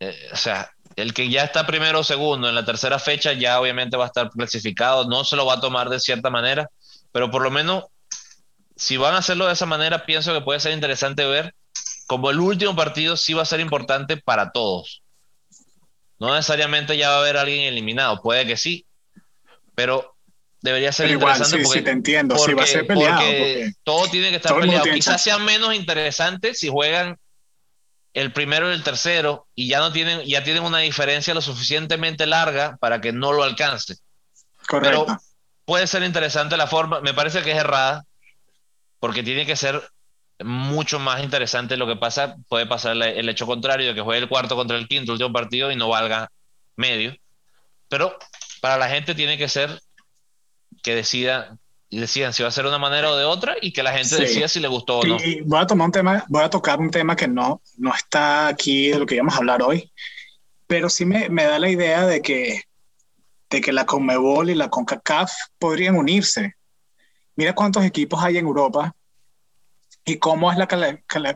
Eh, 0.00 0.28
o 0.32 0.36
sea, 0.36 0.70
el 0.96 1.14
que 1.14 1.30
ya 1.30 1.44
está 1.44 1.66
primero 1.66 2.00
o 2.00 2.04
segundo 2.04 2.48
en 2.48 2.54
la 2.54 2.64
tercera 2.64 2.98
fecha 2.98 3.32
ya 3.32 3.60
obviamente 3.60 3.96
va 3.96 4.04
a 4.04 4.08
estar 4.08 4.30
clasificado, 4.30 5.08
no 5.08 5.24
se 5.24 5.36
lo 5.36 5.46
va 5.46 5.54
a 5.54 5.60
tomar 5.60 5.88
de 5.88 6.00
cierta 6.00 6.28
manera, 6.30 6.68
pero 7.12 7.30
por 7.30 7.42
lo 7.42 7.50
menos 7.50 7.84
si 8.78 8.96
van 8.96 9.14
a 9.14 9.18
hacerlo 9.18 9.46
de 9.46 9.52
esa 9.52 9.66
manera, 9.66 10.06
pienso 10.06 10.32
que 10.32 10.40
puede 10.40 10.60
ser 10.60 10.72
interesante 10.72 11.26
ver 11.26 11.54
como 12.06 12.30
el 12.30 12.38
último 12.38 12.74
partido 12.74 13.16
sí 13.16 13.34
va 13.34 13.42
a 13.42 13.46
ser 13.46 13.60
importante 13.60 14.16
para 14.16 14.52
todos. 14.52 15.02
No 16.18 16.34
necesariamente 16.34 16.96
ya 16.96 17.10
va 17.10 17.16
a 17.16 17.18
haber 17.18 17.36
alguien 17.36 17.62
eliminado, 17.62 18.22
puede 18.22 18.46
que 18.46 18.56
sí, 18.56 18.86
pero 19.74 20.16
debería 20.62 20.92
ser 20.92 21.10
interesante 21.10 21.62
porque, 21.62 21.82
te 21.82 21.90
entiendo, 21.90 22.36
va 22.36 22.62
a 22.62 22.66
ser 22.66 22.86
peleado, 22.86 23.22
todo 23.82 24.08
tiene 24.08 24.30
que 24.30 24.36
estar 24.36 24.58
peleado. 24.58 24.84
Quizás 24.84 25.22
sea 25.22 25.38
menos 25.38 25.74
interesante 25.74 26.54
si 26.54 26.68
juegan 26.68 27.18
el 28.14 28.32
primero 28.32 28.70
y 28.70 28.74
el 28.74 28.82
tercero 28.82 29.46
y 29.54 29.68
ya 29.68 29.80
no 29.80 29.92
tienen, 29.92 30.22
ya 30.22 30.42
tienen 30.44 30.62
una 30.62 30.78
diferencia 30.78 31.34
lo 31.34 31.42
suficientemente 31.42 32.26
larga 32.26 32.76
para 32.78 33.00
que 33.00 33.12
no 33.12 33.32
lo 33.32 33.42
alcance. 33.42 33.96
Correcto. 34.66 35.04
Pero 35.06 35.20
puede 35.64 35.86
ser 35.86 36.04
interesante 36.04 36.56
la 36.56 36.68
forma, 36.68 37.00
me 37.00 37.12
parece 37.12 37.42
que 37.42 37.50
es 37.50 37.58
errada, 37.58 38.04
porque 39.00 39.22
tiene 39.22 39.46
que 39.46 39.56
ser 39.56 39.82
mucho 40.44 40.98
más 40.98 41.22
interesante 41.22 41.76
lo 41.76 41.86
que 41.86 41.96
pasa, 41.96 42.36
puede 42.48 42.66
pasar 42.66 42.96
el 42.96 43.28
hecho 43.28 43.46
contrario 43.46 43.88
de 43.88 43.94
que 43.94 44.00
juegue 44.00 44.22
el 44.22 44.28
cuarto 44.28 44.56
contra 44.56 44.76
el 44.76 44.86
quinto 44.86 45.12
último 45.12 45.32
partido 45.32 45.72
y 45.72 45.76
no 45.76 45.88
valga 45.88 46.30
medio, 46.76 47.14
pero 47.88 48.16
para 48.60 48.76
la 48.76 48.88
gente 48.88 49.14
tiene 49.14 49.36
que 49.36 49.48
ser 49.48 49.80
que 50.82 50.94
decida 50.94 51.58
y 51.90 51.98
decían 51.98 52.32
si 52.32 52.42
va 52.42 52.50
a 52.50 52.52
ser 52.52 52.64
de 52.64 52.70
una 52.70 52.78
manera 52.78 53.10
o 53.10 53.16
de 53.16 53.24
otra 53.24 53.56
y 53.60 53.72
que 53.72 53.82
la 53.82 53.92
gente 53.92 54.16
decía 54.16 54.46
si 54.46 54.60
le 54.60 54.68
gustó 54.68 55.00
o 55.00 55.04
no. 55.04 55.16
voy 55.44 55.60
a 55.60 55.66
tomar 55.66 55.86
un 55.86 55.92
tema, 55.92 56.24
voy 56.28 56.42
a 56.42 56.50
tocar 56.50 56.78
un 56.78 56.90
tema 56.90 57.16
que 57.16 57.26
no, 57.26 57.62
no 57.76 57.94
está 57.94 58.48
aquí 58.48 58.90
de 58.90 58.98
lo 58.98 59.06
que 59.06 59.14
íbamos 59.14 59.34
a 59.34 59.38
hablar 59.38 59.62
hoy, 59.62 59.90
pero 60.66 60.90
sí 60.90 61.04
me, 61.04 61.28
me 61.30 61.44
da 61.44 61.58
la 61.58 61.70
idea 61.70 62.06
de 62.06 62.20
que, 62.20 62.62
de 63.50 63.60
que 63.60 63.72
la 63.72 63.86
Conmebol 63.86 64.50
y 64.50 64.54
la 64.54 64.68
CONCACAF 64.68 65.32
podrían 65.58 65.96
unirse. 65.96 66.56
Mira 67.38 67.54
cuántos 67.54 67.84
equipos 67.84 68.20
hay 68.20 68.36
en 68.36 68.46
Europa 68.46 68.96
y 70.04 70.18
cómo 70.18 70.50
es 70.50 70.58
la, 70.58 70.66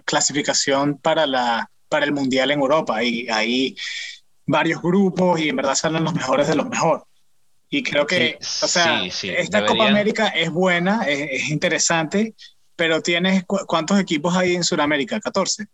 clasificación 0.05 0.98
para, 0.98 1.28
la, 1.28 1.70
para 1.88 2.05
el 2.05 2.11
Mundial 2.11 2.50
en 2.50 2.59
Europa. 2.59 3.05
Y 3.05 3.28
hay 3.28 3.76
varios 4.44 4.82
grupos 4.82 5.38
y 5.38 5.48
en 5.48 5.55
verdad 5.55 5.76
salen 5.76 6.03
los 6.03 6.12
mejores 6.12 6.48
de 6.48 6.57
los 6.57 6.68
mejores. 6.68 7.05
Y 7.68 7.84
creo 7.84 8.05
que, 8.05 8.36
o 8.40 8.66
sea, 8.66 9.05
esta 9.05 9.64
Copa 9.64 9.86
América 9.86 10.26
es 10.26 10.50
buena, 10.50 11.05
es, 11.07 11.48
interesante, 11.50 12.34
pero 12.74 13.00
tienes, 13.00 13.44
¿cuántos 13.46 14.00
equipos 14.00 14.36
hay 14.36 14.57
en 14.57 14.64
Sudamérica? 14.64 15.20
14. 15.20 15.66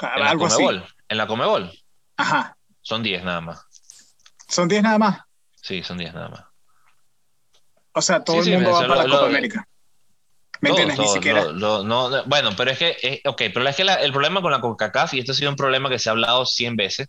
En 0.00 0.24
la 0.24 0.34
Comebol. 0.34 0.78
Así. 0.78 0.94
En 1.10 1.18
la 1.18 1.26
Comebol. 1.26 1.78
Ajá. 2.16 2.56
Son 2.80 3.02
10 3.02 3.22
nada 3.22 3.42
más. 3.42 3.66
¿Son 4.48 4.66
10 4.66 4.82
nada 4.82 4.98
más? 4.98 5.20
Sí, 5.60 5.82
son 5.82 5.98
10 5.98 6.14
nada 6.14 6.30
más. 6.30 6.55
O 7.96 8.02
sea, 8.02 8.22
todo 8.22 8.42
el 8.42 8.52
mundo 8.52 8.72
va 8.72 8.86
para 8.86 9.04
la 9.04 9.10
Copa 9.10 9.26
América. 9.26 9.66
¿Me 10.60 10.68
entiendes? 10.68 10.98
Ni 10.98 11.08
siquiera. 11.08 11.52
no, 11.52 12.24
bueno, 12.26 12.50
pero 12.54 12.70
es 12.70 12.78
que, 12.78 12.96
eh, 13.02 13.22
ok, 13.24 13.42
pero 13.54 13.66
es 13.66 13.74
que 13.74 13.82
el 13.82 14.12
problema 14.12 14.42
con 14.42 14.52
la 14.52 14.60
CONCACAF, 14.60 15.14
y 15.14 15.20
esto 15.20 15.32
ha 15.32 15.34
sido 15.34 15.50
un 15.50 15.56
problema 15.56 15.88
que 15.88 15.98
se 15.98 16.10
ha 16.10 16.12
hablado 16.12 16.44
100 16.44 16.76
veces, 16.76 17.08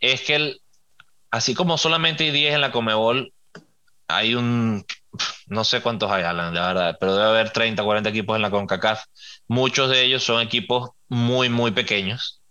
es 0.00 0.22
que 0.22 0.34
el, 0.34 0.60
así 1.30 1.54
como 1.54 1.78
solamente 1.78 2.24
hay 2.24 2.32
10 2.32 2.54
en 2.54 2.60
la 2.62 2.72
Comebol, 2.72 3.32
hay 4.08 4.34
un, 4.34 4.84
no 5.46 5.62
sé 5.62 5.80
cuántos 5.82 6.10
hay, 6.10 6.24
Alan, 6.24 6.52
la 6.52 6.66
verdad, 6.66 6.96
pero 6.98 7.14
debe 7.14 7.28
haber 7.28 7.50
30, 7.50 7.84
40 7.84 8.10
equipos 8.10 8.34
en 8.34 8.42
la 8.42 8.50
CONCACAF. 8.50 9.04
Muchos 9.46 9.88
de 9.88 10.02
ellos 10.02 10.24
son 10.24 10.42
equipos 10.42 10.90
muy, 11.08 11.48
muy 11.48 11.70
pequeños. 11.70 12.42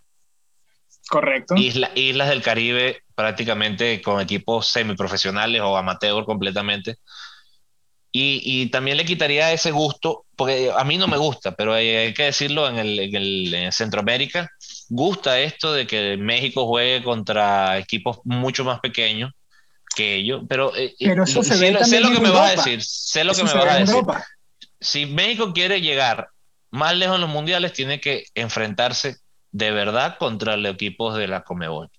Correcto. 1.09 1.55
islas 1.57 2.29
del 2.29 2.41
Caribe 2.41 3.03
prácticamente 3.13 4.01
con 4.01 4.19
equipos 4.19 4.67
semiprofesionales 4.67 5.61
o 5.61 5.77
amateur 5.77 6.25
completamente. 6.25 6.97
Y, 8.17 8.67
también 8.67 8.95
le 8.95 9.03
quitaría 9.03 9.51
ese 9.51 9.71
gusto, 9.71 10.25
porque 10.37 10.71
a 10.73 10.85
mí 10.85 10.97
no 10.97 11.05
me 11.05 11.17
gusta, 11.17 11.53
pero 11.53 11.73
hay, 11.73 12.13
que 12.13 12.23
decirlo 12.23 12.69
en 12.69 12.77
el, 12.77 12.97
en 12.97 13.55
el 13.55 13.73
Centroamérica, 13.73 14.49
gusta 14.87 15.37
esto 15.41 15.73
de 15.73 15.85
que 15.85 16.15
México 16.15 16.65
juegue 16.65 17.03
contra 17.03 17.77
equipos 17.77 18.19
mucho 18.23 18.63
más 18.63 18.79
pequeños 18.79 19.33
que 19.97 20.15
ellos, 20.15 20.43
pero, 20.47 20.73
eh, 20.77 20.95
eh, 20.97 21.15
eso 21.23 21.43
se 21.43 21.57
sé, 21.57 21.83
sé 21.83 21.99
lo 21.99 22.09
que 22.09 22.21
me 22.21 22.29
vas 22.29 22.51
a 22.51 22.55
decir, 22.55 22.81
sé 22.81 23.25
lo 23.25 23.33
que 23.33 23.43
me 23.43 23.53
vas 23.53 23.65
a 23.65 23.79
decir. 23.79 24.03
Si 24.79 25.05
México 25.05 25.51
quiere 25.51 25.81
llegar 25.81 26.29
más 26.71 26.95
lejos 26.95 27.15
en 27.15 27.21
los 27.21 27.29
mundiales, 27.29 27.73
tiene 27.73 27.99
que 27.99 28.27
enfrentarse 28.33 29.17
de 29.51 29.71
verdad 29.71 30.17
contra 30.17 30.55
los 30.55 30.73
equipos 30.73 31.17
de 31.17 31.27
la 31.27 31.41
Comebol. 31.41 31.89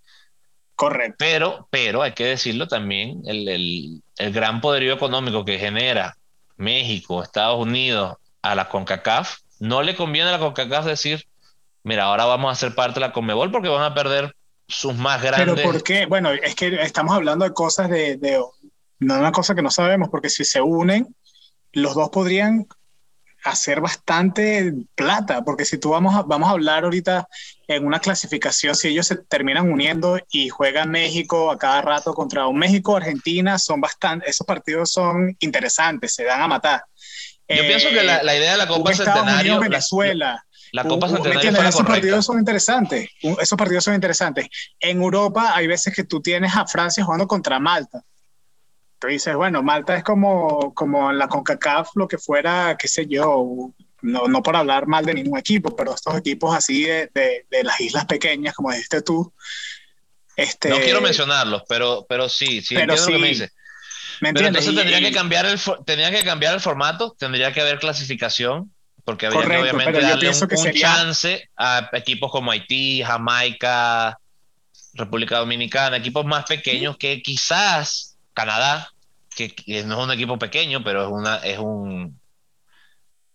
Correcto. 0.77 1.17
Pero, 1.19 1.69
pero 1.71 2.03
hay 2.03 2.13
que 2.13 2.27
decirlo 2.27 2.69
también, 2.69 3.23
el, 3.25 3.49
el, 3.49 4.03
el 4.19 4.33
gran 4.33 4.61
poderío 4.61 4.93
económico 4.93 5.45
que 5.45 5.59
genera 5.59 6.17
México, 6.57 7.23
Estados 7.23 7.59
Unidos 7.59 8.17
a 8.43 8.55
la 8.55 8.69
CONCACAF, 8.69 9.39
no 9.59 9.83
le 9.83 9.97
conviene 9.97 10.29
a 10.29 10.33
la 10.33 10.39
CONCACAF 10.39 10.85
decir, 10.85 11.27
mira, 11.83 12.05
ahora 12.05 12.27
vamos 12.27 12.53
a 12.53 12.61
ser 12.61 12.75
parte 12.75 13.01
de 13.01 13.07
la 13.07 13.13
Conmebol 13.13 13.51
porque 13.51 13.69
van 13.69 13.83
a 13.83 13.95
perder 13.95 14.37
sus 14.69 14.95
más 14.95 15.23
grandes. 15.23 15.55
Pero 15.55 15.73
¿por 15.73 15.83
qué? 15.83 16.07
Bueno, 16.07 16.31
es 16.31 16.55
que 16.55 16.83
estamos 16.83 17.15
hablando 17.15 17.45
de 17.45 17.53
cosas 17.53 17.89
de, 17.89 18.17
de 18.17 18.39
no 18.99 19.19
una 19.19 19.33
cosa 19.33 19.55
que 19.55 19.63
no 19.63 19.71
sabemos, 19.71 20.09
porque 20.11 20.29
si 20.29 20.45
se 20.45 20.61
unen, 20.61 21.15
los 21.73 21.95
dos 21.95 22.11
podrían 22.11 22.67
hacer 23.47 23.81
bastante 23.81 24.75
plata, 24.95 25.43
porque 25.45 25.65
si 25.65 25.79
tú 25.79 25.91
vamos 25.91 26.15
a, 26.15 26.23
vamos 26.23 26.49
a 26.49 26.53
hablar 26.53 26.85
ahorita 26.85 27.29
en 27.69 27.87
una 27.87 28.01
clasificación, 28.01 28.75
si 28.75 28.89
ellos 28.89 29.07
se 29.07 29.17
terminan 29.17 29.71
uniendo 29.71 30.19
y 30.31 30.49
juegan 30.49 30.91
México 30.91 31.51
a 31.51 31.59
cada 31.59 31.81
rato 31.81 32.13
contra 32.13 32.47
un 32.49 32.59
México, 32.59 32.97
Argentina, 32.97 33.59
son 33.59 33.81
bastante, 33.81 34.29
esos 34.29 34.47
partidos 34.47 34.91
son 34.91 35.37
interesantes, 35.41 36.15
se 36.15 36.25
dan 36.25 36.43
a 36.43 36.49
matar. 36.49 36.85
Yo 37.49 37.63
pienso 37.63 37.89
que 37.91 38.03
la, 38.03 38.37
idea 38.37 38.53
de 38.53 38.59
la 38.59 38.67
Copa 38.67 38.93
Centenario, 38.93 39.61
Venezuela, 39.61 40.45
la 40.73 40.83
Copa 40.85 41.09
Centenario 41.09 41.51
Esos 41.63 41.87
partidos 41.87 42.27
son 42.27 42.39
interesantes. 42.39 43.09
Esos 43.23 43.57
partidos 43.57 43.85
son 43.85 43.95
interesantes. 43.95 44.49
En 44.81 45.01
Europa 45.01 45.53
hay 45.55 45.69
veces 45.69 45.95
que 45.95 46.03
tú 46.03 46.21
tienes 46.21 46.57
a 46.57 46.67
Francia 46.67 47.05
jugando 47.05 47.29
contra 47.29 47.61
Malta. 47.61 48.03
Tú 48.99 49.09
dices, 49.09 49.35
bueno, 49.35 49.63
Malta 49.63 49.97
es 49.97 50.03
como, 50.03 50.73
como 50.75 51.13
la 51.13 51.29
CONCACAF, 51.29 51.91
lo 51.97 52.09
que 52.09 52.19
fuera, 52.19 52.77
qué 52.79 52.89
sé 52.89 53.07
yo, 53.07 53.73
no, 54.03 54.27
no 54.27 54.43
por 54.43 54.57
hablar 54.57 54.87
mal 54.87 55.05
de 55.05 55.15
ningún 55.15 55.39
equipo, 55.39 55.75
pero 55.77 55.95
estos 55.95 56.17
equipos 56.17 56.55
así 56.55 56.85
de, 56.85 57.11
de, 57.13 57.65
las 57.65 57.81
islas 57.81 58.07
pequeñas, 58.07 58.55
como 58.55 58.71
dijiste 58.71 59.03
tú. 59.03 59.33
Este, 60.37 60.69
no 60.71 60.77
quiero 60.77 61.01
mencionarlos, 61.01 61.63
pero, 61.69 62.07
pero 62.09 62.29
sí, 62.29 62.63
sí, 62.63 62.75
entiendo 62.75 62.97
lo 62.97 63.07
que 63.07 63.19
me 63.19 63.29
dices. 63.29 63.53
¿Me 64.21 64.33
pero 64.33 64.47
entonces 64.47 64.75
tendría, 64.75 65.01
que 65.01 65.13
cambiar 65.13 65.45
el, 65.45 65.61
tendría 65.85 66.11
que 66.11 66.25
cambiar 66.25 66.55
el 66.55 66.61
formato, 66.61 67.15
tendría 67.19 67.53
que 67.53 67.61
haber 67.61 67.79
clasificación 67.79 68.73
porque 69.07 69.27
habría 69.27 69.43
que 69.43 69.61
obviamente 69.61 70.01
darle 70.01 70.31
un, 70.31 70.73
chance 70.73 71.49
a 71.57 71.89
equipos 71.93 72.31
como 72.33 72.51
Haití, 72.51 73.05
Jamaica, 73.05 74.19
República 74.95 75.39
Dominicana, 75.39 75.99
equipos 75.99 76.25
más 76.27 76.45
pequeños 76.45 76.97
que 76.97 77.23
quizás 77.23 78.16
Canadá, 78.37 78.93
que, 79.35 79.55
no 79.87 79.99
es 79.99 80.05
un 80.05 80.13
equipo 80.13 80.39
pequeño, 80.39 80.85
pero 80.85 81.05
es 81.05 81.11
una, 81.11 81.37
es 81.39 81.59
un 81.59 82.21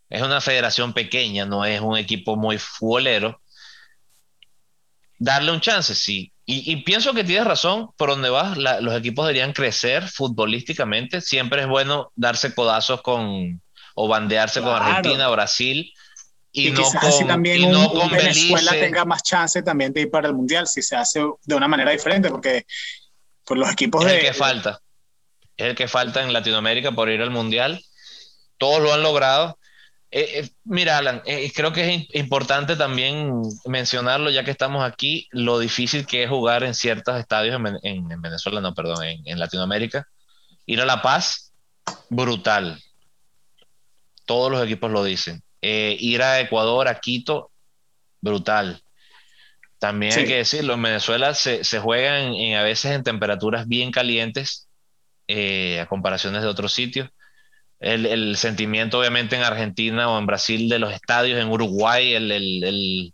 es 0.09 0.21
una 0.21 0.41
federación 0.41 0.93
pequeña, 0.93 1.45
no 1.45 1.65
es 1.65 1.81
un 1.81 1.97
equipo 1.97 2.35
muy 2.35 2.59
futbolero. 2.59 3.41
Darle 5.17 5.51
un 5.51 5.61
chance, 5.61 5.95
sí. 5.95 6.31
Y, 6.45 6.75
pienso 6.83 7.13
que 7.13 7.23
tienes 7.23 7.45
razón, 7.45 7.91
por 7.95 8.09
donde 8.09 8.29
vas, 8.29 8.57
los 8.57 8.93
equipos 8.93 9.25
deberían 9.25 9.53
crecer 9.53 10.07
futbolísticamente. 10.07 11.21
Siempre 11.21 11.61
es 11.61 11.67
bueno 11.67 12.11
darse 12.15 12.53
codazos 12.53 13.01
con, 13.01 13.61
o 13.95 14.07
bandearse 14.09 14.59
con 14.59 14.73
Argentina, 14.75 15.29
Brasil. 15.29 15.93
Y, 16.51 16.71
no 16.71 16.83
con, 16.83 17.27
también 17.27 17.71
Venezuela 18.11 18.71
tenga 18.71 19.05
más 19.05 19.23
chance 19.23 19.63
también 19.63 19.93
de 19.93 20.01
ir 20.01 20.11
para 20.11 20.27
el 20.27 20.35
mundial 20.35 20.67
si 20.67 20.81
se 20.81 20.97
hace 20.97 21.21
de 21.45 21.55
una 21.55 21.69
manera 21.69 21.91
diferente 21.91 22.29
porque 22.29 22.65
por 23.45 23.57
los 23.57 23.71
equipos 23.71 24.03
es 24.03 24.11
de 24.11 24.17
el 24.17 24.25
que 24.25 24.33
falta 24.33 24.81
es 25.61 25.69
el 25.69 25.75
que 25.75 25.87
falta 25.87 26.21
en 26.23 26.33
Latinoamérica 26.33 26.91
por 26.91 27.09
ir 27.09 27.21
al 27.21 27.31
mundial. 27.31 27.83
Todos 28.57 28.81
lo 28.81 28.93
han 28.93 29.03
logrado. 29.03 29.57
Eh, 30.13 30.39
eh, 30.39 30.49
mira 30.65 30.97
Alan 30.97 31.21
eh, 31.25 31.49
creo 31.55 31.71
que 31.71 31.95
es 31.95 32.15
importante 32.15 32.75
también 32.75 33.41
mencionarlo 33.65 34.29
ya 34.29 34.43
que 34.43 34.51
estamos 34.51 34.83
aquí 34.83 35.29
lo 35.31 35.57
difícil 35.57 36.05
que 36.05 36.23
es 36.23 36.29
jugar 36.29 36.65
en 36.65 36.73
ciertos 36.73 37.17
estadios 37.17 37.61
en, 37.83 38.21
Venezuela 38.21 38.59
no 38.59 38.73
perdón 38.73 39.05
en, 39.05 39.21
en 39.25 39.39
Latinoamérica. 39.39 40.07
Ir 40.65 40.81
a 40.81 40.85
La 40.85 41.01
Paz 41.01 41.53
brutal. 42.09 42.81
Todos 44.25 44.51
los 44.51 44.63
equipos 44.63 44.91
lo 44.91 45.03
dicen. 45.03 45.43
Eh, 45.61 45.95
ir 45.99 46.21
a 46.23 46.39
Ecuador, 46.39 46.87
a 46.87 46.99
Quito, 46.99 47.51
brutal. 48.19 48.81
También 49.79 50.13
hay 50.13 50.25
que 50.25 50.37
decirlo, 50.37 50.75
en 50.75 50.81
Venezuela 50.81 51.33
se, 51.33 51.63
se 51.63 51.79
juega 51.79 52.19
en, 52.19 52.55
a 52.55 52.63
veces 52.63 52.91
en 52.91 53.03
temperaturas 53.03 53.67
bien 53.67 53.91
calientes 53.91 54.67
eh, 55.27 55.79
a 55.79 55.87
comparaciones 55.87 56.41
de 56.41 56.47
otros 56.47 56.73
sitios. 56.73 57.09
El, 57.79 58.05
el, 58.05 58.37
sentimiento 58.37 58.99
obviamente 58.99 59.35
en 59.35 59.43
Argentina 59.43 60.09
o 60.09 60.19
en 60.19 60.27
Brasil 60.27 60.69
de 60.69 60.77
los 60.77 60.93
estadios, 60.93 61.39
en 61.39 61.49
Uruguay, 61.49 62.13
el... 62.13 62.31
el, 62.31 62.63
el... 62.63 63.13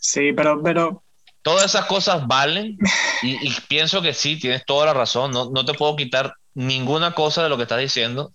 Sí, 0.00 0.32
pero, 0.32 0.60
pero... 0.62 1.04
Todas 1.42 1.66
esas 1.66 1.86
cosas 1.86 2.26
valen 2.26 2.76
y, 3.22 3.48
y, 3.48 3.54
pienso 3.68 4.02
que 4.02 4.12
sí, 4.12 4.38
tienes 4.38 4.64
toda 4.66 4.86
la 4.86 4.94
razón, 4.94 5.30
no, 5.30 5.50
no 5.50 5.64
te 5.64 5.72
puedo 5.72 5.96
quitar 5.96 6.34
ninguna 6.54 7.12
cosa 7.12 7.42
de 7.42 7.48
lo 7.48 7.56
que 7.56 7.62
estás 7.62 7.78
diciendo, 7.78 8.34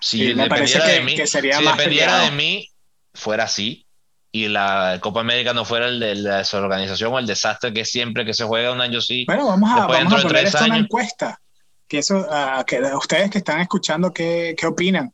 si 0.00 0.32
dependiera, 0.32 0.86
de, 0.86 1.00
mí, 1.00 1.16
dependiera 1.16 2.20
de 2.20 2.30
mí, 2.30 2.68
fuera 3.14 3.44
así, 3.44 3.86
y 4.30 4.48
la 4.48 4.98
Copa 5.00 5.20
América 5.20 5.54
no 5.54 5.64
fuera 5.64 5.88
el 5.88 5.98
de 5.98 6.14
la 6.16 6.38
desorganización 6.38 7.12
o 7.12 7.18
el 7.18 7.26
desastre 7.26 7.72
que 7.72 7.84
siempre 7.84 8.24
que 8.24 8.34
se 8.34 8.44
juega 8.44 8.72
un 8.72 8.80
año 8.80 9.00
sí. 9.00 9.24
Bueno, 9.26 9.46
vamos 9.46 9.70
a, 9.70 9.86
vamos 9.86 10.12
a 10.12 10.22
poner 10.22 10.44
esto 10.44 10.64
una 10.64 10.78
encuesta. 10.78 11.40
Que 11.88 11.98
eso, 11.98 12.26
que 12.66 12.80
ustedes 12.80 13.30
que 13.30 13.38
están 13.38 13.60
escuchando, 13.60 14.12
¿qué, 14.12 14.54
¿qué, 14.58 14.66
opinan? 14.66 15.12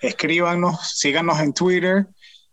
Escríbanos, 0.00 0.96
síganos 0.96 1.38
en 1.40 1.52
Twitter, 1.52 2.06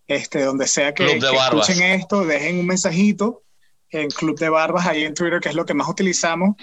este, 0.08 0.44
donde 0.44 0.68
sea 0.68 0.94
que, 0.94 1.20
que 1.20 1.36
escuchen 1.36 1.82
esto, 1.82 2.24
dejen 2.26 2.60
un 2.60 2.68
mensajito 2.68 3.44
en 3.90 4.10
Club 4.10 4.38
de 4.38 4.50
Barbas, 4.50 4.86
ahí 4.86 5.04
en 5.04 5.14
Twitter, 5.14 5.40
que 5.40 5.50
es 5.50 5.56
lo 5.56 5.66
que 5.66 5.74
más 5.74 5.90
utilizamos 5.90 6.56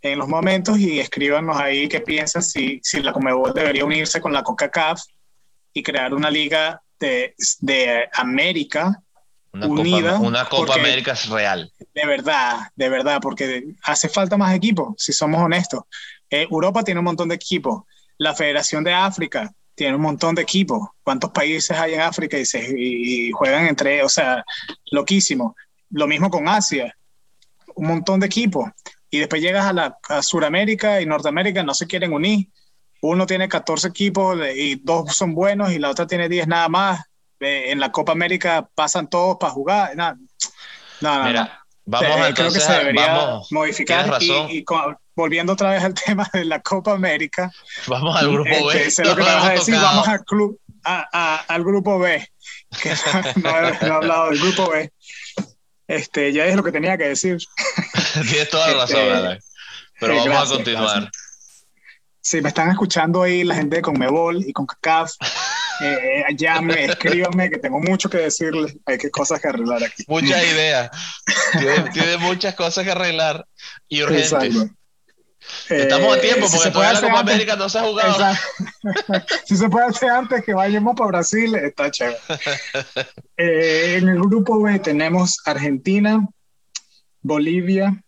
en 0.00 0.18
los 0.18 0.28
momentos 0.28 0.78
y 0.78 1.00
escríbanos 1.00 1.56
ahí 1.56 1.88
qué 1.88 2.00
piensan 2.00 2.42
si, 2.42 2.80
si 2.82 3.00
la 3.00 3.12
Comebol 3.12 3.52
debería 3.52 3.84
unirse 3.84 4.20
con 4.20 4.32
la 4.32 4.42
CONCACAF 4.42 5.00
y 5.72 5.82
crear 5.82 6.14
una 6.14 6.30
liga 6.30 6.80
de, 6.98 7.34
de 7.60 8.08
América 8.12 9.02
una 9.52 9.66
unida. 9.66 10.12
Copa, 10.12 10.28
una 10.28 10.44
Copa 10.44 10.74
América 10.74 11.14
real. 11.30 11.72
De 11.94 12.06
verdad, 12.06 12.58
de 12.74 12.88
verdad, 12.88 13.20
porque 13.20 13.64
hace 13.82 14.08
falta 14.08 14.36
más 14.36 14.54
equipos, 14.54 14.94
si 14.98 15.12
somos 15.12 15.42
honestos. 15.42 15.84
Eh, 16.30 16.46
Europa 16.50 16.82
tiene 16.82 17.00
un 17.00 17.04
montón 17.04 17.28
de 17.28 17.34
equipos. 17.34 17.82
la 18.18 18.34
Federación 18.34 18.82
de 18.82 18.94
África 18.94 19.52
tiene 19.74 19.96
un 19.96 20.02
montón 20.02 20.34
de 20.34 20.42
equipos. 20.42 20.88
¿Cuántos 21.02 21.30
países 21.30 21.76
hay 21.76 21.94
en 21.94 22.00
África 22.00 22.38
y, 22.38 22.46
se, 22.46 22.74
y 22.76 23.30
juegan 23.30 23.66
entre, 23.66 24.02
o 24.02 24.08
sea, 24.08 24.42
loquísimo. 24.90 25.54
Lo 25.90 26.06
mismo 26.06 26.30
con 26.30 26.48
Asia, 26.48 26.96
un 27.74 27.86
montón 27.88 28.20
de 28.20 28.26
equipos. 28.26 28.70
Y 29.10 29.18
después 29.18 29.42
llegas 29.42 29.66
a, 29.66 29.72
la, 29.72 29.98
a 30.08 30.22
Sudamérica 30.22 31.00
y 31.00 31.06
Norteamérica, 31.06 31.62
no 31.62 31.74
se 31.74 31.86
quieren 31.86 32.12
unir. 32.12 32.48
Uno 33.02 33.26
tiene 33.26 33.48
14 33.48 33.88
equipos 33.88 34.38
y 34.54 34.76
dos 34.76 35.14
son 35.14 35.34
buenos 35.34 35.70
y 35.70 35.78
la 35.78 35.90
otra 35.90 36.06
tiene 36.06 36.28
10 36.28 36.48
nada 36.48 36.68
más. 36.68 37.04
en 37.38 37.78
la 37.78 37.92
Copa 37.92 38.12
América 38.12 38.68
pasan 38.74 39.08
todos 39.08 39.36
para 39.38 39.52
jugar. 39.52 39.94
Nada, 39.94 40.16
no, 41.00 41.24
Mira, 41.24 41.64
vamos 41.84 42.20
a 42.20 42.34
creo 42.34 42.52
que 42.52 42.60
se 42.60 42.72
debería 42.72 43.40
modificar. 43.50 44.18
Y, 44.20 44.64
volviendo 45.16 45.54
otra 45.54 45.70
vez 45.70 45.82
al 45.82 45.94
tema 46.06 46.30
de 46.32 46.44
la 46.44 46.60
Copa 46.60 46.92
América. 46.92 47.50
Vamos 47.88 48.14
al 48.16 48.30
grupo 48.30 48.66
B. 48.66 48.86
Este, 48.86 49.04
lo 49.04 49.16
que 49.16 49.22
vamos 49.24 49.48
a 49.48 49.52
decir, 49.52 49.74
vamos 49.74 50.06
al, 50.06 50.24
club, 50.24 50.60
a, 50.84 51.36
al 51.48 51.64
grupo 51.64 51.98
B. 51.98 52.30
Que 52.80 52.90
no, 53.42 53.50
he, 53.50 53.90
hablado 53.90 54.30
del 54.30 54.38
grupo 54.38 54.70
B. 54.70 54.92
Este, 55.88 56.32
ya 56.32 56.44
es 56.46 56.54
lo 56.54 56.62
que 56.62 56.72
tenía 56.72 56.96
que 56.98 57.08
decir. 57.08 57.38
Tienes 58.12 58.50
toda 58.50 58.68
la 58.68 58.74
razón, 58.74 59.32
este, 59.32 59.44
Pero 59.98 60.16
vamos 60.16 60.52
a 60.52 60.54
continuar. 60.54 61.10
Si 62.20 62.40
me 62.40 62.48
están 62.48 62.70
escuchando 62.70 63.22
ahí 63.22 63.44
la 63.44 63.54
gente 63.54 63.76
de 63.76 63.82
Conmebol 63.82 64.44
y 64.44 64.52
con 64.52 64.66
CACAF, 64.66 65.12
eh, 65.80 66.24
llame, 66.36 66.86
escríbanme, 66.86 67.48
que 67.50 67.58
tengo 67.58 67.78
mucho 67.78 68.10
que 68.10 68.18
decirles. 68.18 68.76
Hay 68.84 68.98
que 68.98 69.10
cosas 69.12 69.40
que 69.40 69.46
arreglar 69.46 69.84
aquí. 69.84 70.02
Muchas 70.08 70.42
ideas. 70.42 70.90
tiene, 71.92 72.16
muchas 72.16 72.56
cosas 72.56 72.84
que 72.84 72.90
arreglar 72.90 73.46
y 73.88 74.02
urgentes. 74.02 74.72
Estamos 75.68 76.16
a 76.16 76.20
tiempo 76.20 76.46
porque 76.50 76.70
todavía 76.70 77.00
la 77.00 77.06
Copa 77.08 77.20
América 77.20 77.56
no 77.56 77.68
se 77.68 77.78
ha 77.78 77.82
jugado. 77.82 78.16
si 79.44 79.56
se 79.56 79.68
puede 79.68 79.86
hacer 79.86 80.10
antes 80.10 80.44
que 80.44 80.54
vayamos 80.54 80.94
para 80.96 81.08
Brasil, 81.08 81.54
está 81.56 81.90
chévere. 81.90 82.18
Eh, 83.38 83.96
en 83.98 84.08
el 84.08 84.18
grupo 84.18 84.62
B 84.62 84.78
tenemos 84.78 85.42
Argentina, 85.44 86.26
Bolivia, 87.20 88.02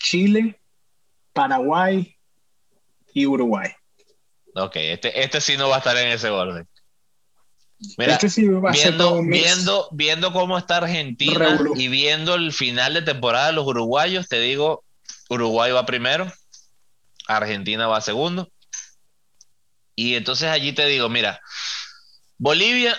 Chile, 0.00 0.60
Paraguay, 1.32 2.18
y 3.12 3.26
Uruguay. 3.26 3.70
Ok, 4.54 4.76
este, 4.76 5.22
este 5.22 5.40
sí 5.40 5.56
no 5.56 5.68
va 5.68 5.76
a 5.76 5.78
estar 5.78 5.96
en 5.96 6.08
ese 6.08 6.28
orden. 6.28 6.66
Mira, 7.96 8.16
este 8.16 8.42
viendo, 8.72 9.22
viendo, 9.22 9.88
viendo 9.92 10.32
cómo 10.32 10.58
está 10.58 10.78
Argentina 10.78 11.58
y 11.76 11.88
viendo 11.88 12.34
el 12.34 12.52
final 12.52 12.92
de 12.92 13.02
temporada 13.02 13.46
de 13.46 13.52
los 13.54 13.66
uruguayos, 13.66 14.28
te 14.28 14.38
digo, 14.38 14.84
Uruguay 15.30 15.72
va 15.72 15.86
primero, 15.86 16.30
Argentina 17.26 17.86
va 17.86 18.00
segundo. 18.00 18.50
Y 19.94 20.16
entonces 20.16 20.48
allí 20.48 20.72
te 20.72 20.86
digo, 20.86 21.08
mira, 21.08 21.40
Bolivia 22.36 22.98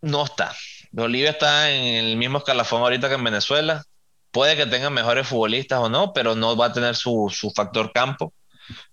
no 0.00 0.24
está. 0.24 0.54
Bolivia 0.92 1.30
está 1.30 1.70
en 1.70 2.04
el 2.04 2.16
mismo 2.16 2.38
escalafón 2.38 2.82
ahorita 2.82 3.08
que 3.08 3.14
en 3.16 3.24
Venezuela. 3.24 3.84
Puede 4.30 4.56
que 4.56 4.66
tengan 4.66 4.92
mejores 4.92 5.26
futbolistas 5.26 5.78
o 5.78 5.88
no, 5.88 6.12
pero 6.12 6.34
no 6.34 6.56
va 6.56 6.66
a 6.66 6.72
tener 6.72 6.96
su, 6.96 7.32
su 7.34 7.50
factor 7.50 7.92
campo. 7.92 8.32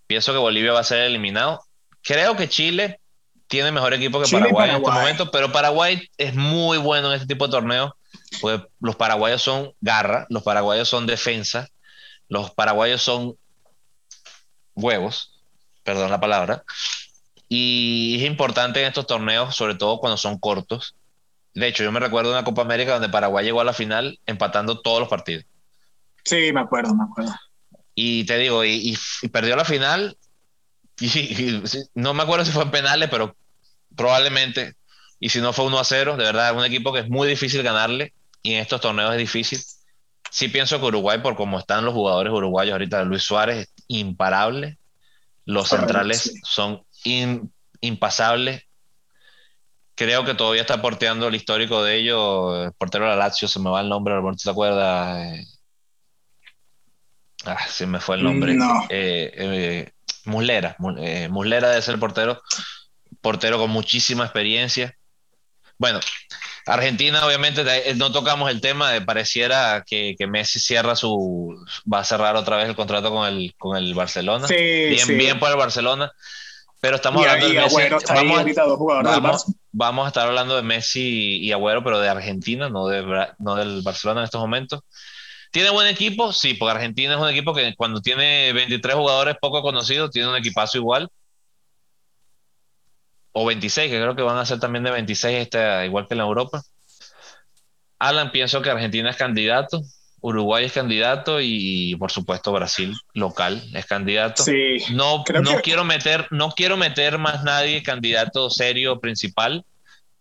Pienso 0.08 0.34
que 0.34 0.40
Bolivia 0.40 0.74
va 0.74 0.82
a 0.82 0.84
ser 0.84 1.00
eliminado. 1.00 1.64
Creo 2.02 2.36
que 2.36 2.50
Chile 2.50 3.00
tiene 3.48 3.72
mejor 3.72 3.94
equipo 3.94 4.22
que 4.22 4.30
Paraguay, 4.30 4.70
en 4.70 4.76
este 4.78 4.92
momento, 4.92 5.32
pero 5.32 5.52
Paraguay 5.52 6.08
es 6.18 6.34
muy 6.34 6.78
bueno 6.78 7.10
en 7.10 7.16
este 7.16 7.28
tipo 7.28 7.48
de 7.48 7.52
torneos. 7.52 7.92
Pues 8.40 8.62
los 8.80 8.96
paraguayos 8.96 9.42
son 9.42 9.74
garra, 9.82 10.26
los 10.30 10.44
paraguayos 10.44 10.88
son 10.88 11.06
defensa, 11.06 11.68
los 12.32 12.52
paraguayos 12.52 13.02
son 13.02 13.36
huevos, 14.74 15.44
perdón 15.84 16.10
la 16.10 16.22
palabra. 16.22 16.64
Y 17.50 18.16
es 18.18 18.24
importante 18.26 18.80
en 18.80 18.88
estos 18.88 19.06
torneos, 19.06 19.54
sobre 19.54 19.76
todo 19.76 20.00
cuando 20.00 20.16
son 20.16 20.40
cortos. 20.40 20.96
De 21.54 21.68
hecho, 21.68 21.84
yo 21.84 21.92
me 21.92 22.00
recuerdo 22.00 22.32
una 22.32 22.46
Copa 22.46 22.62
América 22.62 22.94
donde 22.94 23.10
Paraguay 23.10 23.44
llegó 23.44 23.60
a 23.60 23.66
la 23.66 23.74
final 23.74 24.18
empatando 24.26 24.80
todos 24.80 25.02
los 25.02 25.10
partidos. 25.10 25.44
Sí, 26.24 26.54
me 26.54 26.62
acuerdo, 26.62 26.96
me 26.96 27.04
acuerdo. 27.04 27.36
Y 27.96 28.24
te 28.24 28.38
digo, 28.38 28.64
y, 28.64 28.98
perdió 29.32 29.58
la 29.58 29.66
final. 29.66 30.18
Y, 31.02 31.62
no 31.96 32.14
me 32.14 32.24
acuerdo 32.24 32.46
si 32.46 32.52
fue 32.52 32.64
en 32.64 32.72
penales, 32.72 33.10
pero 33.10 33.36
probablemente. 33.94 34.76
Y 35.20 35.28
si 35.30 35.42
no 35.42 35.52
fue 35.52 35.66
1 35.66 35.80
a 35.80 35.84
0, 35.84 36.16
de 36.16 36.24
verdad, 36.24 36.52
es 36.52 36.56
un 36.56 36.64
equipo 36.64 36.94
que 36.94 37.00
es 37.02 37.10
muy 37.10 37.28
difícil 37.28 37.62
ganarle. 37.62 38.14
Y 38.42 38.54
en 38.54 38.62
estos 38.62 38.80
torneos 38.80 39.12
es 39.12 39.18
difícil. 39.18 39.60
Sí 40.32 40.48
pienso 40.48 40.80
que 40.80 40.86
Uruguay, 40.86 41.20
por 41.20 41.36
cómo 41.36 41.60
están 41.60 41.84
los 41.84 41.94
jugadores 41.94 42.32
uruguayos 42.32 42.72
ahorita, 42.72 43.04
Luis 43.04 43.22
Suárez 43.22 43.68
es 43.68 43.74
imparable. 43.90 44.78
Los 45.46 45.70
centrales 45.70 46.34
son 46.44 46.86
impasables. 47.82 48.64
Creo 49.96 50.24
que 50.24 50.34
todavía 50.34 50.62
está 50.62 50.82
porteando 50.82 51.28
el 51.28 51.36
histórico 51.36 51.84
de 51.84 51.98
ellos. 51.98 52.66
El 52.66 52.72
portero 52.74 53.04
de 53.04 53.10
la 53.12 53.18
Lazio, 53.18 53.50
se 53.50 53.60
me 53.60 53.70
va 53.70 53.82
el 53.82 53.90
nombre, 53.90 54.14
¿no 54.14 54.36
te 54.36 54.50
acuerdas? 54.50 55.46
Ah, 57.46 57.68
se 57.68 57.86
me 57.86 58.00
fue 58.00 58.16
el 58.16 58.24
nombre. 58.24 58.54
Eh, 58.90 59.32
eh, 59.36 59.92
Muslera. 60.26 60.78
Eh, 60.98 61.28
Muslera 61.30 61.70
debe 61.70 61.82
ser 61.82 62.00
portero. 62.00 62.42
Portero 63.20 63.58
con 63.58 63.70
muchísima 63.70 64.24
experiencia. 64.24 64.98
Bueno, 65.78 66.00
Argentina, 66.66 67.26
obviamente, 67.26 67.64
no 67.96 68.12
tocamos 68.12 68.50
el 68.52 68.62
tema 68.62 68.92
de 68.92 69.02
pareciera 69.02 69.84
que, 69.86 70.16
Messi 70.28 70.60
cierra 70.60 70.96
su. 70.96 71.56
va 71.92 72.00
a 72.00 72.04
cerrar 72.04 72.36
otra 72.36 72.58
vez 72.58 72.70
el 72.70 72.76
contrato 72.76 73.12
con 73.12 73.28
el, 73.28 73.54
con 73.58 73.78
el 73.78 73.94
Barcelona. 73.94 74.48
bien, 74.48 75.18
bien 75.18 75.40
por 75.40 75.50
el 75.50 75.58
Barcelona. 75.58 76.12
Pero 76.80 76.96
estamos 76.96 77.26
hablando 77.26 77.48
de 77.48 77.54
Messi. 77.54 77.78
Vamos, 79.04 79.46
vamos, 79.72 80.06
a 80.06 80.08
estar 80.08 80.28
hablando 80.28 80.56
de 80.56 80.64
Messi 80.64 81.38
y 81.38 81.52
Agüero, 81.52 81.84
pero 81.84 82.00
de 82.00 82.10
Argentina, 82.10 82.70
no, 82.70 82.88
de, 82.88 83.28
no 83.38 83.56
del 83.56 83.82
Barcelona 83.84 84.22
en 84.22 84.26
estos 84.26 84.42
momentos. 84.42 84.82
¿Tiene 85.52 85.70
buen 85.70 85.88
equipo? 85.88 86.32
Sí, 86.34 86.54
porque 86.54 86.72
Argentina 86.72 87.14
es 87.14 87.20
un 87.20 87.30
equipo 87.30 87.54
que 87.54 87.76
cuando 87.76 88.02
tiene 88.02 88.52
23 88.54 88.96
jugadores 88.96 89.36
poco 89.40 89.62
conocidos, 89.62 90.10
tiene 90.10 90.30
un 90.30 90.36
equipazo 90.38 90.78
igual. 90.78 91.10
O 93.34 93.46
26, 93.46 93.90
que 93.90 93.98
creo 93.98 94.16
que 94.16 94.22
van 94.22 94.38
a 94.38 94.46
ser 94.46 94.60
también 94.60 94.84
de 94.84 94.92
26, 94.92 95.40
este, 95.40 95.86
igual 95.86 96.08
que 96.08 96.14
en 96.14 96.20
la 96.20 96.26
Europa. 96.26 96.62
Alan, 98.00 98.32
pienso 98.32 98.62
que 98.62 98.72
Argentina 98.72 99.10
es 99.10 99.16
candidato, 99.16 99.82
Uruguay 100.22 100.66
es 100.66 100.72
candidato 100.72 101.40
y 101.42 101.96
por 101.96 102.12
supuesto 102.12 102.52
Brasil 102.52 102.94
local 103.14 103.62
es 103.74 103.86
candidato. 103.86 104.44
Sí, 104.44 104.78
no 104.94 105.24
no 105.42 105.62
quiero 105.62 105.84
meter 105.84 106.28
no 106.30 106.52
quiero 106.52 106.78
meter 106.78 107.18
más 107.18 107.44
nadie 107.44 107.82
candidato 107.84 108.50
serio 108.50 109.00
principal. 109.00 109.66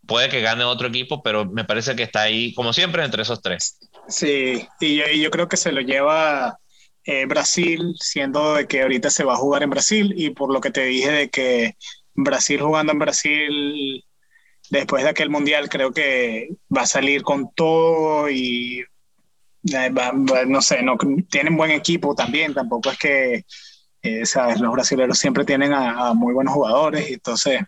Puede 0.06 0.30
que 0.30 0.40
gane 0.40 0.64
otro 0.64 0.88
equipo, 0.88 1.22
pero 1.22 1.44
me 1.44 1.64
parece 1.64 1.94
que 1.94 2.02
está 2.02 2.22
ahí 2.22 2.54
como 2.54 2.72
siempre 2.72 3.04
entre 3.04 3.22
esos 3.22 3.42
tres. 3.42 3.78
Sí, 4.08 4.66
y 4.80 5.20
yo, 5.20 5.30
creo 5.30 5.48
que 5.48 5.56
se 5.56 5.70
lo 5.70 5.82
lleva 5.82 6.58
eh, 7.04 7.26
Brasil, 7.26 7.94
siendo 8.00 8.54
de 8.54 8.66
que 8.66 8.82
ahorita 8.82 9.10
se 9.10 9.24
va 9.24 9.34
a 9.34 9.38
jugar 9.38 9.62
en 9.62 9.70
Brasil 9.70 10.14
y 10.16 10.30
por 10.30 10.52
lo 10.52 10.60
que 10.60 10.70
te 10.70 10.84
dije 10.84 11.10
de 11.10 11.30
que 11.30 11.76
Brasil 12.14 12.60
jugando 12.60 12.92
en 12.92 12.98
Brasil 12.98 14.04
después 14.70 15.02
de 15.04 15.10
aquel 15.10 15.30
mundial 15.30 15.68
creo 15.68 15.92
que 15.92 16.48
va 16.74 16.82
a 16.82 16.86
salir 16.86 17.22
con 17.22 17.52
todo 17.54 18.30
y 18.30 18.84
eh, 19.72 19.92
no 20.46 20.62
sé, 20.62 20.82
no 20.82 20.96
tienen 21.28 21.56
buen 21.56 21.70
equipo 21.70 22.14
también, 22.14 22.54
tampoco 22.54 22.90
es 22.90 22.98
que 22.98 23.44
eh, 24.02 24.24
sabes, 24.24 24.60
los 24.60 24.72
brasileños 24.72 25.18
siempre 25.18 25.44
tienen 25.44 25.74
a, 25.74 26.14
muy 26.14 26.32
buenos 26.32 26.54
jugadores 26.54 27.10
y 27.10 27.14
entonces 27.14 27.60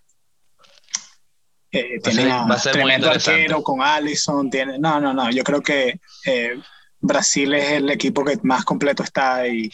eh, 1.71 2.01
tienen 2.03 2.31
a 2.31 2.57
tremendo 2.57 3.11
arquero 3.11 3.63
con 3.63 3.83
Allison. 3.83 4.51
Tiene, 4.51 4.79
no, 4.79 5.01
no, 5.01 5.13
no. 5.13 5.31
Yo 5.31 5.45
creo 5.45 5.61
que 5.61 6.01
eh, 6.25 6.61
Brasil 7.01 7.55
es 7.55 7.73
el 7.73 7.91
equipo 7.91 8.25
que 8.25 8.39
más 8.43 8.65
completo 8.65 9.03
está 9.03 9.47
y, 9.47 9.71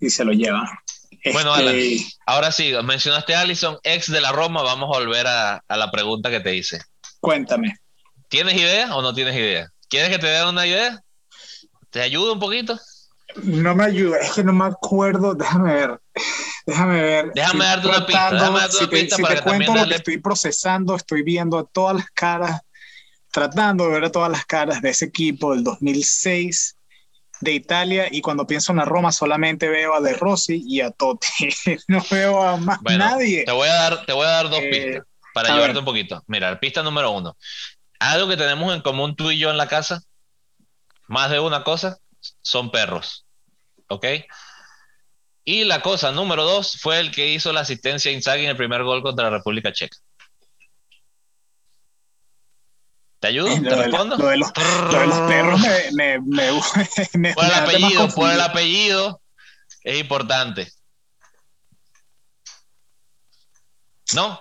y 0.00 0.10
se 0.10 0.24
lo 0.24 0.32
lleva. 0.32 0.79
Bueno, 1.32 1.52
Alan, 1.52 1.74
este, 1.74 2.14
ahora 2.26 2.50
sí, 2.50 2.72
mencionaste 2.84 3.34
a 3.34 3.40
Allison, 3.40 3.78
ex 3.82 4.10
de 4.10 4.20
la 4.20 4.32
Roma. 4.32 4.62
Vamos 4.62 4.94
a 4.94 5.00
volver 5.00 5.26
a, 5.26 5.62
a 5.66 5.76
la 5.76 5.90
pregunta 5.90 6.30
que 6.30 6.40
te 6.40 6.54
hice. 6.54 6.80
Cuéntame. 7.20 7.76
¿Tienes 8.28 8.54
idea 8.54 8.94
o 8.94 9.02
no 9.02 9.12
tienes 9.12 9.34
idea? 9.34 9.68
¿Quieres 9.88 10.10
que 10.10 10.18
te 10.18 10.26
dé 10.28 10.44
una 10.48 10.66
idea? 10.66 11.02
¿Te 11.90 12.00
ayudo 12.00 12.32
un 12.32 12.40
poquito? 12.40 12.78
No 13.42 13.74
me 13.74 13.84
ayuda, 13.84 14.18
es 14.18 14.32
que 14.32 14.44
no 14.44 14.52
me 14.52 14.64
acuerdo. 14.64 15.34
Déjame 15.34 15.74
ver. 15.74 16.00
Déjame 16.66 17.02
ver. 17.02 17.32
Déjame 17.34 17.64
darte 17.64 17.88
una 17.88 18.06
pista. 18.06 18.30
Déjame 18.30 18.60
darte 18.60 18.76
una 18.78 18.90
pista 18.90 19.16
si 19.16 19.22
te 19.22 19.42
cuento 19.42 19.74
lo 19.74 19.88
que 19.88 19.94
estoy 19.96 20.18
procesando, 20.18 20.96
estoy 20.96 21.22
viendo 21.22 21.64
todas 21.64 21.96
las 21.96 22.10
caras, 22.10 22.60
tratando 23.32 23.88
de 23.88 24.00
ver 24.00 24.10
todas 24.10 24.30
las 24.30 24.46
caras 24.46 24.80
de 24.80 24.90
ese 24.90 25.06
equipo 25.06 25.54
del 25.54 25.64
2006 25.64 26.76
de 27.40 27.52
Italia 27.52 28.08
y 28.10 28.20
cuando 28.20 28.46
pienso 28.46 28.72
en 28.72 28.78
la 28.78 28.84
Roma 28.84 29.12
solamente 29.12 29.68
veo 29.68 29.94
a 29.94 30.00
De 30.00 30.14
Rossi 30.14 30.62
y 30.66 30.80
a 30.80 30.90
Totti. 30.90 31.48
no 31.88 32.04
veo 32.10 32.42
a 32.42 32.56
más 32.56 32.80
nadie. 32.82 33.44
Te 33.44 33.52
voy 33.52 33.68
a 33.68 33.74
dar, 33.74 34.06
te 34.06 34.12
voy 34.12 34.26
a 34.26 34.30
dar 34.30 34.50
dos 34.50 34.60
eh, 34.60 34.70
pistas 34.70 35.06
para 35.34 35.52
ayudarte 35.54 35.78
un 35.78 35.84
poquito. 35.84 36.22
Mira, 36.26 36.58
pista 36.58 36.82
número 36.82 37.10
uno. 37.10 37.36
Algo 37.98 38.28
que 38.28 38.36
tenemos 38.36 38.74
en 38.74 38.82
común 38.82 39.16
tú 39.16 39.30
y 39.30 39.38
yo 39.38 39.50
en 39.50 39.56
la 39.56 39.68
casa, 39.68 40.02
más 41.06 41.30
de 41.30 41.40
una 41.40 41.64
cosa, 41.64 41.98
son 42.42 42.70
perros. 42.70 43.26
¿Ok? 43.88 44.06
Y 45.44 45.64
la 45.64 45.82
cosa 45.82 46.12
número 46.12 46.44
dos 46.44 46.78
fue 46.80 47.00
el 47.00 47.10
que 47.10 47.28
hizo 47.28 47.52
la 47.52 47.60
asistencia 47.60 48.10
a 48.10 48.14
Inzaghi 48.14 48.44
en 48.44 48.50
el 48.50 48.56
primer 48.56 48.84
gol 48.84 49.02
contra 49.02 49.30
la 49.30 49.38
República 49.38 49.72
Checa. 49.72 49.96
¿Te 53.20 53.28
ayudo? 53.28 53.48
¿Te 53.62 53.76
respondo? 53.76 54.16
Lo 54.16 54.26
de, 54.28 54.38
los, 54.38 54.50
perros 54.52 55.60
me, 55.92 56.18
me, 56.20 57.34
Por 57.34 57.44
el 57.44 57.54
apellido, 57.54 58.08
por 58.08 58.30
el 58.30 58.40
apellido 58.40 59.20
es 59.84 60.00
importante. 60.00 60.72
¿No? 64.14 64.40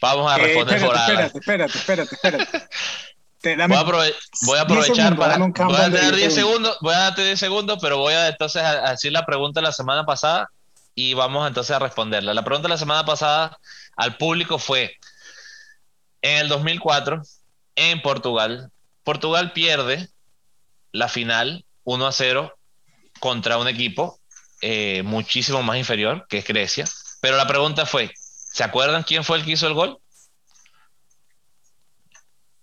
Vamos 0.00 0.30
a 0.30 0.36
eh, 0.36 0.42
responder 0.42 0.80
por 0.80 0.96
ahora. 0.96 1.26
Espérate, 1.26 1.78
espérate, 1.78 2.14
espérate, 2.14 2.14
espérate. 2.14 2.68
voy, 4.42 4.58
a 4.58 4.62
aprovechar 4.62 5.16
para. 5.16 5.38
Voy 5.38 5.76
a 5.76 5.90
tener 5.90 6.14
10 6.14 6.34
segundos, 6.34 6.76
voy 6.80 6.94
a 6.94 6.98
darte 6.98 7.24
10 7.24 7.38
segundos, 7.38 7.78
pero 7.80 7.98
voy 7.98 8.14
a 8.14 8.28
entonces 8.28 8.62
a 8.62 8.90
decir 8.90 9.10
la 9.10 9.24
pregunta 9.24 9.60
de 9.60 9.66
la 9.66 9.72
semana 9.72 10.04
pasada 10.04 10.50
y 10.94 11.14
vamos 11.14 11.48
entonces 11.48 11.74
a 11.74 11.78
responderla. 11.78 12.34
La 12.34 12.44
pregunta 12.44 12.68
de 12.68 12.74
la 12.74 12.78
semana 12.78 13.04
pasada 13.04 13.58
al 13.96 14.16
público 14.16 14.58
fue: 14.58 14.96
en 16.20 16.38
el 16.38 16.48
2004, 16.48 17.22
en 17.76 18.02
Portugal, 18.02 18.70
Portugal 19.04 19.52
pierde 19.52 20.08
la 20.92 21.08
final 21.08 21.64
1 21.84 22.06
a 22.06 22.12
0 22.12 22.58
contra 23.20 23.58
un 23.58 23.68
equipo 23.68 24.20
eh, 24.60 25.02
muchísimo 25.02 25.62
más 25.62 25.76
inferior, 25.76 26.26
que 26.28 26.38
es 26.38 26.46
Grecia. 26.46 26.84
Pero 27.20 27.36
la 27.36 27.46
pregunta 27.46 27.86
fue: 27.86 28.12
¿se 28.14 28.64
acuerdan 28.64 29.02
quién 29.02 29.24
fue 29.24 29.38
el 29.38 29.44
que 29.44 29.52
hizo 29.52 29.66
el 29.66 29.74
gol? 29.74 29.98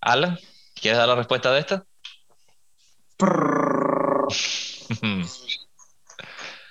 Alan. 0.02 0.40
¿Quieres 0.76 0.98
dar 0.98 1.10
la 1.10 1.16
respuesta 1.16 1.52
de 1.52 1.60
esta? 1.60 1.86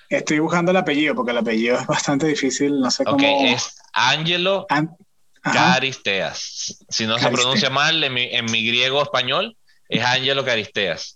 Estoy 0.09 0.39
buscando 0.39 0.71
el 0.71 0.77
apellido 0.77 1.13
porque 1.13 1.31
el 1.31 1.37
apellido 1.37 1.77
es 1.77 1.85
bastante 1.85 2.25
difícil, 2.25 2.79
no 2.79 2.89
sé 2.89 3.03
cómo. 3.05 3.17
Ok, 3.17 3.23
es 3.23 3.75
Angelo 3.93 4.65
Caristeas. 5.41 6.77
Si 6.89 7.05
no 7.05 7.17
se 7.19 7.29
pronuncia 7.29 7.69
mal 7.69 8.03
en 8.03 8.13
mi, 8.45 8.67
griego 8.67 9.01
español, 9.01 9.55
es 9.87 10.03
Angelo 10.03 10.45
Caristeas. 10.45 11.15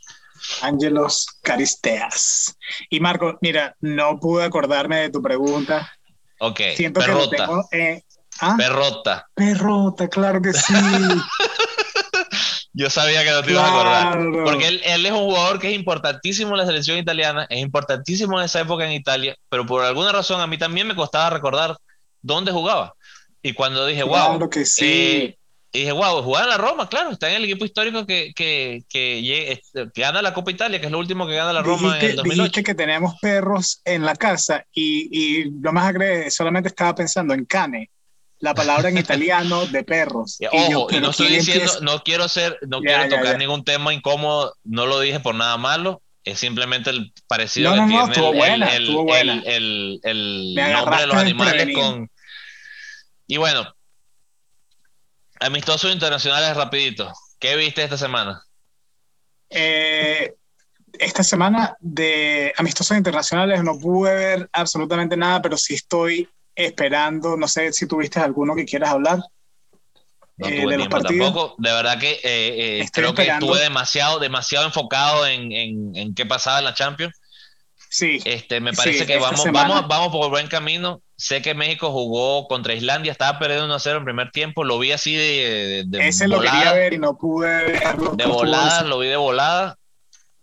Ángelos 0.61 1.27
Caristeas. 1.41 2.57
Y 2.89 2.99
Marco, 2.99 3.37
mira, 3.41 3.75
no 3.81 4.19
pude 4.19 4.43
acordarme 4.43 4.97
de 4.97 5.09
tu 5.09 5.21
pregunta. 5.21 5.91
Ok, 6.39 6.59
Siento 6.75 6.99
perrota. 6.99 7.47
Que 7.71 8.03
¿ah? 8.41 8.55
Perrota. 8.57 9.27
Perrota, 9.33 10.07
claro 10.09 10.41
que 10.41 10.53
sí. 10.53 10.73
Yo 12.75 12.89
sabía 12.89 13.23
que 13.23 13.29
no 13.29 13.43
te 13.43 13.51
ibas 13.51 13.65
a 13.65 13.69
acordar. 13.69 14.19
Porque 14.43 14.67
él, 14.67 14.81
es 14.83 15.11
un 15.11 15.25
jugador 15.25 15.59
que 15.59 15.69
es 15.69 15.75
importantísimo 15.75 16.51
en 16.51 16.57
la 16.57 16.65
selección 16.65 16.97
italiana, 16.97 17.45
es 17.49 17.59
importantísimo 17.59 18.39
en 18.39 18.45
esa 18.45 18.61
época 18.61 18.85
en 18.85 18.93
Italia, 18.93 19.37
pero 19.47 19.65
por 19.65 19.83
alguna 19.83 20.11
razón 20.11 20.41
a 20.41 20.47
mí 20.47 20.57
también 20.57 20.87
me 20.87 20.95
costaba 20.95 21.29
recordar 21.29 21.77
dónde 22.21 22.51
jugaba. 22.51 22.95
Y 23.43 23.53
cuando 23.53 23.85
dije, 23.85 24.03
wow, 24.03 24.49
que 24.49 24.65
sí. 24.65 24.85
Eh, 24.85 25.37
dije, 25.73 25.91
wow, 25.91 26.23
jugaba 26.23 26.45
en 26.45 26.49
la 26.51 26.57
Roma, 26.57 26.87
claro, 26.87 27.11
está 27.11 27.29
en 27.29 27.35
el 27.35 27.43
equipo 27.43 27.65
histórico 27.65 28.05
que, 28.05 28.31
que, 28.33 28.83
que, 28.89 29.51
este, 29.51 29.89
gana 29.93 30.21
la 30.21 30.33
Copa 30.33 30.51
Italia, 30.51 30.79
que 30.79 30.85
es 30.85 30.91
lo 30.91 30.99
último 30.99 31.27
que 31.27 31.35
gana 31.35 31.51
la 31.51 31.61
Roma 31.61 31.99
en 31.99 32.05
el 32.05 32.15
2008. 32.15 32.41
Dijiste 32.41 32.63
que 32.63 32.73
tenemos 32.73 33.15
perros 33.21 33.81
en 33.83 34.05
la 34.05 34.15
casa 34.15 34.65
y, 34.73 35.09
y 35.11 35.51
lo 35.61 35.73
más 35.73 35.89
agregado, 35.89 36.31
solamente 36.31 36.69
estaba 36.69 36.95
pensando 36.95 37.33
en 37.33 37.45
Cane 37.45 37.89
la 38.39 38.53
palabra 38.53 38.89
en 38.89 38.97
italiano 38.99 39.65
de 39.65 39.83
perros. 39.83 40.37
Ojo, 40.51 40.87
y, 40.91 40.99
no 40.99 41.09
estoy 41.09 41.27
diciendo, 41.27 41.71
no 41.81 42.03
quiero 42.03 42.27
ser, 42.27 42.59
no 42.67 42.81
quiero 42.81 43.09
tocar 43.09 43.37
ningún 43.37 43.63
tema 43.63 43.93
incómodo, 43.93 44.53
no 44.63 44.85
lo 44.85 44.99
dije 44.99 45.19
por 45.19 45.35
nada 45.35 45.57
malo, 45.57 46.01
es 46.23 46.39
simplemente 46.39 46.89
el 46.89 47.13
parecido 47.27 47.73
que 47.73 47.79
tiene 47.79 48.75
el, 48.75 49.99
el, 50.03 50.55
nombre 50.55 50.99
de 50.99 51.07
los 51.07 51.17
animales 51.17 51.75
con... 51.75 52.09
Y 53.27 53.37
bueno, 53.37 53.73
amistosos 55.39 55.93
internacionales 55.93 56.55
rapidito, 56.55 57.11
¿qué 57.39 57.55
viste 57.55 57.83
esta 57.83 57.97
semana? 57.97 58.43
Eh, 59.49 60.35
esta 60.99 61.23
semana 61.23 61.75
de 61.79 62.53
amistosos 62.57 62.97
internacionales 62.97 63.63
no 63.63 63.77
pude 63.79 64.13
ver 64.13 64.49
absolutamente 64.51 65.17
nada, 65.17 65.41
pero 65.41 65.57
sí 65.57 65.73
estoy 65.75 66.29
esperando, 66.55 67.35
no 67.35 67.47
sé 67.47 67.73
si 67.73 67.87
tuviste 67.87 68.19
alguno 68.19 68.55
que 68.55 68.65
quieras 68.65 68.91
hablar. 68.91 69.19
No 70.37 70.47
eh, 70.47 70.61
tuve 70.61 70.77
tiempo 70.77 70.99
tampoco. 70.99 71.55
De 71.57 71.71
verdad 71.71 71.99
que 71.99 72.11
eh, 72.11 72.81
eh, 72.81 72.89
creo 72.91 73.13
que 73.13 73.23
estuve 73.23 73.59
demasiado, 73.59 74.19
demasiado 74.19 74.65
enfocado 74.65 75.25
en, 75.27 75.51
en, 75.51 76.15
qué 76.15 76.25
pasaba 76.25 76.59
en 76.59 76.65
la 76.65 76.73
Champions. 76.73 77.13
Sí. 77.93 78.19
Este, 78.25 78.59
me 78.59 78.73
parece 78.73 79.05
que 79.05 79.19
vamos, 79.19 79.45
vamos, 79.51 79.87
vamos 79.87 80.07
por 80.11 80.31
buen 80.31 80.47
camino. 80.47 81.03
Sé 81.15 81.43
que 81.43 81.53
México 81.53 81.91
jugó 81.91 82.47
contra 82.47 82.73
Islandia, 82.73 83.11
estaba 83.11 83.37
perdiendo 83.37 83.65
1 83.65 83.77
0 83.77 83.99
en 83.99 84.03
primer 84.03 84.31
tiempo. 84.31 84.63
Lo 84.63 84.79
vi 84.79 84.91
así 84.91 85.15
de. 85.15 85.83
de, 85.85 86.07
Ese 86.07 86.27
lo 86.27 86.41
quería 86.41 86.73
ver 86.73 86.93
y 86.93 86.97
no 86.97 87.15
pude 87.15 87.71
verlo. 87.71 88.15
De 88.15 88.25
volada, 88.25 88.81
lo 88.81 88.97
vi 88.97 89.09
de 89.09 89.15
volada 89.15 89.77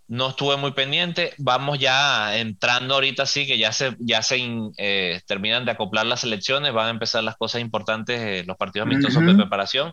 no 0.06 0.28
estuve 0.28 0.56
muy 0.56 0.70
pendiente. 0.72 1.34
Vamos 1.38 1.80
ya 1.80 2.36
entrando 2.38 2.94
ahorita 2.94 3.26
sí, 3.26 3.48
que 3.48 3.58
ya 3.58 3.72
se, 3.72 3.96
ya 3.98 4.22
se 4.22 4.38
eh, 4.76 5.20
terminan 5.26 5.64
de 5.64 5.72
acoplar 5.72 6.06
las 6.06 6.22
elecciones, 6.22 6.72
van 6.72 6.86
a 6.86 6.90
empezar 6.90 7.24
las 7.24 7.36
cosas 7.36 7.60
importantes, 7.60 8.20
eh, 8.20 8.44
los 8.46 8.56
partidos 8.56 8.86
amistosos 8.86 9.26
de 9.26 9.34
preparación. 9.34 9.92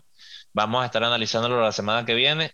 Vamos 0.52 0.82
a 0.82 0.86
estar 0.86 1.02
analizándolo 1.02 1.60
la 1.60 1.72
semana 1.72 2.04
que 2.04 2.14
viene. 2.14 2.52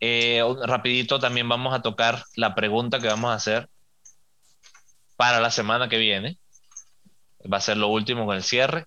Eh, 0.00 0.42
rapidito 0.64 1.18
también 1.18 1.46
vamos 1.46 1.74
a 1.74 1.82
tocar 1.82 2.24
la 2.36 2.54
pregunta 2.54 3.00
que 3.00 3.06
vamos 3.06 3.30
a 3.30 3.34
hacer 3.34 3.68
para 5.16 5.40
la 5.40 5.50
semana 5.50 5.88
que 5.88 5.98
viene. 5.98 6.38
Va 7.52 7.58
a 7.58 7.60
ser 7.60 7.76
lo 7.76 7.88
último 7.88 8.26
con 8.26 8.36
el 8.36 8.42
cierre. 8.42 8.86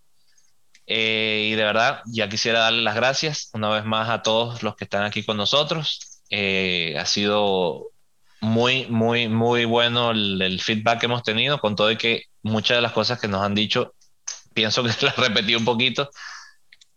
y 0.88 1.52
de 1.52 1.64
verdad, 1.64 2.02
ya 2.06 2.30
quisiera 2.30 2.60
darle 2.60 2.82
las 2.84 2.96
gracias 2.96 3.50
una 3.54 3.70
vez 3.70 3.86
más 3.86 4.10
a 4.10 4.22
todos 4.22 4.64
los 4.64 4.76
que 4.76 4.86
están 4.86 5.04
aquí 5.04 5.24
con 5.24 5.38
nosotros. 5.38 6.16
Eh, 6.30 6.96
ha 7.00 7.06
sido 7.06 7.92
muy, 8.42 8.86
muy, 8.88 9.28
muy 9.28 9.66
bueno 9.66 10.12
el, 10.12 10.60
feedback 10.62 11.00
que 11.00 11.06
hemos 11.08 11.24
tenido, 11.24 11.60
con 11.60 11.76
todo 11.76 11.92
y 11.92 11.98
que 11.98 12.24
muchas 12.44 12.78
de 12.78 12.82
las 12.82 12.92
cosas 12.92 13.20
que 13.20 13.28
nos 13.28 13.42
han 13.44 13.56
dicho, 13.56 13.96
pienso 14.54 14.84
que 14.84 14.90
las 15.06 15.18
repetí 15.18 15.56
un 15.56 15.66
poquito, 15.66 16.10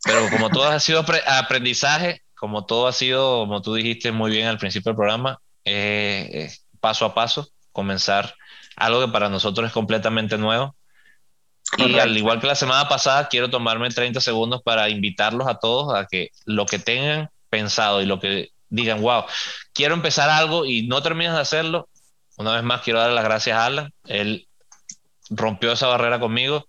pero 0.04 0.28
como 0.30 0.50
todo 0.50 0.64
ha 0.64 0.80
sido 0.80 1.04
aprendizaje, 1.26 2.22
como 2.34 2.66
todo 2.66 2.86
ha 2.88 2.92
sido, 2.92 3.40
como 3.40 3.62
tú 3.62 3.74
dijiste 3.74 4.12
muy 4.12 4.30
bien 4.30 4.46
al 4.46 4.58
principio 4.58 4.90
del 4.90 4.96
programa, 4.96 5.40
eh, 5.64 6.50
paso 6.80 7.04
a 7.04 7.14
paso, 7.14 7.48
comenzar 7.72 8.34
algo 8.78 9.00
que 9.00 9.12
para 9.12 9.28
nosotros 9.28 9.66
es 9.66 9.72
completamente 9.72 10.38
nuevo. 10.38 10.74
Y 11.76 11.98
al 11.98 12.16
igual 12.16 12.40
que 12.40 12.46
la 12.46 12.54
semana 12.54 12.88
pasada, 12.88 13.28
quiero 13.28 13.50
tomarme 13.50 13.90
30 13.90 14.20
segundos 14.20 14.62
para 14.62 14.88
invitarlos 14.88 15.46
a 15.46 15.58
todos 15.58 15.94
a 15.94 16.06
que 16.06 16.30
lo 16.46 16.64
que 16.64 16.78
tengan 16.78 17.28
pensado 17.50 18.00
y 18.00 18.06
lo 18.06 18.18
que 18.20 18.50
digan, 18.70 19.02
wow, 19.02 19.24
quiero 19.74 19.94
empezar 19.94 20.30
algo 20.30 20.64
y 20.64 20.86
no 20.86 21.02
terminas 21.02 21.34
de 21.34 21.40
hacerlo, 21.40 21.88
una 22.38 22.52
vez 22.52 22.62
más 22.62 22.82
quiero 22.82 23.00
dar 23.00 23.10
las 23.10 23.24
gracias 23.24 23.58
a 23.58 23.66
Alan. 23.66 23.92
Él 24.06 24.46
rompió 25.28 25.72
esa 25.72 25.88
barrera 25.88 26.20
conmigo. 26.20 26.68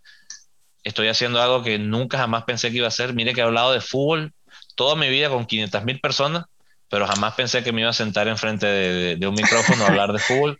Estoy 0.83 1.07
haciendo 1.07 1.41
algo 1.41 1.61
que 1.63 1.77
nunca 1.77 2.17
jamás 2.17 2.43
pensé 2.43 2.71
que 2.71 2.77
iba 2.77 2.87
a 2.87 2.89
hacer. 2.89 3.13
Mire 3.13 3.33
que 3.33 3.41
he 3.41 3.43
hablado 3.43 3.71
de 3.71 3.79
fútbol 3.79 4.33
toda 4.75 4.95
mi 4.95 5.09
vida 5.09 5.29
con 5.29 5.45
500 5.45 5.83
mil 5.83 5.99
personas, 5.99 6.45
pero 6.89 7.05
jamás 7.05 7.35
pensé 7.35 7.63
que 7.63 7.71
me 7.71 7.81
iba 7.81 7.91
a 7.91 7.93
sentar 7.93 8.27
enfrente 8.27 8.65
de, 8.65 9.15
de, 9.17 9.27
un 9.27 9.35
micrófono 9.35 9.83
a 9.83 9.87
hablar 9.89 10.11
de 10.11 10.19
fútbol. 10.19 10.59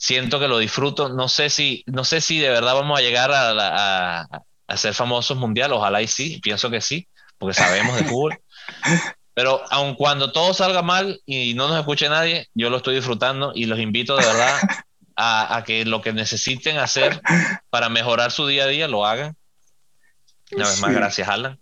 Siento 0.00 0.40
que 0.40 0.48
lo 0.48 0.56
disfruto. 0.56 1.10
No 1.10 1.28
sé 1.28 1.50
si, 1.50 1.84
no 1.86 2.04
sé 2.04 2.22
si 2.22 2.38
de 2.38 2.48
verdad 2.48 2.72
vamos 2.72 2.98
a 2.98 3.02
llegar 3.02 3.30
a, 3.32 3.50
a, 3.50 4.28
a 4.66 4.76
ser 4.78 4.94
famosos 4.94 5.36
mundial. 5.36 5.74
Ojalá 5.74 6.00
y 6.00 6.06
sí. 6.06 6.40
Pienso 6.42 6.70
que 6.70 6.80
sí, 6.80 7.06
porque 7.36 7.52
sabemos 7.52 7.96
de 7.96 8.04
fútbol. 8.04 8.40
Pero 9.34 9.60
aun 9.70 9.94
cuando 9.94 10.32
todo 10.32 10.54
salga 10.54 10.80
mal 10.80 11.20
y 11.26 11.52
no 11.52 11.68
nos 11.68 11.78
escuche 11.78 12.08
nadie, 12.08 12.48
yo 12.54 12.70
lo 12.70 12.78
estoy 12.78 12.94
disfrutando 12.94 13.52
y 13.54 13.66
los 13.66 13.78
invito 13.78 14.16
de 14.16 14.24
verdad 14.24 14.58
a, 15.16 15.62
que 15.66 15.84
lo 15.84 16.00
que 16.00 16.14
necesiten 16.14 16.78
hacer 16.78 17.20
para 17.68 17.90
mejorar 17.90 18.30
su 18.32 18.46
día 18.46 18.64
a 18.64 18.68
día 18.68 18.88
lo 18.88 19.04
hagan. 19.04 19.36
Una 20.52 20.66
vez 20.66 20.80
más, 20.80 20.94
gracias, 20.94 21.28
Alan. 21.28 21.60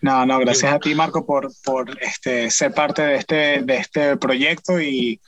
No, 0.00 0.24
no, 0.24 0.38
gracias 0.40 0.72
a 0.72 0.78
ti, 0.78 0.94
Marco, 0.94 1.26
por, 1.26 1.52
por 1.62 1.96
este, 2.02 2.50
ser 2.50 2.72
parte 2.72 3.02
de 3.02 3.16
este, 3.16 3.62
de 3.62 3.76
este 3.76 4.16
proyecto 4.16 4.80
y, 4.80 5.20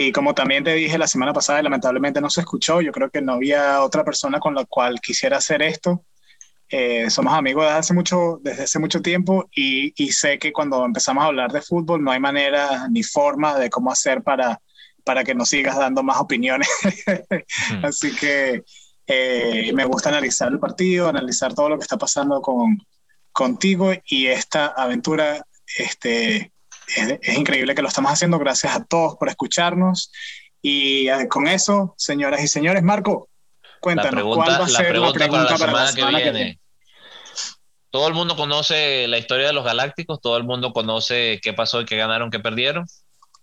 y 0.00 0.12
como 0.12 0.32
también 0.32 0.62
te 0.62 0.74
dije 0.74 0.96
la 0.96 1.08
semana 1.08 1.32
pasada, 1.32 1.60
lamentablemente 1.60 2.20
no 2.20 2.30
se 2.30 2.42
escuchó, 2.42 2.80
yo 2.80 2.92
creo 2.92 3.10
que 3.10 3.20
no 3.20 3.32
había 3.32 3.82
otra 3.82 4.04
persona 4.04 4.38
con 4.38 4.54
la 4.54 4.64
cual 4.64 5.00
quisiera 5.00 5.38
hacer 5.38 5.60
esto. 5.60 6.04
Eh, 6.68 7.10
somos 7.10 7.34
amigos 7.34 7.64
desde 7.64 7.78
hace 7.78 7.94
mucho, 7.94 8.38
desde 8.40 8.62
hace 8.62 8.78
mucho 8.78 9.02
tiempo 9.02 9.48
y, 9.52 9.92
y, 10.00 10.12
sé 10.12 10.38
que 10.38 10.52
cuando 10.52 10.84
empezamos 10.84 11.24
a 11.24 11.26
hablar 11.26 11.50
de 11.50 11.62
fútbol 11.62 12.04
no 12.04 12.12
hay 12.12 12.20
manera 12.20 12.86
ni 12.88 13.02
forma 13.02 13.58
de 13.58 13.70
cómo 13.70 13.90
hacer 13.90 14.22
para, 14.22 14.60
para 15.02 15.24
que 15.24 15.34
nos 15.34 15.48
sigas 15.48 15.76
dando 15.76 16.04
más 16.04 16.18
opiniones. 16.18 16.68
Así 17.82 18.14
que 18.14 18.62
eh, 19.04 19.72
me 19.74 19.84
gusta 19.84 20.10
analizar 20.10 20.52
el 20.52 20.60
partido, 20.60 21.08
analizar 21.08 21.54
todo 21.54 21.70
lo 21.70 21.76
que 21.76 21.82
está 21.82 21.98
pasando 21.98 22.40
con, 22.40 22.78
contigo 23.32 23.92
y 24.06 24.28
esta 24.28 24.66
aventura 24.66 25.44
este, 25.76 26.52
es, 26.96 27.18
es 27.20 27.38
increíble 27.38 27.74
que 27.74 27.82
lo 27.82 27.88
estamos 27.88 28.12
haciendo. 28.12 28.38
Gracias 28.38 28.74
a 28.74 28.84
todos 28.84 29.16
por 29.16 29.28
escucharnos 29.28 30.10
Y 30.62 31.08
eh, 31.08 31.28
con 31.28 31.46
eso, 31.48 31.94
señoras 31.96 32.42
y 32.42 32.48
señores, 32.48 32.82
Marco, 32.82 33.28
cuéntanos, 33.80 34.24
¿cuál 34.34 34.60
va 34.60 34.64
a 34.64 34.68
ser 34.68 34.98
la 34.98 35.12
pregunta, 35.12 35.56
para 35.58 35.72
la 35.72 35.86
semana, 35.88 36.18
que, 36.18 36.30
viene? 36.30 36.60
Todo 37.90 38.08
el 38.08 38.14
mundo 38.14 38.36
conoce 38.36 39.08
la 39.08 39.18
historia 39.18 39.46
de 39.46 39.52
los 39.52 39.64
Galácticos, 39.64 40.20
todo 40.20 40.36
el 40.36 40.44
mundo 40.44 40.72
conoce 40.72 41.40
qué 41.42 41.52
pasó 41.52 41.80
y 41.80 41.84
qué 41.84 41.96
ganaron, 41.96 42.30
qué 42.30 42.38
perdieron, 42.38 42.86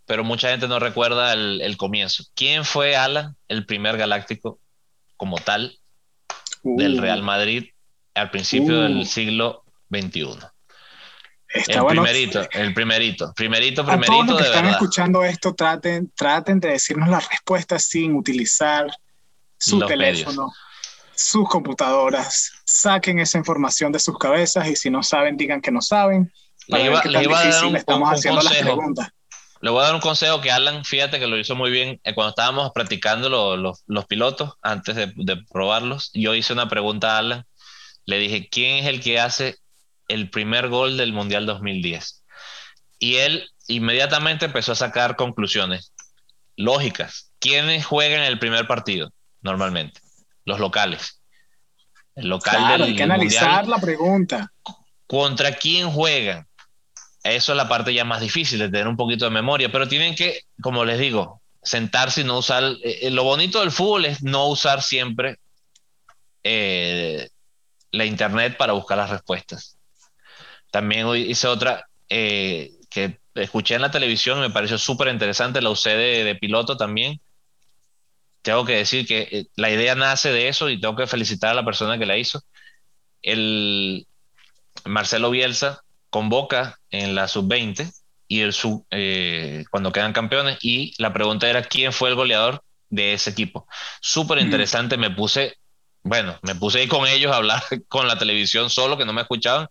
pero 0.05 0.23
mucha 0.23 0.49
gente 0.49 0.67
no 0.67 0.79
recuerda 0.79 1.33
el, 1.33 1.77
comienzo. 1.77 2.23
¿Quién 2.35 2.63
fue 2.63 2.95
Alan, 2.95 3.35
el 3.47 3.65
primer 3.65 3.97
Galáctico 3.97 4.59
como 5.17 5.37
tal 5.37 5.79
del 6.63 6.99
uh. 6.99 7.01
Real 7.01 7.23
Madrid 7.23 7.69
al 8.13 8.29
principio 8.29 8.81
del 8.81 8.99
uh. 8.99 9.05
siglo 9.05 9.63
XXI? 9.89 10.37
El 11.55 11.85
primerito, 11.85 12.47
el 12.51 12.73
primerito, 12.73 13.33
primerito, 13.33 13.85
primerito. 13.85 14.13
A 14.13 14.15
todos 14.15 14.27
los 14.27 14.37
que 14.37 14.47
están 14.47 14.65
escuchando 14.67 15.23
esto, 15.23 15.55
traten, 15.55 16.11
traten 16.15 16.59
de 16.59 16.69
decirnos 16.69 17.09
las 17.09 17.27
respuestas 17.29 17.85
sin 17.85 18.15
utilizar 18.15 18.87
su 19.57 19.79
teléfono, 19.79 20.51
sus 21.15 21.47
computadoras. 21.47 22.51
Saquen 22.65 23.19
esa 23.19 23.37
información 23.37 23.91
de 23.91 23.99
sus 23.99 24.17
cabezas 24.17 24.67
y 24.67 24.75
si 24.75 24.89
no 24.89 25.01
saben, 25.01 25.37
digan 25.37 25.61
que 25.61 25.71
no 25.71 25.81
saben. 25.81 26.31
le 26.67 26.85
iba, 26.85 26.99
a 26.99 27.49
dar 27.49 27.65
un, 27.65 27.75
estamos 27.75 28.09
haciendo 28.09 28.41
las 28.41 28.57
preguntas. 28.57 29.09
Le 29.61 29.71
voy 29.71 29.81
a 29.81 29.85
dar 29.85 29.95
un 29.95 30.01
consejo 30.01 30.41
que 30.41 30.51
Alan, 30.51 30.83
fíjate 30.83 31.19
que 31.19 31.27
lo 31.27 31.37
hizo 31.37 31.55
muy 31.55 31.71
bien 31.71 31.99
eh, 32.03 32.13
cuando 32.13 32.29
estábamos 32.29 32.71
practicando 32.73 33.29
los 33.87 34.05
pilotos 34.05 34.53
antes 34.61 34.95
de, 34.95 35.13
de 35.15 35.37
probarlos. 35.51 36.11
Yo 36.13 36.35
hice 36.35 36.53
una 36.53 36.67
pregunta 36.67 37.15
a 37.15 37.19
Alan. 37.19 37.45
Le 38.05 38.19
dije, 38.19 38.47
¿quién 38.51 38.83
es 38.83 38.85
el 38.87 39.01
que 39.01 39.19
hace 39.19 39.57
el 40.07 40.29
primer 40.29 40.69
gol 40.69 40.97
del 40.97 41.13
Mundial 41.13 41.45
2010. 41.45 42.23
Y 42.99 43.15
él 43.15 43.49
inmediatamente 43.67 44.45
empezó 44.45 44.71
a 44.71 44.75
sacar 44.75 45.15
conclusiones 45.15 45.93
lógicas. 46.55 47.31
¿Quiénes 47.39 47.85
juegan 47.85 48.23
el 48.23 48.39
primer 48.39 48.67
partido 48.67 49.11
normalmente? 49.41 49.99
Los 50.45 50.59
locales. 50.59 51.21
El 52.15 52.29
local 52.29 52.67
del, 52.69 52.83
hay 52.83 52.95
que 52.95 53.03
analizar 53.03 53.67
la 53.67 53.77
pregunta. 53.77 54.51
¿Contra 55.07 55.53
quién 55.53 55.91
juegan? 55.91 56.47
Eso 57.23 57.51
es 57.51 57.57
la 57.57 57.67
parte 57.67 57.93
ya 57.93 58.05
más 58.05 58.21
difícil 58.21 58.59
de 58.59 58.69
tener 58.69 58.87
un 58.87 58.95
poquito 58.95 59.25
de 59.25 59.31
memoria, 59.31 59.71
pero 59.71 59.87
tienen 59.87 60.15
que, 60.15 60.41
como 60.61 60.85
les 60.85 60.99
digo, 60.99 61.41
sentarse 61.61 62.21
y 62.21 62.23
no 62.23 62.37
usar. 62.37 62.63
Eh, 62.83 63.09
lo 63.09 63.23
bonito 63.23 63.59
del 63.59 63.71
fútbol 63.71 64.05
es 64.05 64.23
no 64.23 64.47
usar 64.47 64.81
siempre 64.81 65.39
eh, 66.43 67.27
la 67.91 68.05
internet 68.05 68.55
para 68.57 68.73
buscar 68.73 68.97
las 68.97 69.09
respuestas. 69.09 69.74
También 70.75 71.07
hice 71.15 71.47
otra 71.47 71.87
eh, 72.09 72.73
que 72.89 73.17
escuché 73.33 73.75
en 73.75 73.81
la 73.81 73.91
televisión, 73.91 74.41
me 74.41 74.49
pareció 74.49 74.77
súper 74.77 75.07
interesante, 75.07 75.61
la 75.61 75.69
usé 75.69 75.91
de, 75.91 76.35
piloto 76.35 76.75
también. 76.75 77.21
Tengo 78.41 78.65
que 78.65 78.75
decir 78.75 79.07
que 79.07 79.21
eh, 79.31 79.45
la 79.55 79.71
idea 79.71 79.95
nace 79.95 80.33
de 80.33 80.49
eso 80.49 80.69
y 80.69 80.81
tengo 80.81 80.97
que 80.97 81.07
felicitar 81.07 81.51
a 81.51 81.53
la 81.53 81.63
persona 81.63 81.97
que 81.97 82.05
la 82.05 82.17
hizo. 82.17 82.41
El 83.21 84.05
Marcelo 84.83 85.29
Bielsa 85.29 85.81
convoca 86.09 86.77
en 86.89 87.15
la 87.15 87.29
sub-20 87.29 87.89
y 88.27 88.41
el 88.41 88.51
sub, 88.51 88.85
eh, 88.91 89.63
cuando 89.71 89.93
quedan 89.93 90.11
campeones 90.11 90.57
y 90.61 90.93
la 90.97 91.13
pregunta 91.13 91.49
era 91.49 91.63
quién 91.63 91.93
fue 91.93 92.09
el 92.09 92.15
goleador 92.15 92.65
de 92.89 93.13
ese 93.13 93.29
equipo. 93.29 93.65
Súper 94.01 94.39
interesante, 94.39 94.97
me 94.97 95.09
puse, 95.09 95.55
bueno, 96.03 96.37
me 96.41 96.53
puse 96.53 96.79
ahí 96.79 96.89
con 96.89 97.07
ellos 97.07 97.31
a 97.31 97.37
hablar 97.37 97.63
con 97.87 98.09
la 98.09 98.17
televisión 98.17 98.69
solo, 98.69 98.97
que 98.97 99.05
no 99.05 99.13
me 99.13 99.21
escuchaban, 99.21 99.69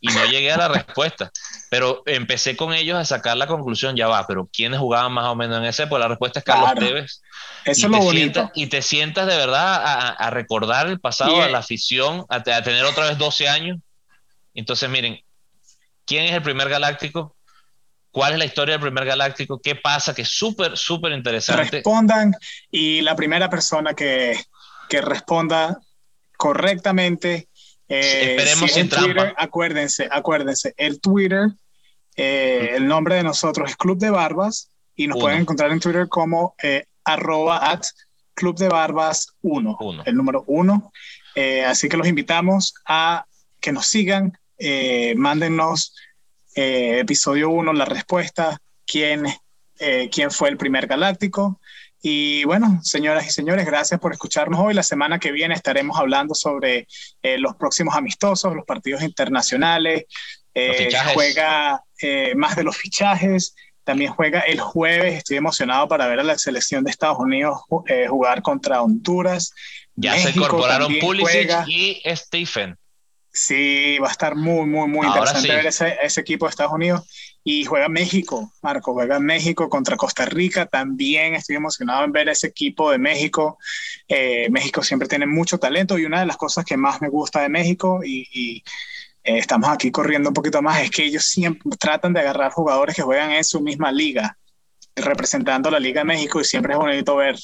y 0.00 0.08
no 0.08 0.24
llegué 0.26 0.52
a 0.52 0.56
la 0.56 0.68
respuesta. 0.68 1.30
Pero 1.70 2.02
empecé 2.06 2.56
con 2.56 2.72
ellos 2.72 2.98
a 2.98 3.04
sacar 3.04 3.36
la 3.36 3.46
conclusión, 3.46 3.96
ya 3.96 4.08
va, 4.08 4.26
pero 4.26 4.48
¿quiénes 4.52 4.78
jugaban 4.78 5.12
más 5.12 5.26
o 5.26 5.34
menos 5.34 5.58
en 5.58 5.64
ese? 5.64 5.86
Pues 5.86 6.00
la 6.00 6.08
respuesta 6.08 6.40
es 6.40 6.44
Carlos 6.44 6.74
Tevez. 6.78 7.22
Eso 7.64 7.80
y 7.80 7.84
es 7.84 7.90
lo 7.90 7.98
bonito. 7.98 8.50
y 8.54 8.66
te 8.66 8.82
sientas 8.82 9.26
de 9.26 9.36
verdad 9.36 9.82
a, 10.18 10.30
recordar 10.30 10.86
el 10.86 11.00
pasado, 11.00 11.42
a 11.42 11.48
la 11.48 11.58
afición, 11.58 12.24
a, 12.28 12.42
tener 12.42 12.84
otra 12.84 13.06
vez 13.06 13.18
12 13.18 13.48
años. 13.48 13.78
Entonces, 14.54 14.88
miren, 14.88 15.20
¿quién 16.04 16.24
es 16.24 16.32
el 16.32 16.42
primer 16.42 16.68
galáctico? 16.68 17.34
¿Cuál 18.10 18.32
es 18.32 18.38
la 18.38 18.44
historia 18.46 18.74
del 18.74 18.82
primer 18.82 19.04
galáctico? 19.04 19.60
¿Qué 19.60 19.74
pasa? 19.74 20.14
Que 20.14 20.22
es 20.22 20.30
súper, 20.30 20.76
súper 20.78 21.12
interesante. 21.12 21.70
Respondan 21.70 22.34
y 22.70 23.02
la 23.02 23.14
primera 23.14 23.50
persona 23.50 23.92
que, 23.92 24.40
que 24.88 25.02
responda 25.02 25.78
correctamente 26.36 27.48
eh, 27.88 28.36
Esperemos 28.36 28.72
sin 28.72 28.88
Twitter, 28.88 29.34
Acuérdense, 29.36 30.08
acuérdense, 30.10 30.74
el 30.76 31.00
Twitter, 31.00 31.50
eh, 32.16 32.72
el 32.74 32.86
nombre 32.86 33.16
de 33.16 33.22
nosotros 33.22 33.70
es 33.70 33.76
Club 33.76 33.98
de 33.98 34.10
Barbas 34.10 34.70
y 34.94 35.06
nos 35.06 35.18
pueden 35.18 35.40
encontrar 35.40 35.70
en 35.70 35.80
Twitter 35.80 36.08
como 36.08 36.54
eh, 36.62 36.86
arroba 37.04 37.70
at 37.70 37.82
Club 38.34 38.58
de 38.58 38.68
Barbas 38.68 39.34
1, 39.42 39.78
el 40.04 40.14
número 40.14 40.44
1. 40.46 40.92
así 41.66 41.88
que 41.88 41.96
los 41.96 42.06
invitamos 42.06 42.74
a 42.86 43.26
que 43.60 43.72
nos 43.72 43.86
sigan, 43.86 44.38
mándenos 45.16 45.94
episodio 46.54 47.50
1, 47.50 47.72
la 47.72 47.84
respuesta, 47.84 48.60
quién, 48.86 49.26
quién 50.10 50.30
fue 50.30 50.48
el 50.48 50.56
primer 50.56 50.86
galáctico. 50.86 51.60
Y 52.02 52.44
bueno, 52.44 52.80
señoras 52.82 53.26
y 53.26 53.30
señores, 53.30 53.66
gracias 53.66 53.98
por 53.98 54.12
escucharnos 54.12 54.60
hoy. 54.60 54.74
La 54.74 54.82
semana 54.82 55.18
que 55.18 55.32
viene 55.32 55.54
estaremos 55.54 55.98
hablando 55.98 56.34
sobre 56.34 56.86
eh, 57.22 57.38
los 57.38 57.56
próximos 57.56 57.96
amistosos, 57.96 58.54
los 58.54 58.64
partidos 58.64 59.02
internacionales. 59.02 60.04
Eh, 60.54 60.88
juega 61.14 61.82
eh, 62.00 62.34
más 62.34 62.56
de 62.56 62.64
los 62.64 62.76
fichajes. 62.76 63.54
También 63.84 64.12
juega 64.12 64.40
el 64.40 64.60
jueves. 64.60 65.14
Estoy 65.14 65.36
emocionado 65.36 65.88
para 65.88 66.06
ver 66.06 66.20
a 66.20 66.24
la 66.24 66.38
selección 66.38 66.84
de 66.84 66.90
Estados 66.90 67.18
Unidos 67.18 67.60
jugar 68.08 68.42
contra 68.42 68.82
Honduras. 68.82 69.52
Ya 69.94 70.18
se 70.18 70.30
incorporaron 70.30 70.98
Pulisic 71.00 71.50
y 71.66 72.02
Stephen. 72.14 72.76
Sí, 73.32 73.98
va 73.98 74.08
a 74.08 74.12
estar 74.12 74.34
muy, 74.34 74.66
muy, 74.66 74.88
muy 74.88 75.06
interesante 75.06 75.48
ver 75.48 75.66
ese, 75.66 75.96
ese, 76.02 76.22
equipo 76.22 76.46
de 76.46 76.50
Estados 76.50 76.72
Unidos. 76.72 77.02
Y 77.48 77.64
juega 77.64 77.88
México, 77.88 78.52
Marco, 78.60 78.92
juega 78.92 79.20
México 79.20 79.68
contra 79.68 79.96
Costa 79.96 80.24
Rica. 80.24 80.66
También 80.66 81.36
estoy 81.36 81.54
emocionado 81.54 82.02
en 82.04 82.10
ver 82.10 82.28
ese 82.28 82.48
equipo 82.48 82.90
de 82.90 82.98
México. 82.98 83.56
Eh, 84.08 84.48
México 84.50 84.82
siempre 84.82 85.06
tiene 85.06 85.26
mucho 85.26 85.56
talento 85.56 85.96
y 85.96 86.06
una 86.06 86.18
de 86.18 86.26
las 86.26 86.36
cosas 86.36 86.64
que 86.64 86.76
más 86.76 87.00
me 87.00 87.08
gusta 87.08 87.42
de 87.42 87.48
México 87.48 88.00
y, 88.04 88.64
eh, 89.22 89.38
estamos 89.38 89.68
aquí 89.68 89.92
corriendo 89.92 90.30
un 90.30 90.34
poquito 90.34 90.60
más 90.60 90.82
es 90.82 90.90
que 90.90 91.04
ellos 91.04 91.22
siempre 91.22 91.70
tratan 91.78 92.12
de 92.12 92.18
agarrar 92.18 92.50
jugadores 92.50 92.96
que 92.96 93.02
juegan 93.02 93.30
en 93.30 93.44
su 93.44 93.60
misma 93.60 93.92
liga, 93.92 94.36
representando 94.96 95.70
la 95.70 95.78
Liga 95.78 96.00
de 96.00 96.06
México 96.06 96.40
y 96.40 96.44
siempre 96.44 96.72
es 96.72 96.80
bonito 96.80 97.14
ver 97.14 97.36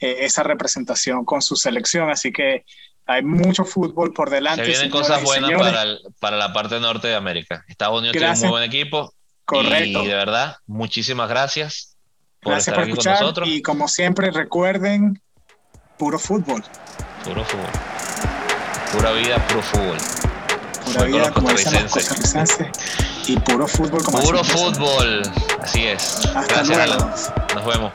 eh, 0.00 0.16
esa 0.20 0.42
representación 0.42 1.26
con 1.26 1.42
su 1.42 1.54
selección. 1.54 2.08
Así 2.08 2.32
que 2.32 2.64
hay 3.04 3.22
mucho 3.22 3.66
fútbol 3.66 4.14
por 4.14 4.30
delante. 4.30 4.64
Se 4.64 4.70
vienen 4.70 4.90
cosas 4.90 5.22
buenas 5.22 5.52
para, 5.52 5.84
para, 6.18 6.38
la 6.38 6.50
parte 6.54 6.80
norte 6.80 7.08
de 7.08 7.14
América. 7.14 7.62
Estados 7.68 7.98
Unidos 7.98 8.16
tiene 8.16 8.32
un 8.32 8.38
muy 8.38 8.48
buen 8.48 8.62
equipo. 8.62 9.12
Correcto. 9.50 10.04
Y 10.04 10.06
de 10.06 10.14
verdad, 10.14 10.58
muchísimas 10.68 11.28
gracias 11.28 11.96
por 12.40 12.54
estar 12.54 12.78
aquí 12.78 12.92
con 12.92 13.04
nosotros. 13.04 13.48
Y 13.48 13.62
como 13.62 13.88
siempre, 13.88 14.30
recuerden, 14.30 15.20
puro 15.98 16.20
fútbol. 16.20 16.62
Puro 17.24 17.44
fútbol. 17.44 17.66
Pura 18.92 19.12
vida, 19.12 19.44
puro 19.48 19.62
fútbol. 19.62 19.98
Pura 20.84 21.04
vida, 21.04 21.32
como 21.32 21.50
dicen 21.50 21.82
los 21.82 21.92
costarricenses. 21.92 22.68
Y 23.26 23.36
puro 23.40 23.66
fútbol, 23.66 24.04
como 24.04 24.20
Puro 24.20 24.44
fútbol. 24.44 25.22
Así 25.60 25.86
es. 25.86 26.24
Hasta 26.26 26.62
gracias, 26.62 26.88
luego. 26.88 27.10
Nos 27.54 27.66
vemos. 27.66 27.92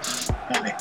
Dale. 0.49 0.75